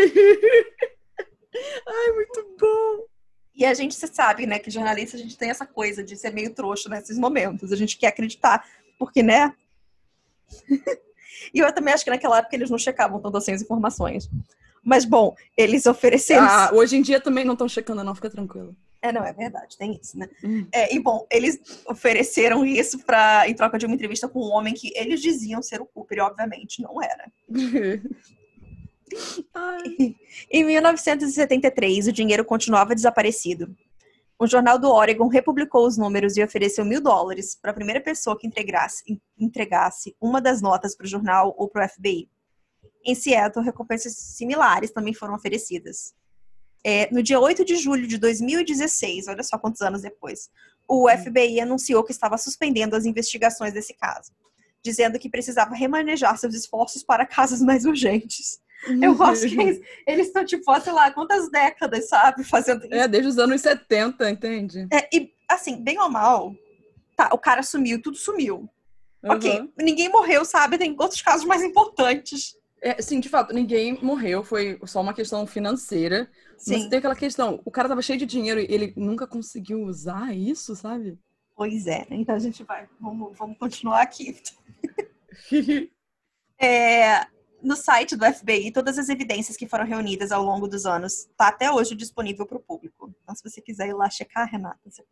Ai, 1.87 2.11
muito 2.13 2.55
bom. 2.59 3.05
E 3.55 3.65
a 3.65 3.73
gente, 3.73 3.95
você 3.95 4.05
sabe, 4.05 4.45
né, 4.45 4.59
que 4.59 4.69
jornalista 4.69 5.17
a 5.17 5.19
gente 5.19 5.37
tem 5.37 5.49
essa 5.49 5.65
coisa 5.65 6.03
de 6.03 6.15
ser 6.15 6.31
meio 6.31 6.53
trouxa 6.53 6.87
nesses 6.87 7.17
momentos. 7.17 7.71
A 7.71 7.75
gente 7.75 7.97
quer 7.97 8.07
acreditar, 8.07 8.63
porque, 8.99 9.23
né? 9.23 9.55
e 11.51 11.59
eu 11.59 11.73
também 11.73 11.95
acho 11.95 12.03
que 12.03 12.11
naquela 12.11 12.37
época 12.37 12.55
eles 12.55 12.69
não 12.69 12.77
checavam 12.77 13.19
tanto 13.19 13.37
assim 13.37 13.53
as 13.53 13.61
informações. 13.63 14.29
Mas, 14.84 15.05
bom, 15.05 15.36
eles 15.55 15.86
ofereceram. 15.86 16.45
Ah, 16.45 16.71
hoje 16.73 16.97
em 16.97 17.01
dia 17.01 17.19
também 17.19 17.45
não 17.45 17.53
estão 17.53 17.67
checando, 17.67 18.03
não, 18.03 18.15
fica 18.15 18.29
tranquilo. 18.29 18.75
É, 19.01 19.11
não, 19.11 19.23
é 19.23 19.34
verdade, 19.34 19.77
tem 19.77 19.99
isso, 20.01 20.17
né? 20.17 20.29
Hum. 20.43 20.65
É, 20.71 20.93
e, 20.95 20.99
bom, 20.99 21.27
eles 21.29 21.59
ofereceram 21.86 22.65
isso 22.65 22.99
pra, 22.99 23.47
em 23.49 23.53
troca 23.53 23.77
de 23.77 23.86
uma 23.86 23.95
entrevista 23.95 24.29
com 24.29 24.39
um 24.39 24.51
homem 24.51 24.73
que 24.73 24.91
eles 24.95 25.21
diziam 25.21 25.61
ser 25.61 25.81
o 25.81 25.86
Cooper, 25.86 26.19
e 26.19 26.21
obviamente 26.21 26.81
não 26.81 27.01
era. 27.01 27.29
em 30.51 30.63
1973, 30.63 32.07
o 32.07 32.11
dinheiro 32.11 32.45
continuava 32.45 32.95
desaparecido. 32.95 33.75
O 34.39 34.47
jornal 34.47 34.79
do 34.79 34.89
Oregon 34.89 35.27
republicou 35.27 35.86
os 35.86 35.97
números 35.97 36.36
e 36.36 36.43
ofereceu 36.43 36.84
mil 36.84 37.01
dólares 37.01 37.57
para 37.61 37.71
a 37.71 37.73
primeira 37.73 38.01
pessoa 38.01 38.38
que 38.38 38.47
entregasse, 38.47 39.03
entregasse 39.38 40.15
uma 40.19 40.41
das 40.41 40.61
notas 40.61 40.95
para 40.95 41.05
o 41.05 41.09
jornal 41.09 41.53
ou 41.57 41.69
para 41.69 41.86
o 41.86 41.89
FBI. 41.89 42.29
Em 43.06 43.16
Seattle, 43.16 43.64
recompensas 43.64 44.14
similares 44.14 44.91
também 44.91 45.14
foram 45.14 45.34
oferecidas. 45.34 46.14
É, 46.84 47.10
no 47.14 47.24
dia 47.24 47.39
8 47.39 47.64
de 47.64 47.78
julho 47.78 48.06
de 48.06 48.18
2016, 48.18 49.28
olha 49.28 49.43
só 49.43 49.58
quantos 49.58 49.82
anos 49.82 50.01
depois, 50.01 50.49
o 50.88 51.08
hum. 51.08 51.18
FBI 51.18 51.62
anunciou 51.62 52.04
que 52.04 52.12
estava 52.12 52.38
suspendendo 52.38 52.95
as 52.95 53.06
investigações 53.06 53.74
desse 53.74 53.93
caso, 53.93 54.32
dizendo 54.84 55.18
que 55.18 55.30
precisava 55.30 55.74
remanejar 55.76 56.38
seus 56.38 56.54
esforços 56.54 57.04
para 57.04 57.26
casos 57.26 57.62
mais 57.62 57.86
urgentes. 57.86 58.62
Eu 59.01 59.22
acho 59.24 59.47
que 59.47 59.60
eles, 59.60 59.82
eles 60.06 60.28
estão, 60.28 60.43
tipo, 60.43 60.80
sei 60.82 60.91
lá, 60.91 61.10
quantas 61.12 61.49
décadas, 61.49 62.10
sabe, 62.10 62.43
fazendo 62.43 62.84
isso. 62.84 62.93
É, 62.93 63.08
desde 63.08 63.30
os 63.30 63.38
anos 63.38 63.62
70, 63.62 64.30
entende? 64.30 64.88
É, 64.91 65.08
e, 65.16 65.32
assim, 65.49 65.82
bem 65.82 65.97
ou 65.99 66.10
mal, 66.10 66.54
tá, 67.16 67.30
o 67.32 67.38
cara 67.38 67.64
sumiu, 67.64 68.01
tudo 68.01 68.18
sumiu. 68.18 68.70
Uhum. 69.24 69.32
Ok, 69.32 69.72
ninguém 69.80 70.10
morreu, 70.10 70.43
sabe? 70.43 70.78
Tem 70.78 70.93
outros 70.99 71.22
casos 71.22 71.45
mais 71.45 71.64
importantes. 71.64 72.58
É, 72.84 73.01
sim, 73.01 73.21
de 73.21 73.29
fato, 73.29 73.53
ninguém 73.53 73.97
morreu, 74.03 74.43
foi 74.43 74.77
só 74.86 74.99
uma 74.99 75.13
questão 75.13 75.47
financeira. 75.47 76.29
Sim. 76.57 76.73
Mas 76.73 76.89
tem 76.89 76.99
aquela 76.99 77.15
questão, 77.15 77.61
o 77.63 77.71
cara 77.71 77.88
tava 77.88 78.01
cheio 78.01 78.19
de 78.19 78.25
dinheiro 78.25 78.59
e 78.59 78.67
ele 78.69 78.93
nunca 78.97 79.25
conseguiu 79.25 79.84
usar 79.84 80.36
isso, 80.36 80.75
sabe? 80.75 81.17
Pois 81.55 81.88
é, 81.88 82.05
então 82.09 82.36
a 82.36 82.39
gente 82.39 82.61
vai, 82.63 82.89
vamos, 82.99 83.38
vamos 83.38 83.57
continuar 83.57 84.01
aqui. 84.01 84.38
é, 86.59 87.25
no 87.61 87.77
site 87.77 88.17
do 88.17 88.25
FBI, 88.25 88.73
todas 88.73 88.99
as 88.99 89.07
evidências 89.07 89.55
que 89.55 89.67
foram 89.67 89.86
reunidas 89.86 90.34
ao 90.34 90.43
longo 90.43 90.67
dos 90.67 90.86
anos 90.86 91.29
tá 91.38 91.47
até 91.47 91.71
hoje 91.71 91.95
disponível 91.95 92.45
para 92.45 92.57
o 92.57 92.61
público. 92.61 93.15
Então, 93.23 93.34
se 93.34 93.43
você 93.49 93.61
quiser 93.61 93.88
ir 93.88 93.93
lá 93.93 94.09
checar, 94.09 94.49
Renata, 94.49 94.79
você. 94.84 95.05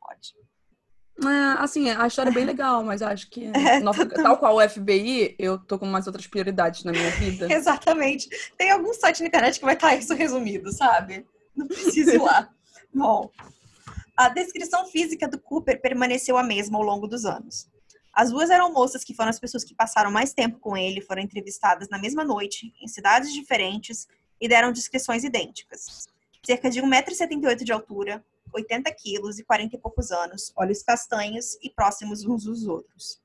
É, 1.27 1.63
assim, 1.63 1.89
a 1.89 2.07
história 2.07 2.29
é 2.29 2.33
bem 2.33 2.45
legal, 2.45 2.83
mas 2.83 3.01
acho 3.01 3.29
que, 3.29 3.45
é, 3.55 3.81
tal 4.21 4.37
qual 4.37 4.55
o 4.55 4.69
FBI, 4.69 5.35
eu 5.37 5.57
tô 5.59 5.77
com 5.77 5.85
umas 5.85 6.07
outras 6.07 6.27
prioridades 6.27 6.83
na 6.83 6.91
minha 6.91 7.11
vida. 7.11 7.47
Exatamente. 7.53 8.29
Tem 8.57 8.71
algum 8.71 8.93
site 8.93 9.21
na 9.21 9.27
internet 9.27 9.59
que 9.59 9.65
vai 9.65 9.75
estar 9.75 9.95
isso 9.95 10.13
resumido, 10.13 10.71
sabe? 10.71 11.25
Não 11.55 11.67
precisa 11.67 12.15
ir 12.15 12.21
lá. 12.21 12.49
Bom, 12.93 13.29
a 14.17 14.29
descrição 14.29 14.85
física 14.87 15.27
do 15.27 15.39
Cooper 15.39 15.79
permaneceu 15.81 16.37
a 16.37 16.43
mesma 16.43 16.77
ao 16.77 16.83
longo 16.83 17.07
dos 17.07 17.25
anos. 17.25 17.67
As 18.13 18.29
duas 18.29 18.49
eram 18.49 18.73
moças 18.73 19.03
que 19.03 19.13
foram 19.13 19.29
as 19.29 19.39
pessoas 19.39 19.63
que 19.63 19.73
passaram 19.73 20.11
mais 20.11 20.33
tempo 20.33 20.59
com 20.59 20.75
ele, 20.75 21.01
foram 21.01 21.21
entrevistadas 21.21 21.87
na 21.89 21.97
mesma 21.97 22.25
noite, 22.25 22.73
em 22.81 22.87
cidades 22.87 23.33
diferentes, 23.33 24.07
e 24.39 24.49
deram 24.49 24.71
descrições 24.71 25.23
idênticas. 25.23 26.07
Cerca 26.43 26.69
de 26.69 26.81
1,78m 26.81 27.63
de 27.63 27.71
altura, 27.71 28.23
80 28.53 28.91
quilos 28.93 29.39
e 29.39 29.43
40 29.43 29.75
e 29.75 29.79
poucos 29.79 30.11
anos, 30.11 30.51
olhos 30.55 30.83
castanhos 30.83 31.57
e 31.61 31.69
próximos 31.69 32.25
uns 32.25 32.43
dos 32.43 32.65
outros. 32.65 33.21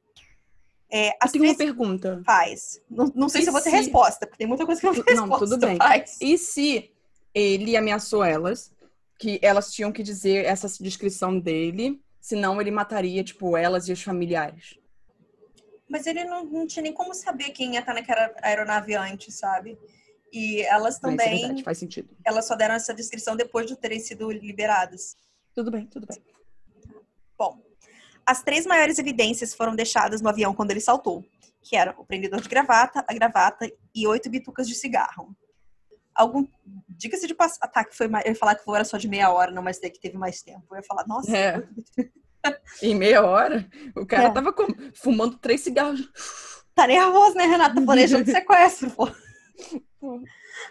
É, 0.90 1.10
eu 1.10 1.32
tenho 1.32 1.44
uma 1.44 1.56
pergunta. 1.56 2.22
Faz. 2.24 2.80
Não, 2.88 3.12
não 3.14 3.28
sei 3.28 3.40
e 3.40 3.44
se 3.44 3.48
eu 3.48 3.52
vou 3.52 3.60
ter 3.60 3.70
se... 3.70 3.76
resposta, 3.76 4.26
porque 4.26 4.38
tem 4.38 4.46
muita 4.46 4.64
coisa 4.64 4.80
que 4.80 4.86
eu 4.86 4.94
não 4.94 5.02
tenho 5.02 5.20
resposta. 5.20 5.44
Não, 5.44 5.50
tudo 5.50 5.66
bem. 5.66 5.76
Faz. 5.76 6.16
E 6.20 6.38
se 6.38 6.92
ele 7.34 7.76
ameaçou 7.76 8.24
elas, 8.24 8.72
que 9.18 9.38
elas 9.42 9.72
tinham 9.72 9.90
que 9.90 10.02
dizer 10.02 10.44
essa 10.44 10.68
descrição 10.82 11.38
dele, 11.38 12.00
senão 12.20 12.60
ele 12.60 12.70
mataria, 12.70 13.24
tipo, 13.24 13.56
elas 13.56 13.88
e 13.88 13.92
os 13.92 14.02
familiares? 14.02 14.78
Mas 15.88 16.06
ele 16.06 16.24
não, 16.24 16.44
não 16.44 16.66
tinha 16.66 16.82
nem 16.82 16.92
como 16.92 17.14
saber 17.14 17.50
quem 17.50 17.74
ia 17.74 17.80
estar 17.80 17.94
naquela 17.94 18.32
aeronave 18.42 18.94
antes, 18.94 19.34
sabe? 19.34 19.78
E 20.32 20.62
elas 20.62 20.98
também. 20.98 21.26
é 21.26 21.38
verdade, 21.38 21.62
faz 21.62 21.78
sentido. 21.78 22.08
Elas 22.24 22.46
só 22.46 22.54
deram 22.54 22.74
essa 22.74 22.92
descrição 22.92 23.36
depois 23.36 23.66
de 23.66 23.76
terem 23.76 24.00
sido 24.00 24.30
liberadas. 24.30 25.16
Tudo 25.54 25.70
bem, 25.70 25.86
tudo 25.86 26.06
bem. 26.06 26.22
Bom, 27.38 27.62
as 28.24 28.42
três 28.42 28.66
maiores 28.66 28.98
evidências 28.98 29.54
foram 29.54 29.74
deixadas 29.74 30.20
no 30.20 30.28
avião 30.28 30.54
quando 30.54 30.70
ele 30.72 30.80
saltou, 30.80 31.24
que 31.62 31.76
eram 31.76 31.94
o 31.98 32.04
prendedor 32.04 32.40
de 32.40 32.48
gravata, 32.48 33.04
a 33.06 33.14
gravata 33.14 33.70
e 33.94 34.06
oito 34.06 34.28
bitucas 34.28 34.68
de 34.68 34.74
cigarro. 34.74 35.34
Algum. 36.14 36.46
Diga-se 36.88 37.26
de 37.26 37.34
passar. 37.34 37.58
Ah, 37.60 37.68
tá, 37.68 37.84
que 37.84 37.94
foi 37.94 38.08
mais... 38.08 38.24
Eu 38.24 38.32
ia 38.32 38.38
falar 38.38 38.54
que 38.54 38.64
foi 38.64 38.74
era 38.74 38.84
só 38.84 38.96
de 38.96 39.06
meia 39.06 39.30
hora, 39.30 39.52
não, 39.52 39.62
mas 39.62 39.78
que 39.78 40.00
teve 40.00 40.16
mais 40.16 40.42
tempo. 40.42 40.64
Eu 40.70 40.78
ia 40.78 40.82
falar, 40.82 41.06
nossa. 41.06 41.36
É. 41.36 41.62
em 42.82 42.94
meia 42.94 43.24
hora? 43.24 43.68
O 43.94 44.06
cara 44.06 44.28
é. 44.28 44.30
tava 44.30 44.52
com... 44.52 44.66
fumando 44.94 45.36
três 45.38 45.60
cigarros. 45.60 46.08
Tá 46.74 46.86
nervoso, 46.86 47.34
né, 47.34 47.44
Renata? 47.44 47.80
Planejando 47.80 48.30
sequestro, 48.30 48.90
pô. 48.90 49.08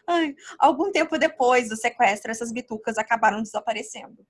Ai, 0.08 0.36
algum 0.60 0.92
tempo 0.92 1.18
depois 1.18 1.70
do 1.70 1.76
sequestro, 1.76 2.32
essas 2.32 2.52
bitucas 2.52 2.98
acabaram 2.98 3.42
desaparecendo. 3.42 4.26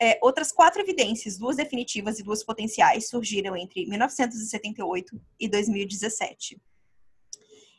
É, 0.00 0.18
outras 0.22 0.52
quatro 0.52 0.82
evidências, 0.82 1.38
duas 1.38 1.56
definitivas 1.56 2.18
e 2.18 2.22
duas 2.22 2.44
potenciais, 2.44 3.08
surgiram 3.08 3.56
entre 3.56 3.86
1978 3.86 5.20
e 5.40 5.48
2017. 5.48 6.60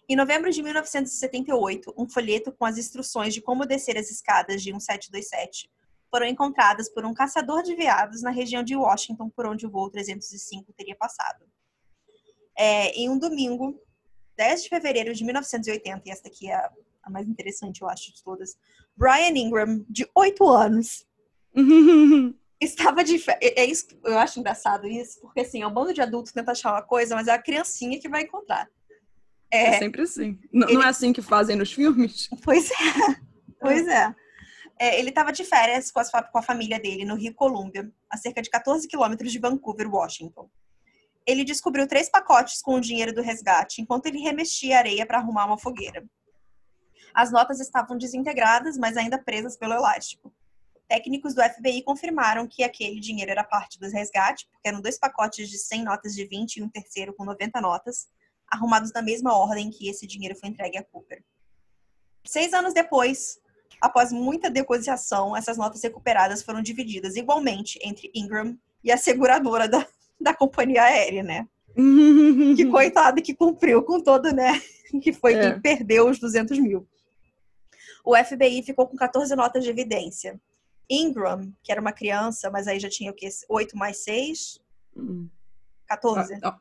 Em 0.09 0.15
novembro 0.15 0.49
de 0.49 0.63
1978, 0.63 1.93
um 1.97 2.09
folheto 2.09 2.51
com 2.51 2.65
as 2.65 2.77
instruções 2.77 3.33
de 3.33 3.41
como 3.41 3.65
descer 3.65 3.97
as 3.97 4.09
escadas 4.09 4.63
de 4.63 4.71
1727 4.71 5.69
foram 6.09 6.25
encontradas 6.25 6.89
por 6.89 7.05
um 7.05 7.13
caçador 7.13 7.61
de 7.61 7.75
veados 7.75 8.21
na 8.21 8.31
região 8.31 8.63
de 8.63 8.75
Washington, 8.75 9.29
por 9.29 9.45
onde 9.45 9.67
o 9.67 9.69
voo 9.69 9.89
305 9.89 10.73
teria 10.73 10.95
passado. 10.95 11.45
É, 12.57 12.89
em 12.91 13.09
um 13.09 13.19
domingo, 13.19 13.79
10 14.37 14.63
de 14.63 14.69
fevereiro 14.69 15.13
de 15.13 15.23
1980, 15.23 16.03
e 16.05 16.11
esta 16.11 16.27
aqui 16.27 16.49
é 16.49 16.55
a 16.55 17.09
mais 17.09 17.27
interessante, 17.27 17.81
eu 17.81 17.89
acho, 17.89 18.13
de 18.13 18.23
todas, 18.23 18.57
Brian 18.95 19.37
Ingram, 19.37 19.85
de 19.89 20.07
8 20.13 20.47
anos, 20.47 21.05
estava 22.59 23.03
de 23.03 23.23
é, 23.41 23.61
é 23.61 23.65
isso 23.65 23.87
eu 24.03 24.17
acho 24.17 24.39
engraçado 24.39 24.87
isso 24.87 25.21
porque 25.21 25.41
assim 25.41 25.61
é 25.61 25.67
um 25.67 25.73
bando 25.73 25.93
de 25.93 26.01
adultos 26.01 26.31
tenta 26.31 26.51
achar 26.51 26.71
uma 26.71 26.81
coisa 26.81 27.15
mas 27.15 27.27
é 27.27 27.31
a 27.31 27.41
criancinha 27.41 27.99
que 27.99 28.09
vai 28.09 28.23
encontrar. 28.23 28.67
É, 29.49 29.75
é 29.75 29.79
sempre 29.79 30.01
assim. 30.01 30.37
Não, 30.51 30.67
ele... 30.67 30.77
não, 30.77 30.83
é 30.83 30.87
assim 30.87 31.13
que 31.13 31.21
fazem 31.21 31.55
nos 31.55 31.71
filmes? 31.71 32.29
Pois 32.43 32.69
é 32.69 33.27
pois 33.59 33.87
é, 33.87 34.15
é 34.79 34.99
ele 34.99 35.09
estava 35.09 35.31
de 35.31 35.43
férias 35.43 35.91
com, 35.91 35.99
as, 35.99 36.11
com 36.11 36.37
a 36.37 36.43
família 36.43 36.79
dele 36.79 37.05
no 37.05 37.15
Rio 37.15 37.33
Colômbia 37.33 37.91
a 38.09 38.17
cerca 38.17 38.41
de 38.41 38.49
14 38.49 38.87
quilômetros 38.87 39.31
de 39.31 39.39
Vancouver 39.39 39.89
Washington 39.89 40.49
ele 41.27 41.43
descobriu 41.43 41.85
três 41.85 42.09
pacotes 42.09 42.61
com 42.61 42.75
o 42.75 42.79
dinheiro 42.79 43.13
do 43.13 43.21
resgate 43.21 43.81
enquanto 43.81 44.05
ele 44.05 44.19
remexia 44.19 44.77
areia 44.77 45.05
para 45.05 45.17
arrumar 45.17 45.45
uma 45.45 45.57
fogueira. 45.57 46.05
As 47.13 47.31
notas 47.31 47.59
estavam 47.59 47.97
desintegradas, 47.97 48.77
mas 48.77 48.95
ainda 48.95 49.21
presas 49.21 49.57
pelo 49.57 49.73
elástico. 49.73 50.33
Técnicos 50.87 51.35
do 51.35 51.43
FBI 51.43 51.83
confirmaram 51.83 52.47
que 52.47 52.63
aquele 52.63 53.01
dinheiro 53.01 53.29
era 53.29 53.43
parte 53.43 53.77
do 53.77 53.89
resgate, 53.89 54.47
porque 54.49 54.69
eram 54.69 54.79
dois 54.79 54.97
pacotes 54.97 55.49
de 55.49 55.57
100 55.57 55.83
notas 55.83 56.15
de 56.15 56.25
20 56.25 56.55
e 56.55 56.63
um 56.63 56.69
terceiro 56.69 57.13
com 57.13 57.25
90 57.25 57.59
notas, 57.59 58.07
arrumados 58.49 58.93
na 58.93 59.01
mesma 59.01 59.35
ordem 59.35 59.69
que 59.69 59.89
esse 59.89 60.07
dinheiro 60.07 60.37
foi 60.39 60.47
entregue 60.47 60.77
a 60.77 60.83
Cooper. 60.83 61.21
Seis 62.25 62.53
anos 62.53 62.73
depois, 62.73 63.37
após 63.81 64.13
muita 64.13 64.49
negociação, 64.49 65.35
essas 65.35 65.57
notas 65.57 65.83
recuperadas 65.83 66.41
foram 66.41 66.61
divididas 66.61 67.17
igualmente 67.17 67.77
entre 67.83 68.09
Ingram 68.15 68.57
e 68.81 68.91
a 68.91 68.97
seguradora 68.97 69.67
da, 69.67 69.85
da 70.19 70.33
companhia 70.33 70.83
aérea, 70.83 71.23
né? 71.23 71.47
que 72.55 72.65
coitado 72.71 73.21
que 73.21 73.33
cumpriu 73.35 73.83
com 73.83 74.01
todo, 74.01 74.31
né? 74.33 74.59
Que 75.01 75.13
foi 75.13 75.33
É. 75.35 75.51
quem 75.51 75.61
perdeu 75.61 76.09
os 76.09 76.19
200 76.19 76.57
mil. 76.59 76.87
O 78.03 78.15
FBI 78.15 78.63
ficou 78.63 78.87
com 78.87 78.95
14 78.95 79.35
notas 79.35 79.63
de 79.63 79.69
evidência. 79.69 80.39
Ingram, 80.89 81.51
que 81.61 81.71
era 81.71 81.81
uma 81.81 81.91
criança, 81.91 82.49
mas 82.49 82.67
aí 82.67 82.79
já 82.79 82.89
tinha 82.89 83.11
o 83.11 83.13
quê? 83.13 83.27
8 83.49 83.77
mais 83.77 84.03
6? 84.03 84.59
Hum. 84.95 85.27
14. 85.87 86.35
Ah, 86.35 86.49
ah, 86.49 86.59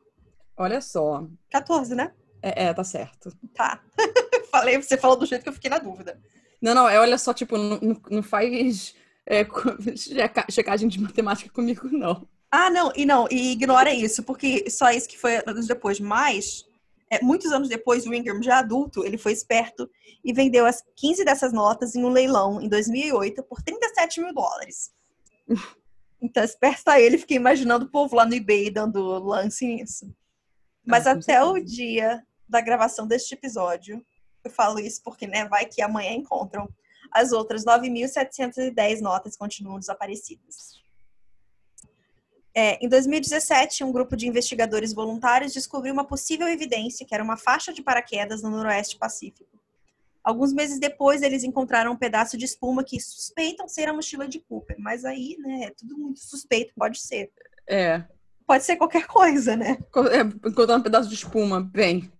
Olha 0.56 0.80
só. 0.80 1.26
14, 1.50 1.94
né? 1.94 2.12
É, 2.42 2.64
é, 2.66 2.74
tá 2.74 2.82
certo. 2.84 3.30
Tá. 3.54 3.80
Falei, 4.50 4.80
você 4.80 4.96
falou 4.96 5.16
do 5.16 5.26
jeito 5.26 5.42
que 5.42 5.48
eu 5.48 5.52
fiquei 5.52 5.70
na 5.70 5.78
dúvida. 5.78 6.20
Não, 6.60 6.74
não, 6.74 6.88
é, 6.88 6.98
olha 6.98 7.18
só, 7.18 7.32
tipo, 7.34 7.56
não, 7.56 7.78
não- 8.10 8.22
faz 8.22 8.94
é, 9.26 9.44
checagem 10.50 10.88
de 10.88 11.00
matemática 11.00 11.50
comigo, 11.50 11.88
não. 11.90 12.26
Ah, 12.58 12.70
não, 12.70 12.90
e 12.96 13.04
não, 13.04 13.28
e 13.30 13.52
ignora 13.52 13.92
isso, 13.92 14.22
porque 14.22 14.70
só 14.70 14.90
isso 14.90 15.06
que 15.06 15.18
foi 15.18 15.42
anos 15.46 15.66
depois. 15.66 16.00
Mas, 16.00 16.64
é, 17.10 17.22
muitos 17.22 17.52
anos 17.52 17.68
depois, 17.68 18.06
o 18.06 18.14
Ingram, 18.14 18.42
já 18.42 18.60
adulto, 18.60 19.04
ele 19.04 19.18
foi 19.18 19.32
esperto 19.32 19.90
e 20.24 20.32
vendeu 20.32 20.64
as 20.64 20.82
15 20.96 21.22
dessas 21.22 21.52
notas 21.52 21.94
em 21.94 22.02
um 22.02 22.08
leilão 22.08 22.58
em 22.58 22.66
2008 22.66 23.42
por 23.42 23.60
37 23.60 24.22
mil 24.22 24.32
dólares. 24.32 24.90
Então, 26.18 26.42
esperto 26.42 26.84
tá 26.84 26.98
ele, 26.98 27.18
fiquei 27.18 27.36
imaginando 27.36 27.84
o 27.84 27.90
povo 27.90 28.16
lá 28.16 28.24
no 28.24 28.34
eBay 28.34 28.70
dando 28.70 29.02
lance 29.18 29.66
nisso. 29.66 30.10
Mas 30.82 31.06
Ah, 31.06 31.12
com 31.12 31.20
até 31.20 31.44
o 31.44 31.62
dia 31.62 32.26
da 32.48 32.62
gravação 32.62 33.06
deste 33.06 33.34
episódio, 33.34 34.02
eu 34.42 34.50
falo 34.50 34.80
isso 34.80 35.02
porque, 35.04 35.26
né, 35.26 35.46
vai 35.46 35.66
que 35.66 35.82
amanhã 35.82 36.12
encontram. 36.12 36.66
As 37.12 37.32
outras 37.32 37.66
9.710 37.66 39.00
notas 39.02 39.36
continuam 39.36 39.78
desaparecidas. 39.78 40.85
É, 42.56 42.82
em 42.82 42.88
2017, 42.88 43.84
um 43.84 43.92
grupo 43.92 44.16
de 44.16 44.26
investigadores 44.26 44.94
voluntários 44.94 45.52
descobriu 45.52 45.92
uma 45.92 46.06
possível 46.06 46.48
evidência 46.48 47.04
que 47.04 47.14
era 47.14 47.22
uma 47.22 47.36
faixa 47.36 47.70
de 47.70 47.82
paraquedas 47.82 48.42
no 48.42 48.48
Noroeste 48.48 48.96
Pacífico. 48.96 49.60
Alguns 50.24 50.54
meses 50.54 50.80
depois, 50.80 51.20
eles 51.20 51.44
encontraram 51.44 51.92
um 51.92 51.96
pedaço 51.96 52.38
de 52.38 52.46
espuma 52.46 52.82
que 52.82 52.98
suspeitam 52.98 53.68
ser 53.68 53.88
a 53.88 53.92
mochila 53.92 54.26
de 54.26 54.40
Cooper. 54.40 54.76
Mas 54.78 55.04
aí, 55.04 55.36
né, 55.38 55.66
é 55.66 55.70
tudo 55.70 55.98
muito 55.98 56.18
suspeito, 56.18 56.72
pode 56.74 56.98
ser. 56.98 57.30
É, 57.68 58.02
Pode 58.46 58.62
ser 58.62 58.76
qualquer 58.76 59.06
coisa, 59.06 59.56
né? 59.56 59.76
é, 60.12 60.20
encontrar 60.48 60.76
um 60.76 60.82
pedaço 60.82 61.08
de 61.08 61.16
espuma, 61.16 61.60
bem, 61.60 62.10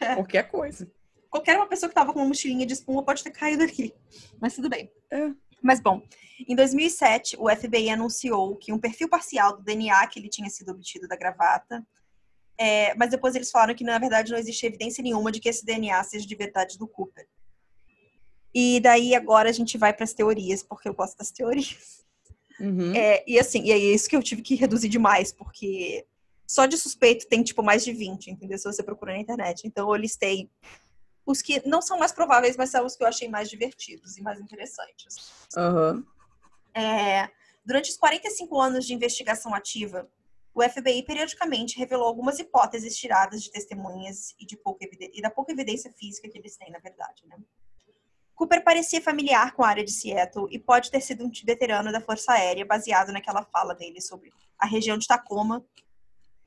É. 0.00 0.14
qualquer 0.16 0.50
coisa. 0.50 0.90
Qualquer 1.30 1.56
uma 1.56 1.68
pessoa 1.68 1.88
que 1.88 1.92
estava 1.92 2.12
com 2.12 2.18
uma 2.18 2.26
mochilinha 2.28 2.66
de 2.66 2.72
espuma 2.72 3.04
pode 3.04 3.22
ter 3.22 3.30
caído 3.30 3.62
ali. 3.62 3.94
Mas 4.40 4.56
tudo 4.56 4.68
bem. 4.68 4.90
É. 5.12 5.30
Mas 5.62 5.80
bom, 5.80 6.02
em 6.48 6.56
2007, 6.56 7.36
o 7.38 7.48
FBI 7.48 7.90
anunciou 7.90 8.56
que 8.56 8.72
um 8.72 8.78
perfil 8.78 9.08
parcial 9.08 9.56
do 9.56 9.62
DNA 9.62 10.06
que 10.06 10.18
ele 10.18 10.28
tinha 10.28 10.48
sido 10.48 10.70
obtido 10.70 11.06
da 11.06 11.16
gravata, 11.16 11.86
é, 12.58 12.94
mas 12.94 13.10
depois 13.10 13.34
eles 13.34 13.50
falaram 13.50 13.74
que 13.74 13.84
na 13.84 13.98
verdade 13.98 14.30
não 14.30 14.38
existe 14.38 14.66
evidência 14.66 15.02
nenhuma 15.02 15.32
de 15.32 15.40
que 15.40 15.48
esse 15.48 15.64
DNA 15.64 16.02
seja 16.04 16.26
de 16.26 16.34
verdade 16.34 16.78
do 16.78 16.86
Cooper. 16.86 17.26
E 18.54 18.80
daí 18.80 19.14
agora 19.14 19.48
a 19.48 19.52
gente 19.52 19.78
vai 19.78 19.92
para 19.92 20.04
as 20.04 20.12
teorias, 20.12 20.62
porque 20.62 20.88
eu 20.88 20.94
gosto 20.94 21.16
das 21.16 21.30
teorias. 21.30 22.04
Uhum. 22.58 22.94
É, 22.94 23.24
e 23.26 23.38
assim, 23.38 23.62
e 23.62 23.72
é 23.72 23.78
isso 23.78 24.08
que 24.08 24.14
eu 24.14 24.22
tive 24.22 24.42
que 24.42 24.54
reduzir 24.54 24.88
demais, 24.88 25.32
porque 25.32 26.04
só 26.46 26.66
de 26.66 26.76
suspeito 26.76 27.28
tem 27.28 27.42
tipo 27.42 27.62
mais 27.62 27.84
de 27.84 27.92
20, 27.92 28.30
entendeu? 28.30 28.58
Se 28.58 28.64
você 28.64 28.82
procura 28.82 29.12
na 29.12 29.20
internet. 29.20 29.66
Então 29.66 29.88
eu 29.88 29.96
listei 29.96 30.50
os 31.30 31.42
que 31.42 31.66
não 31.66 31.80
são 31.80 31.98
mais 31.98 32.12
prováveis, 32.12 32.56
mas 32.56 32.70
são 32.70 32.84
os 32.84 32.96
que 32.96 33.02
eu 33.02 33.08
achei 33.08 33.28
mais 33.28 33.48
divertidos 33.48 34.16
e 34.16 34.22
mais 34.22 34.40
interessantes. 34.40 35.32
Aham. 35.56 36.04
É, 36.74 37.28
durante 37.64 37.90
os 37.90 37.96
45 37.96 38.60
anos 38.60 38.86
de 38.86 38.94
investigação 38.94 39.54
ativa, 39.54 40.08
o 40.54 40.62
FBI 40.62 41.04
periodicamente 41.04 41.78
revelou 41.78 42.06
algumas 42.06 42.38
hipóteses 42.38 42.96
tiradas 42.96 43.42
de 43.42 43.50
testemunhas 43.50 44.34
e, 44.38 44.44
de 44.44 44.56
pouca 44.56 44.84
e 44.84 45.22
da 45.22 45.30
pouca 45.30 45.52
evidência 45.52 45.92
física 45.92 46.28
que 46.28 46.38
eles 46.38 46.56
têm, 46.56 46.70
na 46.70 46.78
verdade. 46.78 47.24
Né? 47.26 47.36
Cooper 48.34 48.64
parecia 48.64 49.00
familiar 49.00 49.52
com 49.52 49.62
a 49.62 49.68
área 49.68 49.84
de 49.84 49.92
Seattle 49.92 50.48
e 50.50 50.58
pode 50.58 50.90
ter 50.90 51.00
sido 51.00 51.24
um 51.24 51.30
veterano 51.44 51.92
da 51.92 52.00
Força 52.00 52.32
Aérea, 52.32 52.64
baseado 52.64 53.12
naquela 53.12 53.44
fala 53.44 53.74
dele 53.74 54.00
sobre 54.00 54.32
a 54.58 54.66
região 54.66 54.98
de 54.98 55.06
Tacoma 55.06 55.64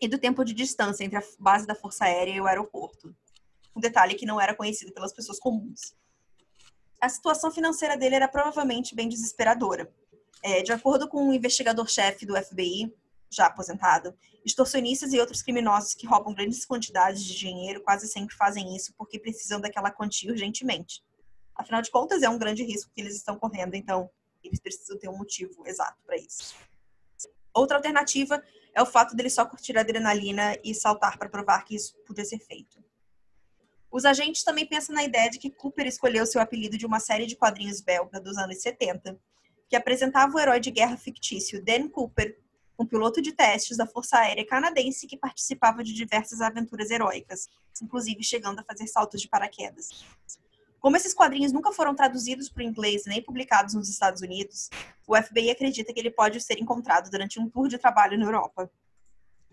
e 0.02 0.08
do 0.08 0.18
tempo 0.18 0.44
de 0.44 0.54
distância 0.54 1.04
entre 1.04 1.18
a 1.18 1.24
base 1.40 1.66
da 1.66 1.76
Força 1.76 2.06
Aérea 2.06 2.34
e 2.34 2.42
o 2.42 2.48
aeroporto. 2.48 3.16
Um 3.76 3.80
detalhe 3.80 4.16
que 4.16 4.26
não 4.26 4.40
era 4.40 4.56
conhecido 4.56 4.94
pelas 4.94 5.14
pessoas 5.14 5.40
comuns. 5.40 5.96
A 7.02 7.10
situação 7.10 7.52
financeira 7.52 7.98
dele 7.98 8.16
era 8.16 8.28
provavelmente 8.28 8.96
bem 8.96 9.10
desesperadora. 9.10 9.92
É, 10.42 10.62
de 10.62 10.72
acordo 10.72 11.08
com 11.08 11.30
um 11.30 11.34
investigador-chefe 11.34 12.26
do 12.26 12.36
FBI, 12.36 12.94
já 13.30 13.48
aposentado, 13.48 14.16
extorsionistas 14.46 15.14
e 15.14 15.20
outros 15.20 15.42
criminosos 15.42 15.94
que 15.94 16.06
roubam 16.06 16.34
grandes 16.34 16.66
quantidades 16.66 17.24
de 17.24 17.36
dinheiro 17.36 17.82
quase 17.82 18.08
sempre 18.08 18.36
fazem 18.36 18.76
isso 18.76 18.94
porque 18.98 19.18
precisam 19.18 19.60
daquela 19.60 19.90
quantia 19.90 20.32
urgentemente. 20.32 21.04
Afinal 21.56 21.82
de 21.82 21.90
contas, 21.90 22.24
é 22.24 22.30
um 22.30 22.38
grande 22.38 22.64
risco 22.64 22.92
que 22.94 23.02
eles 23.02 23.16
estão 23.16 23.38
correndo, 23.38 23.76
então 23.76 24.10
eles 24.44 24.60
precisam 24.60 24.98
ter 24.98 25.10
um 25.10 25.18
motivo 25.18 25.66
exato 25.66 25.98
para 26.06 26.18
isso. 26.18 26.54
Outra 27.54 27.78
alternativa 27.78 28.44
é 28.74 28.82
o 28.82 28.86
fato 28.86 29.16
dele 29.16 29.30
só 29.30 29.46
curtir 29.46 29.78
adrenalina 29.78 30.58
e 30.64 30.74
saltar 30.74 31.18
para 31.18 31.30
provar 31.30 31.64
que 31.64 31.76
isso 31.76 31.96
podia 32.06 32.26
ser 32.26 32.40
feito. 32.40 32.83
Os 33.94 34.06
agentes 34.06 34.42
também 34.42 34.66
pensam 34.66 34.96
na 34.96 35.04
ideia 35.04 35.30
de 35.30 35.38
que 35.38 35.52
Cooper 35.52 35.86
escolheu 35.86 36.26
seu 36.26 36.42
apelido 36.42 36.76
de 36.76 36.84
uma 36.84 37.00
série 37.00 37.28
de 37.28 37.36
quadrinhos 37.36 37.80
belga 37.80 38.20
dos 38.20 38.40
anos 38.40 38.60
70, 38.60 39.20
que 39.70 39.76
apresentava 39.76 40.36
o 40.36 40.40
herói 40.40 40.60
de 40.60 40.72
guerra 40.72 40.98
fictício 40.98 41.64
Dan 41.64 41.88
Cooper, 41.90 42.36
um 42.80 42.88
piloto 42.88 43.22
de 43.22 43.32
testes 43.32 43.78
da 43.78 43.86
Força 43.86 44.18
Aérea 44.18 44.48
Canadense 44.48 45.06
que 45.06 45.16
participava 45.16 45.84
de 45.84 45.94
diversas 45.94 46.42
aventuras 46.42 46.90
heróicas, 46.90 47.48
inclusive 47.84 48.24
chegando 48.24 48.58
a 48.62 48.64
fazer 48.64 48.88
saltos 48.88 49.22
de 49.22 49.30
paraquedas. 49.30 50.04
Como 50.80 50.98
esses 50.98 51.14
quadrinhos 51.14 51.52
nunca 51.52 51.72
foram 51.72 51.94
traduzidos 51.94 52.50
para 52.50 52.64
o 52.64 52.66
inglês 52.66 53.04
nem 53.06 53.22
publicados 53.22 53.76
nos 53.76 53.90
Estados 53.90 54.24
Unidos, 54.24 54.72
o 55.06 55.16
FBI 55.16 55.52
acredita 55.52 55.94
que 55.94 56.00
ele 56.00 56.10
pode 56.10 56.42
ser 56.42 56.60
encontrado 56.60 57.12
durante 57.12 57.40
um 57.40 57.48
tour 57.48 57.68
de 57.68 57.78
trabalho 57.78 58.18
na 58.18 58.26
Europa. 58.26 58.72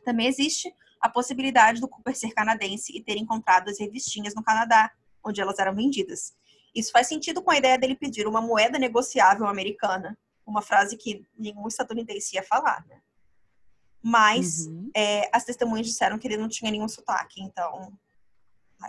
Também 0.03 0.29
existe 0.29 0.75
a 1.01 1.09
possibilidade 1.09 1.81
do 1.81 1.89
Cooper 1.89 2.17
ser 2.17 2.33
canadense 2.33 2.97
e 2.97 3.03
ter 3.03 3.17
encontrado 3.17 3.69
as 3.71 3.79
revistinhas 3.79 4.35
no 4.35 4.43
Canadá, 4.43 4.91
onde 5.25 5.41
elas 5.41 5.59
eram 5.59 5.75
vendidas. 5.75 6.35
Isso 6.75 6.93
faz 6.93 7.09
sentido 7.09 7.43
com 7.43 7.51
a 7.51 7.57
ideia 7.57 7.79
dele 7.79 7.97
pedir 7.97 8.27
uma 8.27 8.41
moeda 8.41 8.79
negociável 8.79 9.47
americana, 9.47 10.17
uma 10.47 10.63
frase 10.63 10.97
que 10.97 11.27
nenhum 11.37 11.67
estadunidense 11.67 12.37
ia 12.37 12.43
falar, 12.43 12.85
né? 12.87 13.01
Mas 14.03 14.67
Uhum. 14.67 14.91
é, 14.97 15.29
as 15.33 15.45
testemunhas 15.45 15.87
disseram 15.87 16.19
que 16.19 16.27
ele 16.27 16.37
não 16.37 16.49
tinha 16.49 16.71
nenhum 16.71 16.89
sotaque, 16.89 17.43
então. 17.43 17.93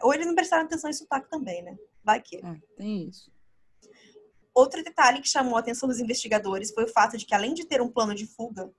Ou 0.04 0.14
eles 0.14 0.26
não 0.26 0.36
prestaram 0.36 0.64
atenção 0.64 0.90
em 0.90 0.94
sotaque 0.94 1.30
também, 1.30 1.62
né? 1.62 1.78
Vai 2.04 2.22
que. 2.22 2.38
É, 2.38 2.62
tem 2.78 3.08
isso. 3.10 3.32
Outro 4.54 4.84
detalhe 4.84 5.22
que 5.22 5.30
chamou 5.30 5.56
a 5.56 5.60
atenção 5.60 5.88
dos 5.88 6.00
investigadores 6.00 6.72
foi 6.72 6.84
o 6.86 6.88
fato 6.88 7.18
de 7.18 7.26
que, 7.26 7.34
além 7.34 7.54
de 7.54 7.66
ter 7.66 7.82
um 7.82 7.90
plano 7.90 8.14
de 8.14 8.26
fuga, 8.26 8.72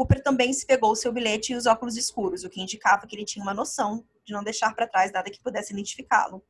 Cooper 0.00 0.22
também 0.22 0.50
se 0.50 0.64
pegou 0.64 0.92
o 0.92 0.96
seu 0.96 1.12
bilhete 1.12 1.52
e 1.52 1.56
os 1.56 1.66
óculos 1.66 1.94
escuros, 1.94 2.42
o 2.42 2.48
que 2.48 2.62
indicava 2.62 3.06
que 3.06 3.14
ele 3.14 3.24
tinha 3.26 3.42
uma 3.42 3.52
noção 3.52 4.02
de 4.24 4.32
não 4.32 4.42
deixar 4.42 4.74
para 4.74 4.86
trás 4.86 5.12
nada 5.12 5.30
que 5.30 5.38
pudesse 5.42 5.74
identificá-lo. 5.74 6.42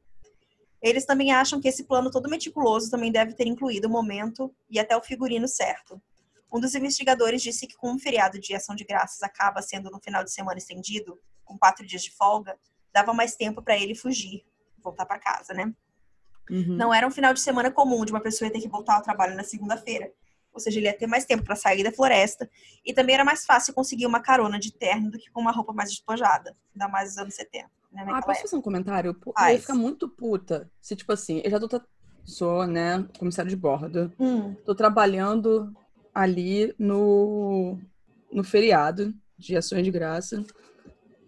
Eles 0.81 1.05
também 1.05 1.33
acham 1.33 1.61
que 1.61 1.67
esse 1.67 1.83
plano 1.83 2.13
todo 2.13 2.31
meticuloso 2.31 2.89
também 2.89 3.11
deve 3.11 3.35
ter 3.35 3.49
incluído 3.49 3.89
o 3.89 3.91
momento 3.91 4.55
e 4.71 4.79
até 4.79 4.97
o 4.97 5.03
figurino 5.03 5.49
certo. 5.49 6.01
Um 6.53 6.61
dos 6.61 6.77
investigadores 6.77 7.43
disse 7.43 7.67
que, 7.67 7.77
como 7.77 7.95
um 7.95 7.99
feriado 7.99 8.39
de 8.39 8.55
ação 8.55 8.77
de 8.77 8.85
graças 8.85 9.21
acaba 9.21 9.61
sendo 9.61 9.91
no 9.91 9.99
final 9.99 10.23
de 10.23 10.31
semana 10.31 10.59
estendido, 10.59 11.19
com 11.45 11.59
quatro 11.59 11.85
dias 11.85 12.05
de 12.05 12.13
folga, 12.13 12.57
dava 12.93 13.13
mais 13.13 13.35
tempo 13.35 13.61
para 13.61 13.77
ele 13.77 13.97
fugir, 13.97 14.45
voltar 14.79 15.07
para 15.07 15.19
casa, 15.19 15.53
né? 15.53 15.75
Uhum. 16.49 16.77
Não 16.77 16.95
era 16.95 17.05
um 17.05 17.11
final 17.11 17.35
de 17.35 17.41
semana 17.41 17.69
comum 17.69 18.05
de 18.05 18.13
uma 18.13 18.21
pessoa 18.21 18.49
ter 18.49 18.61
que 18.61 18.69
voltar 18.69 18.95
ao 18.95 19.03
trabalho 19.03 19.35
na 19.35 19.43
segunda-feira. 19.43 20.13
Ou 20.53 20.61
seja, 20.61 20.79
ele 20.79 20.87
ia 20.87 20.97
ter 20.97 21.07
mais 21.07 21.25
tempo 21.25 21.45
para 21.45 21.57
sair 21.57 21.83
da 21.83 21.93
floresta. 21.93 22.49
E 22.85 22.93
também 22.93 23.15
era 23.15 23.25
mais 23.25 23.45
fácil 23.45 23.73
conseguir 23.75 24.07
uma 24.07 24.21
carona 24.21 24.59
de 24.59 24.73
terno 24.73 25.11
do 25.11 25.19
que 25.19 25.31
com 25.31 25.41
uma 25.41 25.53
roupa 25.53 25.73
mais 25.73 25.91
despojada. 25.91 26.57
Ainda 26.75 26.89
mais 26.89 27.11
nos 27.11 27.19
anos 27.19 27.35
70. 27.35 27.71
Né, 27.93 28.03
Ah, 28.03 28.15
posso 28.15 28.31
época. 28.31 28.43
fazer 28.43 28.57
um 28.57 28.63
comentário? 28.63 29.15
Pô, 29.15 29.33
Eu 29.39 29.49
ia 29.49 29.59
ficar 29.61 29.75
muito 29.75 30.09
puta 30.09 30.71
se, 30.81 30.95
tipo 30.97 31.13
assim, 31.13 31.41
eu 31.45 31.51
já 31.51 31.59
tô, 31.61 31.81
sou, 32.25 32.67
né, 32.67 33.05
comissário 33.19 33.49
de 33.51 33.57
bordo. 33.57 34.13
Hum, 34.19 34.55
Tô 34.65 34.75
trabalhando 34.75 35.73
ali 36.15 36.75
no, 36.79 37.79
no 38.33 38.45
feriado 38.45 39.13
de 39.39 39.57
ações 39.57 39.85
de 39.85 39.91
graça. 39.91 40.45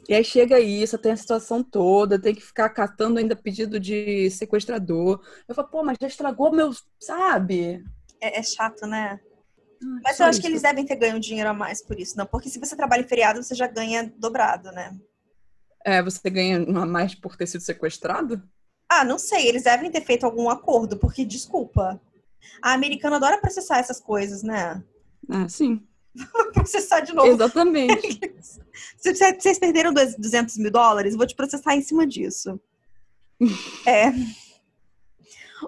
E 0.09 0.15
aí 0.15 0.25
chega 0.25 0.59
isso, 0.59 0.99
tem 0.99 1.13
a 1.13 1.17
situação 1.17 1.63
toda, 1.63 2.19
tem 2.21 2.35
que 2.35 2.43
ficar 2.43 2.69
catando 2.71 3.19
ainda 3.19 3.37
pedido 3.37 3.79
de 3.79 4.29
sequestrador. 4.31 5.25
Eu 5.49 5.55
falo, 5.55 5.69
pô, 5.69 5.83
mas 5.85 5.97
já 6.01 6.09
estragou 6.09 6.51
meu, 6.53 6.71
sabe? 7.01 7.83
É, 8.23 8.39
é 8.39 8.43
chato, 8.43 8.87
né? 8.87 9.21
Ah, 9.83 10.01
Mas 10.05 10.21
eu 10.21 10.27
acho 10.27 10.41
que 10.41 10.47
eles 10.47 10.63
devem 10.63 10.87
ter 10.87 10.95
ganho 10.95 11.19
dinheiro 11.19 11.51
a 11.51 11.55
mais 11.55 11.83
por 11.83 11.99
isso. 11.99 12.17
Não, 12.17 12.25
porque 12.25 12.49
se 12.49 12.61
você 12.61 12.77
trabalha 12.77 13.03
em 13.03 13.09
feriado, 13.09 13.43
você 13.43 13.55
já 13.55 13.67
ganha 13.67 14.11
dobrado, 14.17 14.71
né? 14.71 14.97
É, 15.85 16.01
você 16.01 16.31
ganha 16.31 16.59
a 16.59 16.87
mais 16.87 17.15
por 17.15 17.37
ter 17.37 17.49
sido 17.49 17.63
sequestrado? 17.63 18.41
Ah, 18.89 19.05
não 19.05 19.19
sei. 19.19 19.49
Eles 19.49 19.65
devem 19.65 19.91
ter 19.91 20.03
feito 20.03 20.25
algum 20.25 20.49
acordo, 20.49 20.97
porque, 20.97 21.25
desculpa. 21.25 22.01
A 22.63 22.73
americana 22.73 23.17
adora 23.17 23.41
processar 23.41 23.79
essas 23.79 24.01
coisas, 24.01 24.43
né? 24.45 24.83
Ah, 25.29 25.49
sim. 25.49 25.85
Processar 26.53 27.01
de 27.01 27.13
novo. 27.13 27.29
Exatamente. 27.29 28.21
Se 28.99 29.15
vocês 29.15 29.59
perderam 29.59 29.93
200 29.93 30.57
mil 30.59 30.71
dólares, 30.71 31.17
vou 31.17 31.27
te 31.27 31.35
processar 31.35 31.75
em 31.75 31.83
cima 31.83 32.07
disso. 32.07 32.61
é. 33.87 34.13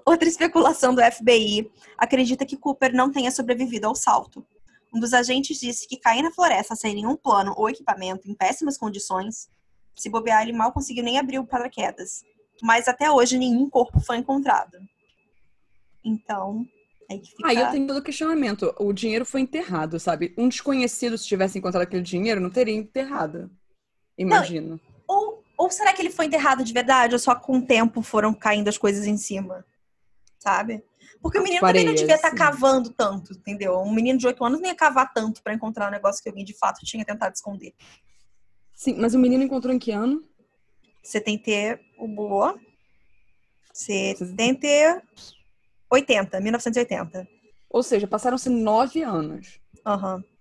Outra 0.04 0.28
especulação 0.28 0.94
do 0.94 1.02
FBI 1.02 1.70
acredita 1.98 2.46
que 2.46 2.56
Cooper 2.56 2.94
não 2.94 3.10
tenha 3.10 3.30
sobrevivido 3.30 3.86
ao 3.86 3.94
salto. 3.94 4.44
Um 4.92 5.00
dos 5.00 5.12
agentes 5.12 5.58
disse 5.58 5.88
que 5.88 5.96
cair 5.96 6.22
na 6.22 6.30
floresta 6.30 6.76
sem 6.76 6.94
nenhum 6.94 7.16
plano 7.16 7.52
ou 7.56 7.68
equipamento, 7.68 8.30
em 8.30 8.34
péssimas 8.34 8.78
condições, 8.78 9.48
se 9.96 10.08
bobear, 10.08 10.42
ele 10.42 10.52
mal 10.52 10.72
conseguiu 10.72 11.04
nem 11.04 11.18
abrir 11.18 11.38
o 11.38 11.46
paraquedas. 11.46 12.22
Mas 12.62 12.88
até 12.88 13.10
hoje 13.10 13.38
nenhum 13.38 13.68
corpo 13.68 14.00
foi 14.00 14.16
encontrado. 14.16 14.78
Então, 16.04 16.66
aí 17.10 17.18
que 17.18 17.30
fica... 17.30 17.48
Aí 17.48 17.56
eu 17.56 17.70
tenho 17.70 17.86
todo 17.86 17.98
o 17.98 18.02
questionamento. 18.02 18.74
O 18.78 18.92
dinheiro 18.92 19.24
foi 19.24 19.40
enterrado, 19.40 19.98
sabe? 19.98 20.34
Um 20.36 20.48
desconhecido, 20.48 21.18
se 21.18 21.26
tivesse 21.26 21.58
encontrado 21.58 21.82
aquele 21.82 22.02
dinheiro, 22.02 22.40
não 22.40 22.50
teria 22.50 22.74
enterrado. 22.74 23.50
Imagino. 24.16 24.80
Não, 25.08 25.16
ou, 25.16 25.44
ou 25.56 25.70
será 25.70 25.92
que 25.92 26.02
ele 26.02 26.10
foi 26.10 26.26
enterrado 26.26 26.64
de 26.64 26.72
verdade, 26.72 27.14
ou 27.14 27.18
só 27.18 27.34
com 27.34 27.58
o 27.58 27.66
tempo 27.66 28.02
foram 28.02 28.32
caindo 28.32 28.68
as 28.68 28.78
coisas 28.78 29.06
em 29.06 29.16
cima? 29.16 29.64
Sabe? 30.38 30.84
Porque 31.22 31.38
o 31.38 31.42
menino 31.42 31.60
também 31.60 31.84
não 31.84 31.94
devia 31.94 32.16
estar 32.16 32.30
tá 32.30 32.36
cavando 32.36 32.90
tanto, 32.90 33.32
entendeu? 33.32 33.78
Um 33.78 33.92
menino 33.92 34.18
de 34.18 34.26
8 34.26 34.44
anos 34.44 34.60
nem 34.60 34.70
ia 34.70 34.76
cavar 34.76 35.12
tanto 35.12 35.42
para 35.42 35.54
encontrar 35.54 35.88
um 35.88 35.92
negócio 35.92 36.22
que 36.22 36.28
alguém 36.28 36.44
de 36.44 36.56
fato 36.56 36.84
tinha 36.84 37.04
tentado 37.04 37.34
esconder. 37.34 37.74
Sim, 38.74 38.96
mas 38.98 39.14
o 39.14 39.18
menino 39.18 39.42
encontrou 39.42 39.72
em 39.72 39.78
que 39.78 39.90
ano? 39.90 40.22
70, 41.02 41.80
o 41.98 42.08
boa. 42.08 42.58
70, 43.72 45.02
80, 45.90 46.40
1980. 46.40 47.28
Ou 47.70 47.82
seja, 47.82 48.06
passaram-se 48.06 48.48
nove 48.48 49.02
anos. 49.02 49.60
Aham. 49.84 50.16
Uhum. 50.16 50.34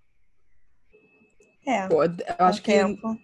É. 1.65 1.87
Pô, 1.87 2.03
eu 2.03 2.11
acho 2.39 2.59
um 2.59 2.63
que. 2.63 2.71
Tempo. 2.71 3.17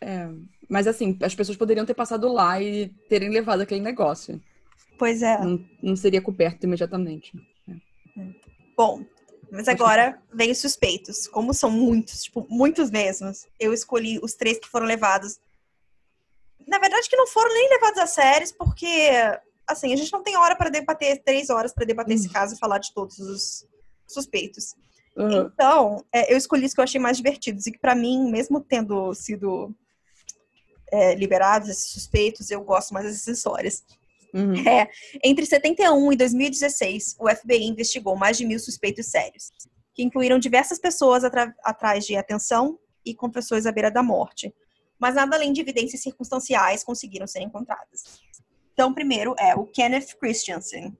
É, 0.00 0.28
mas 0.68 0.86
assim, 0.86 1.16
as 1.22 1.34
pessoas 1.34 1.56
poderiam 1.56 1.86
ter 1.86 1.94
passado 1.94 2.30
lá 2.30 2.60
e 2.60 2.88
terem 3.08 3.30
levado 3.30 3.62
aquele 3.62 3.80
negócio. 3.80 4.40
Pois 4.98 5.22
é. 5.22 5.38
Não, 5.38 5.64
não 5.82 5.96
seria 5.96 6.22
coberto 6.22 6.64
imediatamente. 6.64 7.32
É. 7.68 8.26
Bom, 8.76 9.04
mas 9.50 9.68
agora 9.68 10.20
vem 10.32 10.50
os 10.50 10.58
suspeitos. 10.58 11.26
Como 11.28 11.54
são 11.54 11.70
muitos, 11.70 12.24
tipo, 12.24 12.46
muitos 12.48 12.90
mesmos, 12.90 13.46
eu 13.58 13.72
escolhi 13.72 14.18
os 14.22 14.34
três 14.34 14.58
que 14.58 14.68
foram 14.68 14.86
levados. 14.86 15.38
Na 16.66 16.78
verdade, 16.78 17.08
que 17.08 17.16
não 17.16 17.26
foram 17.26 17.52
nem 17.52 17.70
levados 17.70 17.98
a 17.98 18.06
sérios, 18.06 18.50
porque, 18.50 19.10
assim, 19.66 19.92
a 19.92 19.96
gente 19.96 20.12
não 20.12 20.22
tem 20.22 20.36
hora 20.36 20.56
para 20.56 20.70
debater, 20.70 21.22
três 21.22 21.50
horas 21.50 21.72
para 21.72 21.84
debater 21.84 22.14
esse 22.14 22.28
hum. 22.28 22.32
caso 22.32 22.54
e 22.54 22.58
falar 22.58 22.78
de 22.78 22.92
todos 22.92 23.18
os 23.18 23.66
suspeitos. 24.06 24.74
Uhum. 25.16 25.42
Então, 25.42 26.04
é, 26.12 26.32
eu 26.32 26.36
escolhi 26.36 26.66
os 26.66 26.74
que 26.74 26.80
eu 26.80 26.84
achei 26.84 27.00
mais 27.00 27.16
divertidos 27.16 27.66
e 27.66 27.72
que, 27.72 27.78
para 27.78 27.94
mim, 27.94 28.30
mesmo 28.30 28.60
tendo 28.60 29.14
sido 29.14 29.72
é, 30.90 31.14
liberados 31.14 31.68
esses 31.68 31.92
suspeitos, 31.92 32.50
eu 32.50 32.62
gosto 32.62 32.92
mais 32.92 33.06
dessas 33.06 33.38
histórias. 33.38 33.84
Uhum. 34.34 34.68
É, 34.68 34.90
entre 35.22 35.46
71 35.46 36.12
e 36.12 36.16
2016, 36.16 37.16
o 37.20 37.28
FBI 37.28 37.68
investigou 37.68 38.16
mais 38.16 38.36
de 38.36 38.44
mil 38.44 38.58
suspeitos 38.58 39.06
sérios, 39.06 39.52
que 39.94 40.02
incluíram 40.02 40.40
diversas 40.40 40.80
pessoas 40.80 41.22
atrás 41.24 42.04
de 42.04 42.16
atenção 42.16 42.76
e 43.06 43.14
confessões 43.14 43.64
à 43.64 43.70
beira 43.70 43.92
da 43.92 44.02
morte. 44.02 44.52
Mas 44.98 45.14
nada 45.14 45.36
além 45.36 45.52
de 45.52 45.60
evidências 45.60 46.02
circunstanciais 46.02 46.82
conseguiram 46.82 47.28
ser 47.28 47.42
encontradas. 47.42 48.20
Então, 48.72 48.92
primeiro 48.92 49.36
é 49.38 49.54
o 49.54 49.66
Kenneth 49.66 50.16
Christensen. 50.18 50.96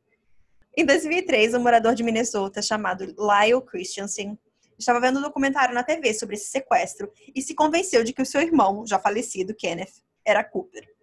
Em 0.76 0.84
2003, 0.84 1.54
um 1.54 1.60
morador 1.60 1.94
de 1.94 2.04
Minnesota 2.04 2.62
chamado 2.62 3.04
Lyle 3.04 3.62
Christensen 3.66 4.38
estava 4.78 5.00
vendo 5.00 5.18
um 5.18 5.22
documentário 5.22 5.74
na 5.74 5.82
TV 5.82 6.14
sobre 6.14 6.36
esse 6.36 6.50
sequestro 6.50 7.10
e 7.34 7.42
se 7.42 7.54
convenceu 7.54 8.04
de 8.04 8.12
que 8.12 8.22
o 8.22 8.26
seu 8.26 8.40
irmão, 8.40 8.86
já 8.86 8.98
falecido, 8.98 9.54
Kenneth, 9.54 10.02
era 10.24 10.42
Cooper. 10.44 10.93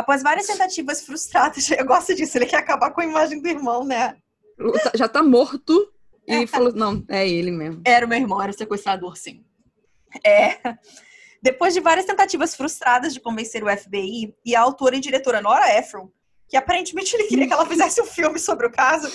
Após 0.00 0.22
várias 0.22 0.46
tentativas 0.46 1.02
frustradas, 1.02 1.68
eu 1.70 1.84
gosto 1.84 2.14
disso, 2.14 2.38
ele 2.38 2.46
quer 2.46 2.56
acabar 2.56 2.90
com 2.90 3.02
a 3.02 3.04
imagem 3.04 3.40
do 3.40 3.48
irmão, 3.48 3.84
né? 3.84 4.16
Já 4.94 5.06
tá 5.06 5.22
morto 5.22 5.92
e 6.26 6.32
é. 6.32 6.46
falou, 6.46 6.72
não, 6.72 7.04
é 7.08 7.28
ele 7.28 7.50
mesmo. 7.50 7.82
Era 7.84 8.06
o 8.06 8.08
meu 8.08 8.18
irmão, 8.18 8.40
era 8.40 8.50
o 8.50 8.54
sequestrador, 8.54 9.16
sim. 9.16 9.44
É. 10.24 10.56
Depois 11.42 11.74
de 11.74 11.80
várias 11.80 12.06
tentativas 12.06 12.54
frustradas 12.54 13.12
de 13.12 13.20
convencer 13.20 13.62
o 13.62 13.68
FBI 13.68 14.34
e 14.44 14.56
a 14.56 14.60
autora 14.60 14.96
e 14.96 15.00
diretora 15.00 15.42
Nora 15.42 15.78
Ephron, 15.78 16.10
que 16.48 16.56
aparentemente 16.56 17.14
ele 17.14 17.24
queria 17.24 17.46
que 17.46 17.52
ela 17.52 17.66
fizesse 17.66 18.00
um 18.00 18.06
filme 18.06 18.38
sobre 18.38 18.66
o 18.66 18.72
caso, 18.72 19.10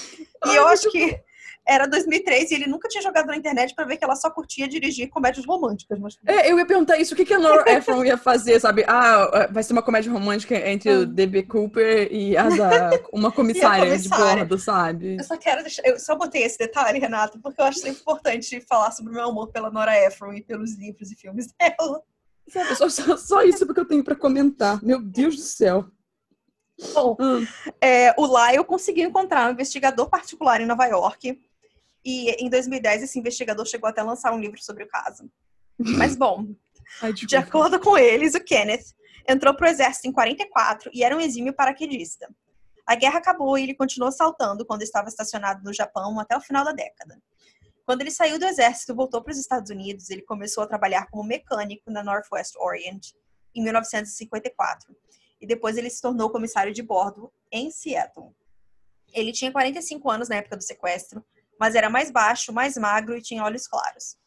e 0.46 0.56
eu 0.56 0.68
acho 0.68 0.90
que 0.92 1.20
era 1.68 1.88
2003 1.88 2.52
e 2.52 2.56
ele 2.56 2.68
nunca 2.68 2.88
tinha 2.88 3.02
jogado 3.02 3.28
na 3.28 3.36
internet 3.36 3.74
para 3.74 3.86
ver 3.86 3.98
que 3.98 4.04
ela 4.04 4.16
só 4.16 4.30
curtia 4.30 4.68
dirigir 4.68 5.10
comédias 5.10 5.46
românticas. 5.46 6.00
Mas... 6.00 6.18
É, 6.26 6.52
eu 6.52 6.60
ia 6.60 6.66
perguntar 6.66 6.98
isso, 6.98 7.14
o 7.14 7.18
que, 7.18 7.26
que 7.26 7.34
a 7.34 7.40
Laura 7.40 7.64
Ephron 7.72 8.04
ia 8.04 8.18
fazer, 8.18 8.60
sabe? 8.60 8.84
Ah, 8.88 9.48
vai 9.52 9.64
ser 9.64 9.74
uma 9.74 9.82
comédia 9.82 10.12
romântica 10.12 10.56
entre 10.70 10.92
o 10.92 11.06
D.B. 11.06 11.44
Cooper 11.44 12.08
e 12.12 12.38
a 12.38 12.50
da 12.56 12.92
uma 13.12 13.32
comissária, 13.32 13.86
comissária, 13.86 14.26
de 14.26 14.40
bordo, 14.40 14.60
sabe? 14.60 15.18
Eu 15.18 15.24
só 15.24 15.38
quero 15.38 15.62
deixar, 15.62 15.82
eu 15.86 16.00
só 16.00 16.16
botei 16.16 16.44
esse 16.44 16.58
detalhe, 16.58 17.00
Renata, 17.00 17.40
porque 17.42 17.60
eu 17.60 17.66
acho 17.66 17.80
sempre 17.80 18.02
importante 18.02 18.62
falar 18.62 18.92
sobre 18.92 19.12
o 19.12 19.16
meu 19.16 19.26
amor 19.26 19.48
pela 19.52 19.72
Nora 19.72 19.98
Ephron 20.06 20.34
e 20.34 20.44
pelos 20.44 20.76
livros 20.76 21.12
e 21.12 21.16
filmes 21.16 21.48
dela. 21.60 22.02
Só, 22.76 22.90
só, 22.90 23.18
só 23.18 23.42
isso 23.42 23.66
porque 23.66 23.80
eu 23.80 23.88
tenho 23.88 24.04
para 24.04 24.16
comentar. 24.16 24.84
Meu 24.84 25.02
Deus 25.02 25.36
do 25.36 25.42
céu. 25.42 25.86
Bom, 26.94 27.16
hum. 27.20 27.46
é, 27.80 28.14
o 28.18 28.26
Lyle 28.26 28.64
conseguiu 28.66 29.08
encontrar 29.08 29.48
um 29.48 29.54
investigador 29.54 30.10
particular 30.10 30.60
em 30.60 30.66
Nova 30.66 30.86
York 30.86 31.40
e 32.06 32.30
em 32.34 32.50
2010, 32.50 33.04
esse 33.04 33.18
investigador 33.18 33.66
chegou 33.66 33.90
até 33.90 34.02
a 34.02 34.04
lançar 34.04 34.32
um 34.32 34.40
livro 34.40 34.62
sobre 34.62 34.84
o 34.84 34.88
caso. 34.88 35.30
Mas, 35.98 36.16
bom, 36.16 36.46
Ai, 37.02 37.12
de 37.12 37.36
acordo 37.36 37.80
com 37.80 37.98
eles, 37.98 38.36
o 38.36 38.44
Kenneth 38.44 38.94
entrou 39.28 39.56
para 39.56 39.68
o 39.68 39.70
exército 39.70 40.08
em 40.08 40.12
44 40.12 40.92
e 40.94 41.04
era 41.04 41.18
um 41.18 41.20
exímio 41.20 41.54
paraquedista. 41.54 42.30
A 42.86 42.94
guerra 42.94 43.18
acabou 43.18 43.58
e 43.58 43.64
ele 43.64 43.74
continuou 43.74 44.12
saltando 44.12 44.64
quando 44.66 44.84
estava 44.84 45.10
estacionado 45.10 45.64
no 45.64 45.74
Japão 45.74 46.20
até 46.20 46.38
o 46.38 46.42
final 46.42 46.64
da 46.64 46.72
década. 46.72 47.20
Quando 47.84 48.02
ele 48.02 48.12
saiu 48.12 48.38
do 48.38 48.46
exército 48.46 48.92
e 48.92 48.96
voltou 48.96 49.24
para 49.24 49.32
os 49.32 49.40
Estados 49.40 49.72
Unidos, 49.72 50.10
ele 50.12 50.22
começou 50.22 50.64
a 50.64 50.68
trabalhar 50.68 51.08
como 51.08 51.24
mecânico 51.24 51.90
na 51.90 52.04
Northwest 52.04 52.56
Orient 52.58 53.14
em 53.56 53.64
1954. 53.64 54.96
E 55.42 55.48
depois 55.48 55.78
ele 55.78 55.90
se 55.90 56.02
tornou 56.02 56.30
comissário 56.30 56.72
de 56.72 56.84
bordo 56.84 57.32
em 57.52 57.72
Seattle. 57.72 58.32
Ele 59.12 59.32
tinha 59.32 59.52
45 59.52 60.10
anos 60.10 60.30
na 60.30 60.36
época 60.36 60.58
do 60.58 60.64
sequestro 60.64 61.24
mas 61.60 61.76
era 61.76 61.90
mais 61.90 62.12
baixo, 62.12 62.54
mais 62.54 62.78
magro 62.78 63.18
e 63.18 63.22
tinha 63.22 63.44
olhos 63.44 63.68
claros. 63.68 64.18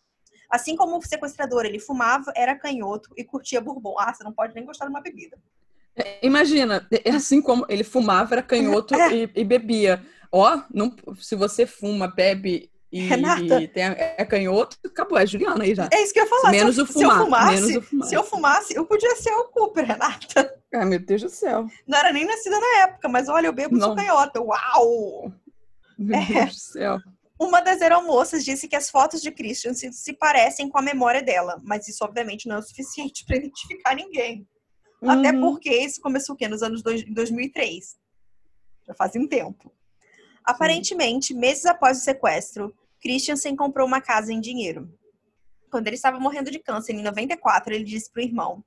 Assim 0.50 0.76
como 0.76 0.96
o 0.96 1.02
sequestrador, 1.02 1.66
ele 1.66 1.78
fumava, 1.78 2.32
era 2.34 2.58
canhoto 2.58 3.10
e 3.16 3.24
curtia 3.24 3.60
bourbon. 3.60 3.94
Ah, 3.98 4.14
você 4.14 4.24
não 4.24 4.32
pode 4.32 4.54
nem 4.54 4.64
gostar 4.64 4.86
de 4.86 4.90
uma 4.90 5.02
bebida. 5.02 5.36
É, 5.94 6.24
imagina, 6.24 6.86
é 7.04 7.10
assim 7.10 7.42
como 7.42 7.66
ele 7.68 7.84
fumava, 7.84 8.36
era 8.36 8.42
canhoto 8.42 8.94
é. 8.96 9.14
e, 9.14 9.30
e, 9.34 9.44
bebia. 9.44 10.02
Ó, 10.32 10.62
não, 10.72 10.94
se 11.20 11.34
você 11.34 11.66
fuma, 11.66 12.08
bebe 12.08 12.70
e, 12.90 13.06
e 13.12 13.68
tem, 13.68 13.82
é 13.84 14.24
canhoto, 14.24 14.78
acabou, 14.86 15.18
é 15.18 15.26
Juliana 15.26 15.64
aí 15.64 15.74
já. 15.74 15.88
É 15.92 16.02
isso 16.02 16.12
que 16.12 16.20
eu 16.20 16.24
ia 16.24 16.30
falar. 16.30 16.50
Menos, 16.50 16.76
se, 16.76 16.80
o 16.80 16.86
fumar, 16.86 17.18
se 17.18 17.24
fumasse, 17.24 17.54
menos 17.54 17.76
o 17.76 17.82
fumar. 17.82 18.08
Se 18.08 18.14
eu 18.14 18.24
fumasse, 18.24 18.74
eu 18.74 18.86
podia 18.86 19.16
ser 19.16 19.32
o 19.32 19.44
Cooper, 19.48 19.84
Renata. 19.84 20.54
Ai, 20.74 20.84
meu 20.86 20.98
Deus 20.98 21.22
do 21.22 21.28
céu. 21.28 21.66
Não 21.86 21.98
era 21.98 22.12
nem 22.12 22.24
nascida 22.24 22.58
na 22.58 22.82
época, 22.84 23.08
mas 23.08 23.28
olha, 23.28 23.48
eu 23.48 23.52
bebo 23.52 23.76
não. 23.76 23.88
sou 23.88 23.96
canhota. 23.96 24.40
Uau! 24.40 25.30
Meu 25.98 26.18
é. 26.18 26.24
Deus 26.24 26.54
do 26.54 26.60
céu. 26.60 26.98
Uma 27.38 27.60
das 27.60 27.80
aeromoças 27.80 28.44
disse 28.44 28.66
que 28.66 28.74
as 28.74 28.90
fotos 28.90 29.22
de 29.22 29.30
Christian 29.30 29.72
se, 29.72 29.92
se 29.92 30.12
parecem 30.12 30.68
com 30.68 30.78
a 30.78 30.82
memória 30.82 31.22
dela, 31.22 31.60
mas 31.62 31.86
isso 31.86 32.04
obviamente 32.04 32.48
não 32.48 32.56
é 32.56 32.58
o 32.58 32.62
suficiente 32.62 33.24
para 33.26 33.36
identificar 33.36 33.94
ninguém. 33.94 34.46
Uhum. 35.00 35.10
Até 35.10 35.32
porque 35.32 35.70
isso 35.70 36.00
começou 36.00 36.34
o 36.34 36.38
quê? 36.38 36.48
Nos 36.48 36.62
anos 36.62 36.82
dois, 36.82 37.04
2003. 37.04 37.96
Já 38.86 38.94
fazia 38.94 39.20
um 39.20 39.28
tempo. 39.28 39.72
Aparentemente, 40.44 41.28
Sim. 41.28 41.38
meses 41.38 41.66
após 41.66 41.98
o 41.98 42.00
sequestro, 42.00 42.74
Christiansen 43.00 43.54
comprou 43.54 43.86
uma 43.86 44.00
casa 44.00 44.32
em 44.32 44.40
dinheiro. 44.40 44.92
Quando 45.70 45.86
ele 45.86 45.96
estava 45.96 46.18
morrendo 46.18 46.50
de 46.50 46.58
câncer 46.58 46.94
em 46.94 47.02
94, 47.02 47.72
ele 47.72 47.84
disse 47.84 48.10
para 48.10 48.22
o 48.22 48.24
irmão: 48.24 48.64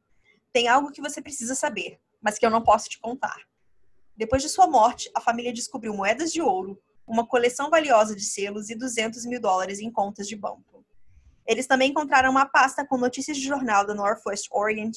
Tem 0.53 0.67
algo 0.67 0.91
que 0.91 1.01
você 1.01 1.22
precisa 1.22 1.55
saber, 1.55 1.99
mas 2.22 2.38
que 2.38 2.45
eu 2.45 2.51
não 2.51 2.61
posso 2.61 2.88
te 2.88 2.99
contar. 2.99 3.41
Depois 4.15 4.41
de 4.41 4.49
sua 4.49 4.67
morte, 4.67 5.09
a 5.15 5.19
família 5.19 5.51
descobriu 5.51 5.93
moedas 5.93 6.32
de 6.32 6.41
ouro, 6.41 6.80
uma 7.12 7.28
coleção 7.28 7.70
valiosa 7.70 8.16
de 8.16 8.24
selos 8.24 8.70
e 8.70 8.76
200 8.76 9.26
mil 9.26 9.41
dólares 9.41 9.80
em 9.80 9.91
contas 9.91 10.30
de 10.30 10.36
banco. 10.36 10.86
Eles 11.45 11.68
também 11.68 11.89
encontraram 11.89 12.32
uma 12.32 12.45
pasta 12.45 12.88
com 12.88 12.97
notícias 12.97 13.36
de 13.36 13.43
jornal 13.43 13.86
da 13.86 13.93
Northwest 13.93 14.47
Orient, 14.49 14.95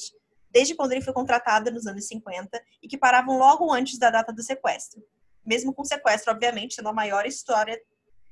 desde 0.49 0.73
quando 0.75 0.93
ele 0.93 1.01
foi 1.01 1.11
contratado 1.11 1.69
nos 1.69 1.85
anos 1.85 2.07
50, 2.07 2.63
e 2.81 2.87
que 2.87 2.97
paravam 2.97 3.37
logo 3.37 3.69
antes 3.69 3.99
da 3.99 4.09
data 4.09 4.31
do 4.31 4.41
sequestro. 4.41 5.03
Mesmo 5.45 5.73
com 5.73 5.81
o 5.81 5.85
sequestro, 5.85 6.31
obviamente, 6.31 6.75
sendo 6.75 6.87
a 6.87 6.93
maior 6.93 7.25
história, 7.25 7.77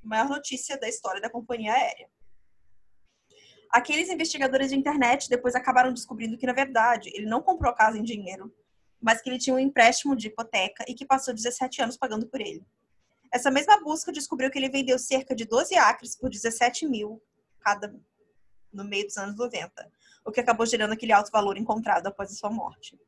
maior 0.02 0.30
notícia 0.30 0.80
da 0.80 0.88
história 0.88 1.20
da 1.20 1.30
companhia 1.30 1.74
aérea. 1.74 2.08
Aqueles 3.70 4.10
investigadores 4.10 4.70
de 4.70 4.78
internet 4.78 5.28
depois 5.28 5.56
acabaram 5.56 5.92
descobrindo 5.92 6.38
que, 6.38 6.46
na 6.46 6.54
verdade, 6.54 7.12
ele 7.14 7.26
não 7.26 7.42
comprou 7.42 7.70
a 7.70 7.76
casa 7.76 7.98
em 7.98 8.04
dinheiro, 8.04 8.50
mas 9.02 9.22
que 9.22 9.30
ele 9.30 9.40
tinha 9.40 9.54
um 9.54 9.60
empréstimo 9.60 10.16
de 10.16 10.28
hipoteca 10.28 10.86
e 10.88 10.94
que 10.94 11.06
passou 11.06 11.34
17 11.34 11.82
anos 11.82 11.98
pagando 11.98 12.26
por 12.28 12.40
ele. 12.40 12.66
Essa 13.34 13.50
mesma 13.50 13.82
busca 13.82 14.12
descobriu 14.12 14.52
que 14.52 14.60
ele 14.60 14.70
vendeu 14.70 15.00
cerca 15.00 15.36
de 15.36 15.46
12 15.46 15.76
acres 15.76 16.16
por 16.16 16.30
17 16.30 16.88
mil 16.88 17.22
machucada 17.64 17.96
no 18.72 18.84
meio 18.84 19.06
dos 19.06 19.18
anos 19.18 19.36
90, 19.38 19.92
o 20.26 20.32
que 20.32 20.40
acabou 20.40 20.66
gerando 20.66 20.94
aquele 20.94 21.14
alto 21.14 21.32
valor 21.32 21.58
encontrado 21.58 22.08
após 22.08 22.32
a 22.32 22.36
sua 22.36 22.50
morte. 22.50 23.00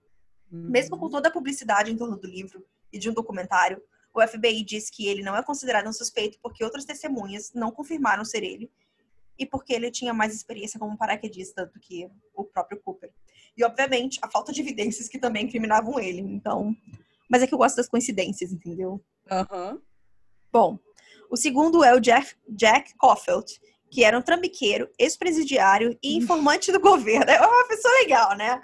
Uhum. 0.51 0.69
Mesmo 0.69 0.97
com 0.97 1.09
toda 1.09 1.28
a 1.28 1.32
publicidade 1.32 1.91
em 1.91 1.97
torno 1.97 2.17
do 2.17 2.28
livro 2.28 2.65
e 2.91 2.99
de 2.99 3.09
um 3.09 3.13
documentário, 3.13 3.82
o 4.13 4.26
FBI 4.26 4.63
diz 4.63 4.89
que 4.89 5.07
ele 5.07 5.21
não 5.21 5.36
é 5.36 5.43
considerado 5.43 5.88
um 5.88 5.93
suspeito 5.93 6.39
porque 6.41 6.63
outras 6.63 6.86
testemunhas 6.86 7.51
não 7.53 7.71
confirmaram 7.71 8.23
ser 8.23 8.43
ele 8.43 8.71
e 9.38 9.45
porque 9.45 9.73
ele 9.73 9.91
tinha 9.91 10.13
mais 10.13 10.34
experiência 10.34 10.80
como 10.80 10.97
paraquedista 10.97 11.65
do 11.65 11.80
que 11.80 12.09
o 12.34 12.45
próprio 12.45 12.80
Cooper. 12.80 13.11
E, 13.57 13.63
obviamente, 13.63 14.19
a 14.21 14.30
falta 14.30 14.53
de 14.53 14.61
evidências 14.61 15.09
que 15.09 15.19
também 15.19 15.45
incriminavam 15.45 15.99
ele. 15.99 16.21
Então. 16.21 16.76
Mas 17.30 17.41
é 17.41 17.47
que 17.47 17.53
eu 17.53 17.57
gosto 17.57 17.76
das 17.76 17.89
coincidências, 17.89 18.53
entendeu? 18.53 19.03
Aham. 19.30 19.82
Bom, 20.56 20.80
o 21.30 21.36
segundo 21.36 21.84
é 21.84 21.93
o 21.93 21.99
Jeff, 21.99 22.34
Jack 22.47 22.93
Caulfield, 22.97 23.60
que 23.91 24.06
era 24.06 24.18
um 24.18 24.22
trambiqueiro, 24.22 24.89
ex-presidiário 24.97 25.99
e 26.01 26.16
informante 26.16 26.72
do 26.72 26.80
governo. 26.80 27.30
É 27.30 27.45
uma 27.45 27.68
pessoa 27.68 27.93
legal, 27.95 28.38
né? 28.38 28.62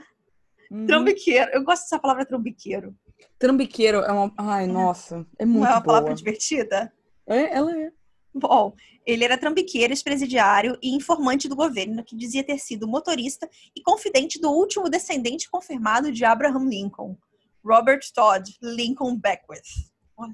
Uhum. 0.71 0.85
Trambiqueiro. 0.85 1.51
Eu 1.51 1.65
gosto 1.65 1.81
dessa 1.81 1.99
palavra 1.99 2.25
trambiqueiro. 2.25 2.95
Trambiqueiro 3.37 3.97
é 3.97 4.11
uma. 4.13 4.33
Ai, 4.37 4.67
nossa. 4.67 5.27
É 5.37 5.45
muito 5.45 5.63
Não 5.63 5.67
é 5.67 5.71
uma 5.71 5.81
boa. 5.81 5.95
palavra 5.95 6.13
divertida? 6.15 6.93
É, 7.27 7.57
ela 7.57 7.77
é. 7.77 7.91
Bom, 8.33 8.73
ele 9.05 9.25
era 9.25 9.37
trambiqueiro, 9.37 9.91
ex-presidiário 9.91 10.77
e 10.81 10.95
informante 10.95 11.49
do 11.49 11.57
governo, 11.57 12.05
que 12.05 12.15
dizia 12.15 12.41
ter 12.41 12.57
sido 12.57 12.87
motorista 12.87 13.49
e 13.75 13.81
confidente 13.81 14.39
do 14.39 14.49
último 14.49 14.89
descendente 14.89 15.49
confirmado 15.51 16.09
de 16.09 16.23
Abraham 16.23 16.69
Lincoln, 16.69 17.17
Robert 17.61 17.99
Todd 18.15 18.49
Lincoln 18.61 19.17
Beckwith. 19.17 19.91
Olha. 20.15 20.33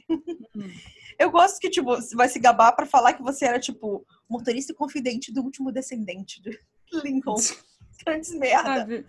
Eu 1.19 1.31
gosto 1.31 1.59
que, 1.59 1.69
tipo, 1.69 1.87
você 1.87 2.15
vai 2.15 2.29
se 2.29 2.39
gabar 2.39 2.71
pra 2.73 2.85
falar 2.85 3.13
que 3.13 3.23
você 3.23 3.45
era, 3.45 3.59
tipo, 3.59 4.05
motorista 4.29 4.71
e 4.71 4.75
confidente 4.75 5.33
do 5.33 5.41
último 5.41 5.71
descendente 5.71 6.41
de 6.41 6.59
Lincoln. 7.03 7.35
Grandes 8.05 8.31
merda. 8.31 9.05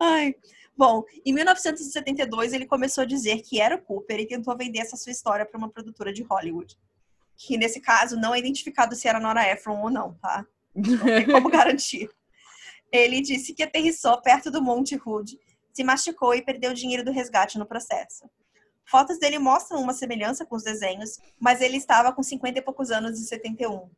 Ai. 0.00 0.34
Bom, 0.76 1.04
em 1.24 1.32
1972 1.32 2.52
ele 2.52 2.66
começou 2.66 3.02
a 3.02 3.06
dizer 3.06 3.42
que 3.42 3.60
era 3.60 3.76
Cooper 3.76 4.20
e 4.20 4.26
tentou 4.26 4.56
vender 4.56 4.80
essa 4.80 4.96
sua 4.96 5.10
história 5.10 5.44
para 5.44 5.58
uma 5.58 5.68
produtora 5.68 6.12
de 6.12 6.22
Hollywood. 6.22 6.76
Que 7.36 7.56
nesse 7.56 7.80
caso 7.80 8.16
não 8.16 8.34
é 8.34 8.38
identificado 8.38 8.94
se 8.94 9.08
era 9.08 9.20
Nora 9.20 9.48
Ephron 9.50 9.80
ou 9.80 9.90
não, 9.90 10.14
tá? 10.14 10.46
Não 10.74 10.98
tem 10.98 11.26
como 11.30 11.48
garantir. 11.48 12.08
Ele 12.92 13.20
disse 13.20 13.54
que 13.54 13.62
aterrissou 13.62 14.20
perto 14.22 14.50
do 14.50 14.62
Monte 14.62 15.00
Hood, 15.04 15.38
se 15.72 15.84
machucou 15.84 16.34
e 16.34 16.42
perdeu 16.42 16.70
o 16.70 16.74
dinheiro 16.74 17.04
do 17.04 17.12
resgate 17.12 17.58
no 17.58 17.66
processo. 17.66 18.28
Fotos 18.88 19.18
dele 19.18 19.38
mostram 19.38 19.82
uma 19.82 19.92
semelhança 19.92 20.46
com 20.46 20.56
os 20.56 20.62
desenhos, 20.62 21.18
mas 21.38 21.60
ele 21.60 21.76
estava 21.76 22.10
com 22.10 22.22
50 22.22 22.58
e 22.58 22.62
poucos 22.62 22.90
anos 22.90 23.20
em 23.20 23.24
71. 23.24 23.90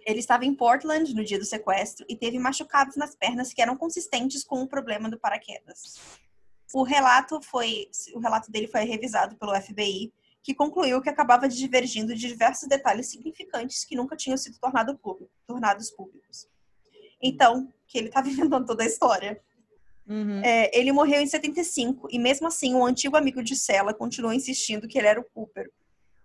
Ele 0.00 0.18
estava 0.18 0.44
em 0.44 0.52
Portland 0.52 1.14
no 1.14 1.24
dia 1.24 1.38
do 1.38 1.44
sequestro 1.44 2.04
e 2.08 2.16
teve 2.16 2.36
machucados 2.36 2.96
nas 2.96 3.14
pernas 3.14 3.52
que 3.52 3.62
eram 3.62 3.76
consistentes 3.76 4.42
com 4.42 4.62
o 4.62 4.66
problema 4.66 5.08
do 5.08 5.18
paraquedas. 5.18 5.94
O 6.74 6.82
relato 6.82 7.40
foi, 7.40 7.88
o 8.14 8.18
relato 8.18 8.50
dele 8.50 8.66
foi 8.66 8.82
revisado 8.82 9.36
pelo 9.36 9.54
FBI, 9.60 10.12
que 10.42 10.54
concluiu 10.54 11.00
que 11.00 11.08
acabava 11.08 11.48
divergindo 11.48 12.12
de 12.12 12.28
diversos 12.28 12.68
detalhes 12.68 13.08
significantes 13.08 13.84
que 13.84 13.94
nunca 13.94 14.16
tinham 14.16 14.36
sido 14.36 14.58
tornado 14.58 14.98
público, 14.98 15.30
tornados 15.46 15.90
públicos. 15.90 16.48
Então, 17.22 17.72
que 17.86 17.98
ele 17.98 18.08
estava 18.10 18.28
inventando 18.28 18.66
toda 18.66 18.82
a 18.82 18.86
história. 18.86 19.40
Uhum. 20.08 20.40
É, 20.44 20.70
ele 20.78 20.92
morreu 20.92 21.20
em 21.20 21.26
75 21.26 22.08
e 22.10 22.18
mesmo 22.18 22.46
assim 22.46 22.74
um 22.74 22.86
antigo 22.86 23.16
amigo 23.16 23.42
de 23.42 23.56
cela 23.56 23.92
continuou 23.92 24.32
insistindo 24.32 24.86
que 24.86 24.98
ele 24.98 25.08
era 25.08 25.20
o 25.20 25.24
Cooper. 25.24 25.70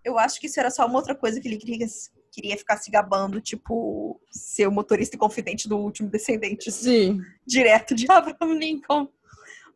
Eu 0.04 0.18
acho 0.18 0.40
que 0.40 0.48
isso 0.48 0.60
era 0.60 0.70
só 0.70 0.86
uma 0.86 0.98
outra 0.98 1.16
coisa 1.16 1.40
que 1.40 1.48
ele 1.48 1.58
queria, 1.58 1.88
queria 2.32 2.58
ficar 2.58 2.78
se 2.78 2.90
gabando, 2.90 3.42
tipo, 3.42 4.20
ser 4.32 4.68
o 4.68 4.72
motorista 4.72 5.16
e 5.16 5.20
confidente 5.20 5.68
do 5.68 5.78
último 5.78 6.10
descendente 6.10 6.72
Sim. 6.72 7.22
direto 7.46 7.94
de 7.94 8.06
Abraham 8.10 8.54
Lincoln. 8.54 9.08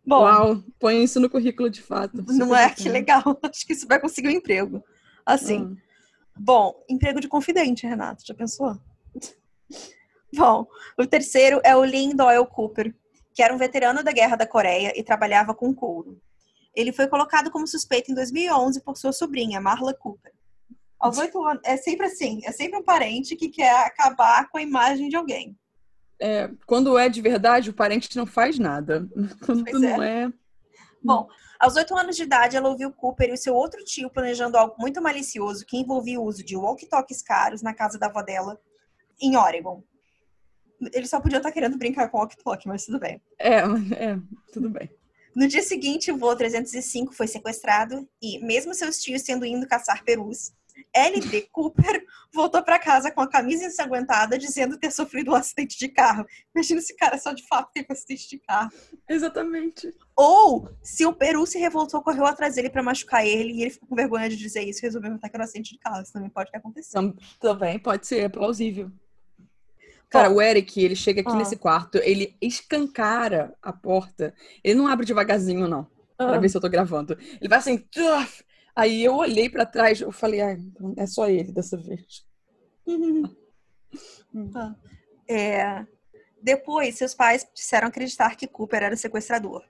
Bom, 0.06 0.22
Uau, 0.22 0.64
põe 0.80 1.04
isso 1.04 1.20
no 1.20 1.30
currículo 1.30 1.70
de 1.70 1.82
fato. 1.82 2.24
não 2.28 2.56
é? 2.56 2.70
Que 2.70 2.90
legal. 2.90 3.24
Acho 3.42 3.66
que 3.66 3.74
isso 3.74 3.88
vai 3.88 4.00
conseguir 4.00 4.28
um 4.28 4.32
emprego. 4.32 4.84
Assim. 5.26 5.62
Hum. 5.62 5.78
Bom, 6.38 6.84
emprego 6.88 7.20
de 7.20 7.28
confidente, 7.28 7.88
Renato, 7.88 8.24
já 8.26 8.34
pensou? 8.34 8.78
Bom, 10.36 10.68
o 10.98 11.08
terceiro 11.08 11.62
é 11.64 11.76
o 11.76 11.84
Lynn 11.84 12.16
Doyle 12.16 12.46
Cooper, 12.46 12.94
que 13.36 13.44
era 13.44 13.54
um 13.54 13.58
veterano 13.58 14.02
da 14.02 14.14
Guerra 14.14 14.38
da 14.38 14.48
Coreia 14.48 14.94
e 14.96 15.04
trabalhava 15.04 15.54
com 15.54 15.76
couro. 15.76 16.18
Ele 16.74 16.94
foi 16.94 17.06
colocado 17.08 17.52
como 17.52 17.68
suspeito 17.68 18.10
em 18.10 18.16
2011 18.16 18.82
por 18.82 18.98
sua 18.98 19.12
sobrinha, 19.12 19.60
Marla 19.60 19.94
Cooper. 19.94 20.32
Aos 20.98 21.18
oito 21.18 21.46
anos, 21.46 21.62
é 21.66 21.76
sempre 21.76 22.06
assim, 22.06 22.40
é 22.46 22.52
sempre 22.54 22.80
um 22.80 22.84
parente 22.84 23.36
que 23.36 23.50
quer 23.50 23.86
acabar 23.86 24.50
com 24.50 24.58
a 24.58 24.62
imagem 24.62 25.10
de 25.10 25.18
alguém. 25.18 25.56
É, 26.18 26.50
quando 26.66 26.98
é 26.98 27.10
de 27.10 27.22
verdade, 27.22 27.70
o 27.70 27.74
parente 27.74 28.16
não 28.16 28.26
faz 28.26 28.58
nada. 28.58 29.06
Quando 29.46 29.66
Pois 29.66 29.82
não 29.82 30.02
é. 30.02 30.32
Bom, 31.04 31.28
aos 31.60 31.76
oito 31.76 31.94
anos 31.96 32.16
de 32.16 32.24
idade, 32.24 32.56
ela 32.56 32.70
ouviu 32.70 32.92
Cooper 32.92 33.30
e 33.30 33.34
o 33.34 33.38
seu 33.38 33.54
outro 33.54 33.84
tio 33.84 34.10
planejando 34.10 34.58
algo 34.58 34.76
muito 34.80 35.02
malicioso 35.02 35.66
que 35.66 35.78
envolvia 35.78 36.20
o 36.20 36.24
uso 36.24 36.44
de 36.44 36.56
walkie-talkies 36.56 37.22
caros 37.22 37.62
na 37.62 37.74
casa 37.74 38.00
da 38.00 38.08
avó 38.08 38.22
dela, 38.22 38.58
em 39.22 39.36
Oregon. 39.36 39.84
Ele 40.94 41.08
só 41.08 41.20
podia 41.20 41.38
estar 41.38 41.52
querendo 41.52 41.78
brincar 41.78 42.10
com 42.10 42.18
walkie-talkie, 42.18 42.68
mas 42.68 42.86
tudo 42.86 43.00
bem. 43.00 43.22
É, 43.40 43.58
é, 43.96 44.20
tudo 44.54 44.70
bem. 44.70 44.90
No 45.36 45.48
dia 45.48 45.62
seguinte, 45.64 46.12
o 46.12 46.18
voo 46.18 46.36
305 46.36 47.14
foi 47.14 47.28
sequestrado 47.28 48.08
e, 48.22 48.40
mesmo 48.40 48.74
seus 48.74 49.00
tios 49.00 49.22
tendo 49.24 49.46
ido 49.46 49.68
caçar 49.68 50.04
perus, 50.04 50.54
L.D. 50.94 51.48
Cooper 51.52 52.04
voltou 52.34 52.62
para 52.64 52.80
casa 52.80 53.12
com 53.12 53.20
a 53.22 53.30
camisa 53.30 53.66
ensanguentada, 53.66 54.38
dizendo 54.38 54.78
ter 54.78 54.92
sofrido 54.92 55.32
um 55.32 55.36
acidente 55.36 55.78
de 55.78 55.90
carro. 55.90 56.26
Imagina 56.54 56.80
esse 56.80 56.96
cara 56.96 57.18
só 57.18 57.34
de 57.34 57.46
fato 57.48 57.70
teve 57.74 57.88
um 57.90 57.94
acidente 57.94 58.30
de 58.30 58.40
carro. 58.40 58.72
Exatamente. 59.10 59.94
Ou 60.16 60.70
se 60.82 61.06
o 61.06 61.14
Peru 61.14 61.46
se 61.46 61.58
revoltou, 61.58 62.02
correu 62.02 62.26
atrás 62.26 62.56
dele 62.56 62.70
para 62.70 62.84
machucar 62.84 63.26
ele 63.26 63.54
e 63.54 63.62
ele 63.62 63.72
ficou 63.72 63.88
com 63.90 63.96
vergonha 63.96 64.30
de 64.30 64.36
dizer 64.38 64.64
isso 64.64 64.80
e 64.80 64.84
resolveu 64.84 65.10
inventar 65.12 65.30
que 65.30 65.36
era 65.36 65.44
um 65.44 65.46
acidente 65.46 65.72
de 65.74 65.80
carro. 65.80 66.02
Isso 66.02 66.14
também 66.14 66.30
pode 66.30 66.52
ter 66.52 66.58
acontecido. 66.58 66.94
Tam- 66.94 67.16
Também 67.40 67.78
pode 67.80 68.08
ser, 68.08 68.20
é 68.20 68.30
plausível. 68.30 68.90
Cara, 70.10 70.30
o 70.30 70.42
Eric, 70.42 70.80
ele 70.82 70.96
chega 70.96 71.22
aqui 71.22 71.32
Ah. 71.32 71.36
nesse 71.36 71.56
quarto, 71.58 71.98
ele 71.98 72.36
escancara 72.42 73.54
a 73.62 73.74
porta. 73.74 74.34
Ele 74.64 74.76
não 74.76 74.88
abre 74.88 75.06
devagarzinho, 75.06 75.68
não. 75.68 75.88
Pra 76.18 76.36
Ah. 76.36 76.40
ver 76.40 76.48
se 76.50 76.56
eu 76.56 76.62
tô 76.62 76.70
gravando. 76.70 77.18
Ele 77.42 77.50
vai 77.50 77.60
assim. 77.60 77.78
tuf. 77.78 78.44
Aí 78.76 79.04
eu 79.04 79.16
olhei 79.16 79.50
pra 79.50 79.66
trás, 79.66 80.02
eu 80.02 80.12
falei, 80.12 80.42
então 80.42 80.94
é 80.98 81.06
só 81.08 81.30
ele 81.30 81.52
dessa 81.52 81.78
vez. 81.78 82.26
Ah. 84.56 84.76
É, 85.28 85.86
Depois, 86.42 86.96
seus 86.96 87.16
pais 87.16 87.48
disseram 87.56 87.88
acreditar 87.88 88.36
que 88.36 88.46
Cooper 88.48 88.84
era 88.84 88.96
sequestrador. 88.96 89.64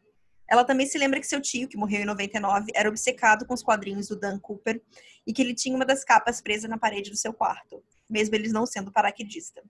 Ela 0.49 0.65
também 0.65 0.85
se 0.85 0.97
lembra 0.97 1.19
que 1.21 1.25
seu 1.27 1.39
tio, 1.39 1.67
que 1.69 1.77
morreu 1.77 2.01
em 2.01 2.05
99, 2.05 2.71
era 2.75 2.89
obcecado 2.89 3.45
com 3.45 3.53
os 3.53 3.63
quadrinhos 3.63 4.07
do 4.09 4.15
Dan 4.19 4.37
Cooper 4.39 4.81
e 5.25 5.31
que 5.31 5.41
ele 5.41 5.53
tinha 5.55 5.73
uma 5.75 5.85
das 5.85 6.03
capas 6.03 6.41
presa 6.41 6.67
na 6.67 6.77
parede 6.77 7.09
do 7.11 7.15
seu 7.15 7.31
quarto, 7.33 7.81
mesmo 8.09 8.35
eles 8.35 8.51
não 8.51 8.65
sendo 8.65 8.91
paraquedista. 8.91 9.63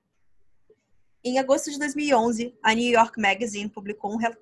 Em 1.25 1.39
agosto 1.39 1.71
de 1.71 1.79
2011, 1.79 2.53
a 2.61 2.73
New 2.75 2.91
York 2.93 3.19
Magazine 3.19 3.67
publicou 3.67 4.13
um, 4.13 4.17
re- 4.17 4.37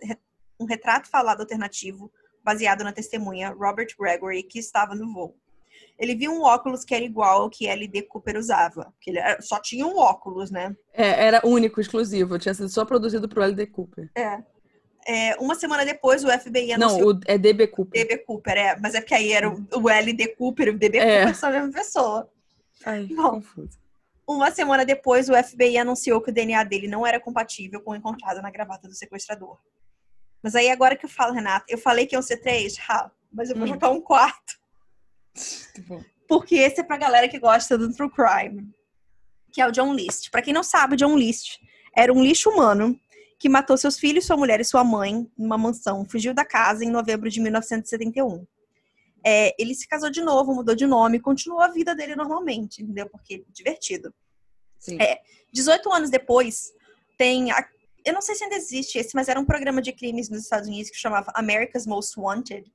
um 0.60 0.66
retrato 0.66 1.10
falado 1.10 1.40
alternativo 1.40 2.12
baseado 2.44 2.84
na 2.84 2.92
testemunha 2.92 3.52
Robert 3.52 3.88
Gregory, 3.98 4.44
que 4.44 4.60
estava 4.60 4.94
no 4.94 5.14
voo. 5.14 5.34
Ele 5.98 6.14
viu 6.14 6.32
um 6.34 6.42
óculos 6.42 6.84
que 6.84 6.94
era 6.94 7.06
igual 7.06 7.44
ao 7.44 7.50
que 7.50 7.68
L.D. 7.68 8.02
Cooper 8.04 8.36
usava, 8.38 8.92
porque 8.96 9.12
ele 9.12 9.20
era- 9.20 9.42
só 9.42 9.62
tinha 9.62 9.88
um 9.88 9.96
óculos, 9.98 10.52
né? 10.52 10.76
É, 10.94 11.26
era 11.28 11.42
único, 11.46 11.80
exclusivo. 11.80 12.38
Tinha 12.38 12.54
sido 12.54 12.68
só 12.68 12.84
produzido 12.84 13.30
pro 13.30 13.42
LD 13.44 13.68
Cooper. 13.68 14.10
É, 15.08 15.36
uma 15.40 15.56
semana 15.56 15.86
depois, 15.86 16.24
o 16.24 16.30
FBI 16.30 16.76
Não, 16.78 16.88
anunciou 16.90 17.14
o, 17.14 17.20
é 17.26 17.38
DB 17.38 17.68
Cooper. 17.68 18.02
DB 18.08 18.18
Cooper, 18.24 18.58
é, 18.58 18.78
mas 18.80 18.94
é 18.96 19.00
porque 19.02 19.14
aí 19.16 19.32
era 19.32 19.50
o, 19.50 19.66
o 19.82 19.90
LD 19.90 20.28
Cooper 20.36 20.68
e 20.68 20.72
o 20.72 20.78
DB 20.78 20.98
É. 20.98 21.20
Cooper 21.20 21.36
são 21.36 21.50
a 21.50 21.52
mesma 21.54 21.72
pessoa. 21.72 22.30
Ai, 22.86 23.06
Bom. 23.06 23.32
confuso. 23.36 23.78
Uma 24.28 24.52
semana 24.52 24.86
depois, 24.86 25.30
o 25.30 25.34
FBI 25.36 25.78
anunciou 25.78 26.22
que 26.22 26.30
o 26.30 26.34
DNA 26.34 26.64
dele 26.64 26.88
não 26.88 27.06
era 27.06 27.20
compatível 27.20 27.82
com 27.82 27.92
o 27.92 27.96
encontrado 27.96 28.42
na 28.42 28.50
gravata 28.50 28.88
do 28.88 28.94
sequestrador. 28.94 29.58
Mas 30.42 30.56
aí, 30.56 30.70
agora 30.70 30.96
que 30.96 31.06
eu 31.06 31.10
falo, 31.10 31.34
Renata, 31.34 31.66
eu 31.70 31.78
falei 31.78 32.06
que 32.06 32.22
ser 32.22 32.38
três, 32.38 32.78
ha, 32.90 33.12
mas 33.32 33.50
eu 33.50 33.56
vou 33.56 33.66
Hum. 33.66 33.68
jogar 33.68 33.90
um 33.90 34.02
quarto. 34.02 34.54
Bom. 35.88 36.04
Porque 36.28 36.56
esse 36.56 36.80
é 36.80 36.84
pra 36.84 36.98
galera 36.98 37.28
que 37.28 37.40
gosta 37.40 37.78
do 37.78 37.94
True 37.94 38.10
Crime, 38.10 38.70
que 39.52 39.62
é 39.62 39.68
o 39.68 39.72
John 39.72 39.94
List. 39.94 40.30
Pra 40.32 40.42
quem 40.42 40.54
não 40.54 40.64
sabe, 40.64 40.96
John 40.96 41.16
List 41.18 41.58
era 41.96 42.12
um 42.12 42.24
lixo 42.24 42.50
humano 42.50 43.00
que 43.38 43.50
matou 43.50 43.78
seus 43.78 44.00
filhos, 44.00 44.26
sua 44.26 44.38
mulher 44.38 44.62
e 44.62 44.66
sua 44.66 44.84
mãe 44.84 45.30
numa 45.38 45.58
mansão, 45.58 46.06
fugiu 46.06 46.34
da 46.34 46.46
casa 46.46 46.86
em 46.86 46.90
novembro 46.90 47.30
de 47.30 47.42
1971. 47.42 48.46
É, 49.26 49.56
ele 49.62 49.74
se 49.74 49.88
casou 49.88 50.10
de 50.10 50.22
novo, 50.22 50.54
mudou 50.54 50.76
de 50.76 50.86
nome, 50.86 51.20
continuou 51.20 51.62
a 51.62 51.70
vida 51.70 51.96
dele 51.96 52.16
normalmente, 52.16 52.84
entendeu? 52.84 53.10
Porque 53.10 53.44
divertido. 53.50 54.14
Sim. 54.80 54.98
É. 55.02 55.22
18 55.52 55.92
anos 55.92 56.10
depois, 56.10 56.74
tem. 57.18 57.52
a- 57.52 57.68
eu 58.06 58.14
não 58.14 58.22
sei 58.22 58.36
se 58.36 58.44
ainda 58.44 58.56
existe 58.58 58.98
esse, 58.98 59.16
mas 59.16 59.30
era 59.30 59.40
um 59.40 59.46
programa 59.46 59.82
de 59.82 59.94
crimes 59.94 60.30
nos 60.30 60.42
Estados 60.44 60.68
Unidos 60.68 60.90
que 60.92 60.98
chamava 60.98 61.32
America's 61.36 61.88
Most 61.88 62.20
Wanted. 62.20 62.70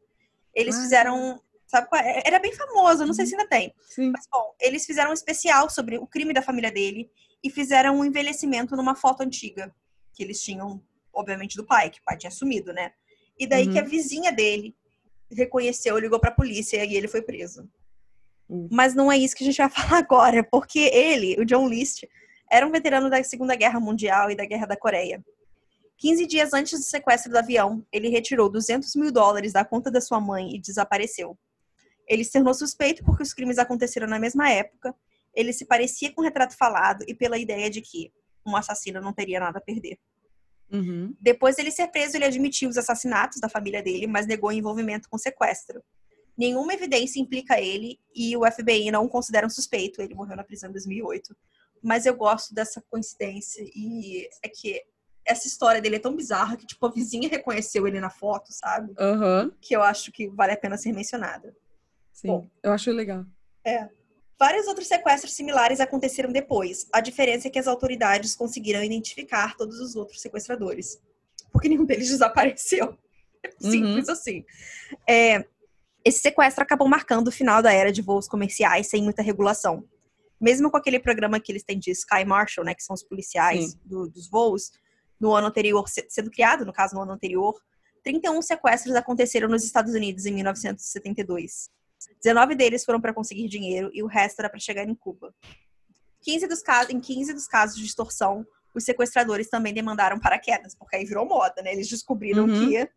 Eles 0.55 0.77
Ah. 0.77 0.81
fizeram. 0.83 1.43
Sabe 1.67 1.87
qual 1.87 2.01
é? 2.01 2.23
Era 2.25 2.39
bem 2.39 2.55
famoso, 2.55 3.05
não 3.05 3.13
sei 3.13 3.27
se 3.27 3.35
ainda 3.35 3.47
tem. 3.47 3.75
Sim. 3.91 4.11
Mas, 4.11 4.27
bom, 4.33 4.55
eles 4.59 4.87
fizeram 4.87 5.11
um 5.11 5.13
especial 5.13 5.69
sobre 5.69 5.99
o 5.99 6.07
crime 6.07 6.33
da 6.33 6.41
família 6.41 6.73
dele 6.73 7.11
e 7.45 7.51
fizeram 7.51 7.99
um 7.99 8.05
envelhecimento 8.07 8.75
numa 8.75 8.95
foto 8.95 9.21
antiga 9.23 9.71
que 10.15 10.23
eles 10.23 10.41
tinham, 10.43 10.83
obviamente, 11.13 11.57
do 11.59 11.67
pai, 11.67 11.91
que 11.91 12.01
o 12.01 12.03
pai 12.03 12.17
tinha 12.17 12.31
sumido, 12.31 12.73
né? 12.73 12.93
E 13.39 13.47
daí 13.47 13.67
Uhum. 13.67 13.73
que 13.75 13.79
a 13.81 13.83
vizinha 13.85 14.33
dele 14.33 14.75
reconheceu, 15.31 15.99
ligou 15.99 16.19
pra 16.19 16.31
polícia 16.31 16.85
e 16.85 16.97
ele 16.97 17.09
foi 17.09 17.23
preso. 17.23 17.69
Hum. 18.49 18.69
Mas 18.71 18.95
não 18.95 19.11
é 19.11 19.17
isso 19.17 19.37
que 19.37 19.45
a 19.45 19.47
gente 19.47 19.59
vai 19.59 19.69
falar 19.71 19.99
agora, 19.99 20.43
porque 20.45 20.79
ele, 20.79 21.37
o 21.41 21.45
John 21.45 21.69
List, 21.69 22.05
era 22.51 22.67
um 22.67 22.71
veterano 22.71 23.11
da 23.11 23.23
Segunda 23.23 23.55
Guerra 23.55 23.79
Mundial 23.79 24.31
e 24.31 24.37
da 24.37 24.45
Guerra 24.45 24.67
da 24.67 24.77
Coreia. 24.77 25.23
15 25.99 26.27
dias 26.27 26.53
antes 26.55 26.79
do 26.79 26.85
sequestro 26.85 27.31
do 27.31 27.39
avião, 27.39 27.85
ele 27.93 28.09
retirou 28.09 28.49
200 28.49 28.95
mil 28.95 29.11
dólares 29.11 29.53
da 29.53 29.65
conta 29.65 29.91
da 29.91 30.01
sua 30.01 30.21
mãe 30.21 30.55
e 30.55 30.61
desapareceu. 30.61 31.37
Ele 32.07 32.25
se 32.25 32.33
tornou 32.33 32.55
suspeito 32.55 33.05
porque 33.05 33.23
os 33.23 33.35
crimes 33.35 33.59
aconteceram 33.59 34.07
na 34.07 34.19
mesma 34.19 34.49
época, 34.51 34.95
ele 35.35 35.53
se 35.53 35.67
parecia 35.67 36.13
com 36.13 36.21
o 36.21 36.25
retrato 36.25 36.57
falado 36.57 37.05
e 37.07 37.15
pela 37.15 37.37
ideia 37.37 37.69
de 37.69 37.81
que 37.81 38.13
um 38.47 38.57
assassino 38.57 39.01
não 39.01 39.13
teria 39.13 39.41
nada 39.41 39.59
a 39.59 39.61
perder. 39.61 39.99
Uhum. 40.71 41.15
Depois 41.21 41.57
dele 41.57 41.71
ser 41.71 41.89
preso, 41.89 42.17
ele 42.17 42.25
admitiu 42.25 42.69
os 42.69 42.77
assassinatos 42.77 43.41
da 43.41 43.49
família 43.49 43.83
dele, 43.83 44.07
mas 44.07 44.27
negou 44.27 44.53
envolvimento 44.53 45.09
com 45.09 45.17
o 45.17 45.21
sequestro. 45.21 45.83
Nenhuma 46.37 46.73
evidência 46.73 47.21
implica 47.21 47.61
ele 47.61 47.99
e 48.15 48.37
o 48.37 48.49
FBI 48.51 48.91
não 48.91 49.05
o 49.05 49.09
considera 49.09 49.47
um 49.47 49.51
suspeito. 49.51 50.01
Ele 50.01 50.15
morreu 50.15 50.37
na 50.37 50.45
prisão 50.45 50.71
em 50.71 50.73
2008. 50.73 51.37
Mas 51.83 52.07
eu 52.07 52.15
gosto 52.15 52.55
dessa 52.55 52.83
coincidência 52.91 53.65
e 53.75 54.29
é 54.43 54.49
que 54.49 54.83
essa 55.25 55.47
história 55.47 55.81
dele 55.81 55.97
é 55.97 56.01
tão 56.01 56.15
bizarra 56.15 56.57
que 56.57 56.67
tipo 56.67 56.85
a 56.87 56.91
vizinha 56.91 57.29
reconheceu 57.29 57.87
ele 57.87 58.01
na 58.01 58.09
foto, 58.09 58.53
sabe? 58.53 58.95
Aham. 58.99 59.53
Que 59.61 59.75
eu 59.75 59.83
acho 59.83 60.11
que 60.13 60.29
vale 60.29 60.53
a 60.53 60.57
pena 60.57 60.77
ser 60.77 60.93
mencionada. 60.93 61.55
Sim. 62.13 62.29
Bom. 62.29 62.51
Eu 62.63 62.73
acho 62.73 62.91
legal. 62.93 63.25
Vários 64.39 64.67
outros 64.69 64.87
sequestros 64.87 65.33
similares 65.35 65.81
aconteceram 65.81 66.31
depois. 66.31 66.87
A 66.93 67.01
diferença 67.01 67.49
é 67.49 67.51
que 67.51 67.59
as 67.59 67.67
autoridades 67.67 68.37
conseguiram 68.37 68.83
identificar 68.85 69.57
todos 69.57 69.81
os 69.81 69.97
outros 69.97 70.21
sequestradores. 70.21 71.01
Porque 71.53 71.69
nenhum 71.69 71.85
deles 71.85 72.09
desapareceu. 72.11 72.97
É 73.43 73.51
Simples 73.61 74.09
assim. 74.09 74.45
É, 75.09 75.45
esse 76.05 76.21
sequestro 76.21 76.63
acabou 76.63 76.89
marcando 76.89 77.29
o 77.29 77.33
final 77.33 77.61
da 77.63 77.73
era 77.73 77.91
de 77.91 78.01
voos 78.03 78.29
comerciais 78.29 78.87
sem 78.89 79.03
muita 79.03 79.23
regulação. 79.23 79.85
Mesmo 80.41 80.71
com 80.71 80.77
aquele 80.77 81.01
programa 81.01 81.41
que 81.41 81.51
eles 81.51 81.65
têm 81.65 81.79
de 81.79 81.91
Sky 81.91 82.25
Marshal, 82.25 82.65
né, 82.65 82.75
que 82.75 82.83
são 82.85 82.95
os 82.95 83.03
policiais 83.03 83.75
do- 83.85 84.09
dos 84.09 84.29
voos, 84.31 84.71
no 85.19 85.35
ano 85.35 85.49
anterior, 85.49 85.89
se- 85.89 86.07
sendo 86.09 86.31
criado, 86.31 86.65
no 86.65 86.73
caso, 86.73 86.95
no 86.95 87.03
ano 87.03 87.11
anterior, 87.13 87.61
31 88.05 88.41
sequestros 88.41 88.95
aconteceram 88.95 89.49
nos 89.49 89.65
Estados 89.65 89.93
Unidos 89.95 90.27
em 90.27 90.33
1972. 90.33 91.71
19 92.23 92.55
deles 92.55 92.85
foram 92.85 93.01
para 93.01 93.13
conseguir 93.15 93.49
dinheiro 93.49 93.91
e 93.93 94.03
o 94.03 94.07
resto 94.07 94.41
era 94.41 94.49
para 94.51 94.59
chegar 94.61 94.89
em 94.89 94.95
Cuba. 94.95 95.35
15 96.23 96.47
dos 96.47 96.63
casos, 96.63 96.93
em 96.93 97.01
15 97.01 97.33
dos 97.33 97.47
casos 97.47 97.77
de 97.77 97.85
extorsão, 97.85 98.47
os 98.75 98.85
sequestradores 98.85 99.49
também 99.49 99.73
demandaram 99.73 100.19
paraquedas, 100.21 100.75
porque 100.75 100.97
aí 100.97 101.05
virou 101.05 101.27
moda, 101.27 101.63
né? 101.63 101.73
Eles 101.73 101.89
descobriram 101.89 102.45
Uhum. 102.47 102.69
que. 102.69 102.89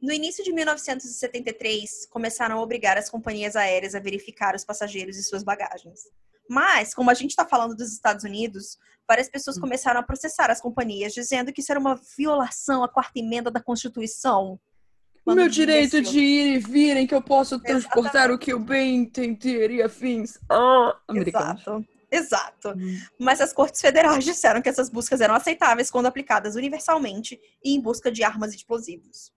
No 0.00 0.12
início 0.12 0.42
de 0.42 0.52
1973, 0.52 2.06
começaram 2.06 2.58
a 2.58 2.62
obrigar 2.62 2.98
as 2.98 3.08
companhias 3.08 3.54
aéreas 3.54 3.94
a 3.94 4.00
verificar 4.00 4.54
os 4.54 4.64
passageiros 4.64 5.16
e 5.16 5.22
suas 5.22 5.44
bagagens. 5.44 6.00
Mas, 6.48 6.92
como 6.92 7.08
a 7.10 7.14
gente 7.14 7.30
está 7.30 7.46
falando 7.46 7.76
dos 7.76 7.92
Estados 7.92 8.24
Unidos, 8.24 8.78
várias 9.06 9.28
pessoas 9.28 9.56
Hum. 9.56 9.60
começaram 9.60 10.00
a 10.00 10.02
processar 10.02 10.50
as 10.50 10.60
companhias, 10.60 11.12
dizendo 11.14 11.52
que 11.52 11.60
isso 11.60 11.70
era 11.70 11.78
uma 11.80 11.94
violação 12.16 12.82
à 12.82 12.88
quarta 12.88 13.18
emenda 13.18 13.50
da 13.50 13.62
Constituição. 13.62 14.58
O 15.24 15.34
meu 15.34 15.48
direito 15.48 16.00
de 16.02 16.18
ir 16.18 16.56
e 16.56 16.58
vir, 16.58 16.96
em 16.96 17.06
que 17.06 17.14
eu 17.14 17.22
posso 17.22 17.60
transportar 17.60 18.30
o 18.30 18.38
que 18.38 18.52
eu 18.52 18.58
bem 18.58 18.96
entender 18.96 19.70
e 19.70 19.82
afins. 19.82 20.38
Ah. 20.50 20.96
Exato. 21.14 21.84
Exato. 22.10 22.68
Hum. 22.76 22.98
Mas 23.18 23.40
as 23.40 23.52
cortes 23.52 23.80
federais 23.80 24.22
disseram 24.24 24.60
que 24.60 24.68
essas 24.68 24.90
buscas 24.90 25.20
eram 25.22 25.34
aceitáveis 25.34 25.90
quando 25.90 26.06
aplicadas 26.06 26.56
universalmente 26.56 27.40
e 27.64 27.74
em 27.74 27.80
busca 27.80 28.12
de 28.12 28.22
armas 28.22 28.52
e 28.52 28.56
explosivos. 28.56 29.32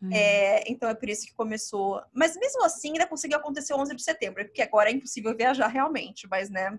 Hum. 0.00 0.10
É, 0.12 0.64
então 0.70 0.88
é 0.88 0.94
por 0.94 1.08
isso 1.08 1.26
que 1.26 1.34
começou. 1.34 2.00
Mas 2.14 2.36
mesmo 2.36 2.64
assim, 2.64 2.92
ainda 2.92 3.06
conseguiu 3.06 3.36
acontecer 3.36 3.74
o 3.74 3.78
11 3.78 3.94
de 3.94 4.02
setembro, 4.02 4.44
porque 4.44 4.62
agora 4.62 4.90
é 4.90 4.94
impossível 4.94 5.36
viajar 5.36 5.68
realmente, 5.68 6.26
mas 6.28 6.48
né. 6.48 6.78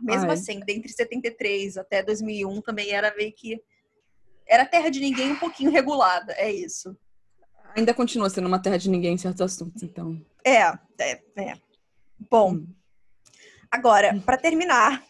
Mesmo 0.00 0.28
Ai. 0.28 0.34
assim, 0.34 0.60
dentre 0.60 0.90
73 0.90 1.76
até 1.76 2.02
2001 2.02 2.62
também 2.62 2.92
era 2.92 3.14
meio 3.14 3.32
que. 3.32 3.60
Era 4.46 4.64
terra 4.64 4.88
de 4.88 5.00
ninguém 5.00 5.32
um 5.32 5.38
pouquinho 5.38 5.70
regulada, 5.70 6.32
é 6.32 6.50
isso. 6.50 6.96
Ainda 7.76 7.94
continua 7.94 8.28
sendo 8.30 8.46
uma 8.48 8.58
terra 8.60 8.76
de 8.78 8.88
ninguém 8.90 9.14
em 9.14 9.18
certos 9.18 9.40
assuntos, 9.40 9.82
então. 9.82 10.20
É, 10.44 10.62
é, 10.98 11.22
é. 11.36 11.58
Bom, 12.30 12.54
Hum. 12.54 12.66
agora, 13.70 14.20
para 14.24 14.36
terminar, 14.36 15.02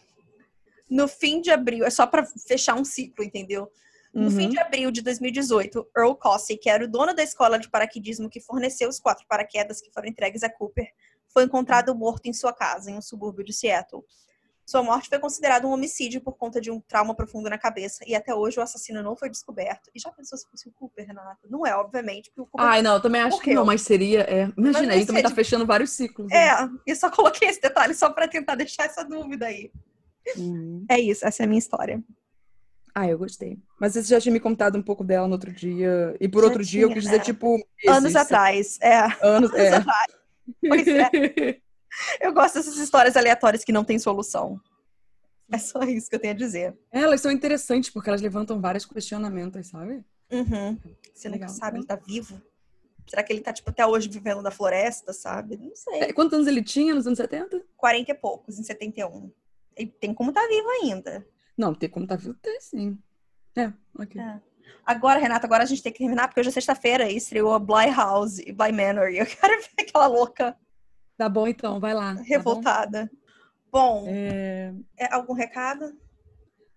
no 0.89 1.07
fim 1.07 1.41
de 1.41 1.51
abril, 1.51 1.85
é 1.85 1.89
só 1.89 2.05
para 2.05 2.25
fechar 2.25 2.75
um 2.75 2.83
ciclo, 2.85 3.23
entendeu? 3.23 3.71
No 4.13 4.29
fim 4.29 4.43
Uhum. 4.45 4.49
de 4.49 4.59
abril 4.59 4.91
de 4.91 5.01
2018, 5.01 5.87
Earl 5.97 6.13
Cossey, 6.15 6.57
que 6.57 6.69
era 6.69 6.83
o 6.83 6.87
dono 6.87 7.13
da 7.15 7.23
escola 7.23 7.57
de 7.57 7.69
paraquedismo 7.69 8.29
que 8.29 8.41
forneceu 8.41 8.89
os 8.89 8.99
quatro 8.99 9.25
paraquedas 9.27 9.79
que 9.79 9.89
foram 9.91 10.09
entregues 10.09 10.43
a 10.43 10.49
Cooper, 10.49 10.91
foi 11.33 11.45
encontrado 11.45 11.95
morto 11.95 12.25
em 12.27 12.33
sua 12.33 12.51
casa, 12.51 12.91
em 12.91 12.97
um 12.97 13.01
subúrbio 13.01 13.43
de 13.45 13.53
Seattle. 13.53 14.03
Sua 14.71 14.81
morte 14.81 15.09
foi 15.09 15.19
considerada 15.19 15.67
um 15.67 15.71
homicídio 15.71 16.21
por 16.21 16.37
conta 16.37 16.61
de 16.61 16.71
um 16.71 16.79
trauma 16.79 17.13
profundo 17.13 17.49
na 17.49 17.57
cabeça, 17.57 18.05
e 18.07 18.15
até 18.15 18.33
hoje 18.33 18.57
o 18.57 18.63
assassino 18.63 19.03
não 19.03 19.17
foi 19.17 19.29
descoberto. 19.29 19.91
E 19.93 19.99
já 19.99 20.09
pensou 20.13 20.37
se 20.37 20.47
fosse 20.49 20.69
o 20.69 20.71
Cooper, 20.71 21.05
Renata? 21.05 21.39
Não 21.49 21.67
é, 21.67 21.75
obviamente, 21.75 22.29
porque 22.29 22.39
o 22.39 22.45
Cooper. 22.45 22.65
Ai, 22.65 22.81
não, 22.81 22.93
eu 22.93 23.01
também 23.01 23.19
acho 23.19 23.37
que 23.41 23.47
Morreu. 23.47 23.55
não, 23.59 23.65
mas 23.65 23.81
seria. 23.81 24.21
É. 24.21 24.49
Imagina, 24.57 24.93
aí 24.93 25.05
também 25.05 25.23
tá 25.23 25.27
de- 25.27 25.35
fechando 25.35 25.65
vários 25.65 25.89
ciclos. 25.89 26.29
né? 26.29 26.37
É, 26.37 26.69
eu 26.87 26.95
só 26.95 27.11
coloquei 27.11 27.49
esse 27.49 27.59
detalhe 27.59 27.93
só 27.93 28.09
pra 28.11 28.29
tentar 28.29 28.55
deixar 28.55 28.85
essa 28.85 29.03
dúvida 29.03 29.47
aí. 29.47 29.73
Uhum. 30.37 30.85
É 30.89 30.97
isso, 30.97 31.27
essa 31.27 31.43
é 31.43 31.45
a 31.45 31.47
minha 31.49 31.59
história. 31.59 32.01
Ah, 32.95 33.09
eu 33.09 33.17
gostei. 33.17 33.57
Mas 33.77 33.91
você 33.91 34.03
já 34.03 34.21
tinha 34.21 34.31
me 34.31 34.39
contado 34.39 34.77
um 34.77 34.81
pouco 34.81 35.03
dela 35.03 35.27
no 35.27 35.33
outro 35.33 35.51
dia. 35.51 36.15
E 36.17 36.29
por 36.29 36.43
Já 36.43 36.47
outro 36.47 36.63
dia 36.63 36.83
eu 36.83 36.87
tinha, 36.87 36.95
quis 36.95 37.03
dizer, 37.03 37.17
né? 37.17 37.23
tipo. 37.25 37.57
Anos 37.89 38.15
atrás, 38.15 38.77
é. 38.81 38.99
Anos, 39.21 39.53
é. 39.53 39.75
atrás. 39.75 40.13
Pois 40.65 40.87
é. 40.87 41.59
Eu 42.19 42.33
gosto 42.33 42.55
dessas 42.55 42.77
histórias 42.77 43.15
aleatórias 43.15 43.63
que 43.63 43.71
não 43.71 43.83
têm 43.83 43.99
solução. 43.99 44.59
É 45.51 45.57
só 45.57 45.81
isso 45.83 46.09
que 46.09 46.15
eu 46.15 46.19
tenho 46.19 46.33
a 46.33 46.37
dizer. 46.37 46.77
Elas 46.89 47.19
são 47.19 47.29
interessantes 47.29 47.89
porque 47.89 48.09
elas 48.09 48.21
levantam 48.21 48.61
vários 48.61 48.85
questionamentos, 48.85 49.67
sabe? 49.67 50.01
Uhum. 50.31 50.79
Você 51.13 51.27
Legal. 51.27 51.49
sabe, 51.49 51.79
ele 51.79 51.85
tá 51.85 51.97
vivo? 51.97 52.41
Será 53.05 53.21
que 53.21 53.33
ele 53.33 53.41
tá, 53.41 53.51
tipo, 53.51 53.69
até 53.69 53.85
hoje 53.85 54.07
vivendo 54.07 54.41
na 54.41 54.49
floresta, 54.49 55.11
sabe? 55.11 55.57
Não 55.57 55.75
sei. 55.75 55.99
É, 56.03 56.13
Quantos 56.13 56.33
anos 56.35 56.47
ele 56.47 56.63
tinha 56.63 56.95
nos 56.95 57.05
anos 57.05 57.17
70? 57.17 57.61
40 57.75 58.11
e 58.11 58.13
poucos, 58.13 58.57
em 58.57 58.63
71. 58.63 59.29
Ele 59.75 59.89
tem 59.99 60.13
como 60.13 60.31
tá 60.31 60.47
vivo 60.47 60.69
ainda. 60.81 61.27
Não, 61.57 61.75
tem 61.75 61.89
como 61.89 62.07
tá 62.07 62.15
vivo, 62.15 62.33
tem 62.35 62.61
sim. 62.61 62.97
É, 63.57 63.73
ok. 63.99 64.21
É. 64.21 64.39
Agora, 64.85 65.19
Renata, 65.19 65.45
agora 65.45 65.63
a 65.63 65.65
gente 65.65 65.83
tem 65.83 65.91
que 65.91 65.99
terminar, 65.99 66.29
porque 66.29 66.39
hoje 66.39 66.49
é 66.49 66.53
sexta-feira 66.53 67.09
e 67.11 67.17
estreou 67.17 67.53
a 67.53 67.59
Bly 67.59 67.91
House 67.93 68.39
e 68.39 68.53
Bly 68.53 68.71
Manor. 68.71 69.09
E 69.09 69.19
eu 69.19 69.25
quero 69.27 69.61
ver 69.61 69.83
aquela 69.83 70.07
louca 70.07 70.55
Tá 71.17 71.29
bom 71.29 71.47
então, 71.47 71.79
vai 71.79 71.93
lá. 71.93 72.13
tá 72.15 72.19
bom? 72.21 72.23
revoltada. 72.27 73.11
Bom, 73.71 74.05
É, 74.07 74.73
é, 74.97 75.13
algum 75.13 75.33
recado? 75.33 75.93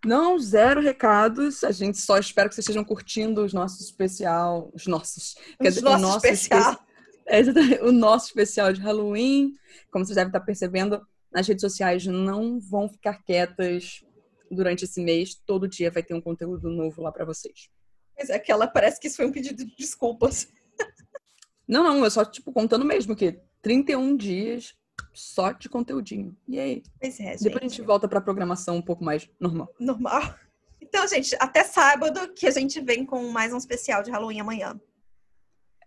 Não, 0.04 0.38
zero 0.38 0.80
recados. 0.80 1.64
A 1.64 1.72
gente 1.72 1.98
só 1.98 2.18
espera 2.18 2.48
que 2.48 2.54
vocês 2.54 2.64
estejam 2.64 2.84
curtindo 2.84 3.42
os 3.44 3.52
nossos 3.52 3.80
especial. 3.86 4.70
Os 4.74 4.86
nossos. 4.86 5.34
quer 5.58 5.68
Os 5.68 5.74
dizer, 5.74 5.84
nossos 5.84 6.02
o 6.02 6.06
nosso 6.06 6.26
especial. 6.26 6.72
espe- 6.72 6.84
É, 7.26 7.40
o 7.82 7.90
nosso 7.90 8.26
especial 8.26 8.70
de 8.70 8.82
Halloween. 8.82 9.54
Como 9.90 10.04
vocês 10.04 10.14
devem 10.16 10.28
estar 10.28 10.40
percebendo, 10.40 11.00
nas 11.32 11.48
redes 11.48 11.62
sociais 11.62 12.04
não 12.06 12.60
vão 12.60 12.86
ficar 12.86 13.22
quietas 13.24 14.04
durante 14.50 14.84
esse 14.84 15.00
mês. 15.02 15.34
Todo 15.34 15.66
dia 15.66 15.90
vai 15.90 16.02
ter 16.02 16.12
um 16.12 16.20
conteúdo 16.20 16.68
novo 16.68 17.00
lá 17.00 17.10
pra 17.10 17.24
vocês. 17.24 17.70
Mas 18.16 18.28
é 18.28 18.38
que 18.38 18.52
ela 18.52 18.66
parece 18.68 19.00
que 19.00 19.06
isso 19.06 19.16
foi 19.16 19.24
um 19.24 19.32
pedido 19.32 19.64
de 19.64 19.74
desculpas. 19.74 20.48
Não, 21.66 21.82
não, 21.82 22.04
eu 22.04 22.10
só, 22.10 22.26
tipo, 22.26 22.52
contando 22.52 22.84
mesmo 22.84 23.16
que 23.16 23.40
31 23.64 24.14
dias 24.14 24.74
só 25.12 25.50
de 25.52 25.70
conteúdinho. 25.70 26.36
E 26.46 26.60
aí? 26.60 26.82
Pois 27.00 27.18
é, 27.18 27.32
gente. 27.32 27.44
Depois 27.44 27.64
a 27.64 27.68
gente 27.68 27.82
volta 27.82 28.06
pra 28.06 28.20
programação 28.20 28.76
um 28.76 28.82
pouco 28.82 29.02
mais 29.02 29.28
normal. 29.40 29.72
Normal. 29.80 30.34
Então, 30.80 31.08
gente, 31.08 31.34
até 31.40 31.64
sábado 31.64 32.32
que 32.34 32.46
a 32.46 32.50
gente 32.50 32.78
vem 32.80 33.06
com 33.06 33.30
mais 33.30 33.52
um 33.54 33.56
especial 33.56 34.02
de 34.02 34.10
Halloween 34.10 34.40
amanhã. 34.40 34.78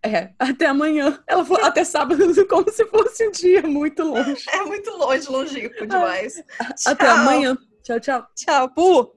É, 0.03 0.31
até 0.39 0.65
amanhã. 0.65 1.23
Ela 1.27 1.45
falou 1.45 1.63
até 1.63 1.83
sábado, 1.83 2.17
como 2.49 2.69
se 2.71 2.83
fosse 2.87 3.27
um 3.27 3.31
dia 3.31 3.61
muito 3.61 4.03
longe. 4.03 4.43
É 4.49 4.63
muito 4.63 4.89
longe, 4.91 5.29
longínquo 5.29 5.85
demais. 5.85 6.43
Até 6.85 7.05
Tchau. 7.05 7.15
amanhã. 7.15 7.57
Tchau, 7.83 7.99
tchau. 7.99 8.27
Tchau, 8.35 8.69
Pu! 8.73 9.13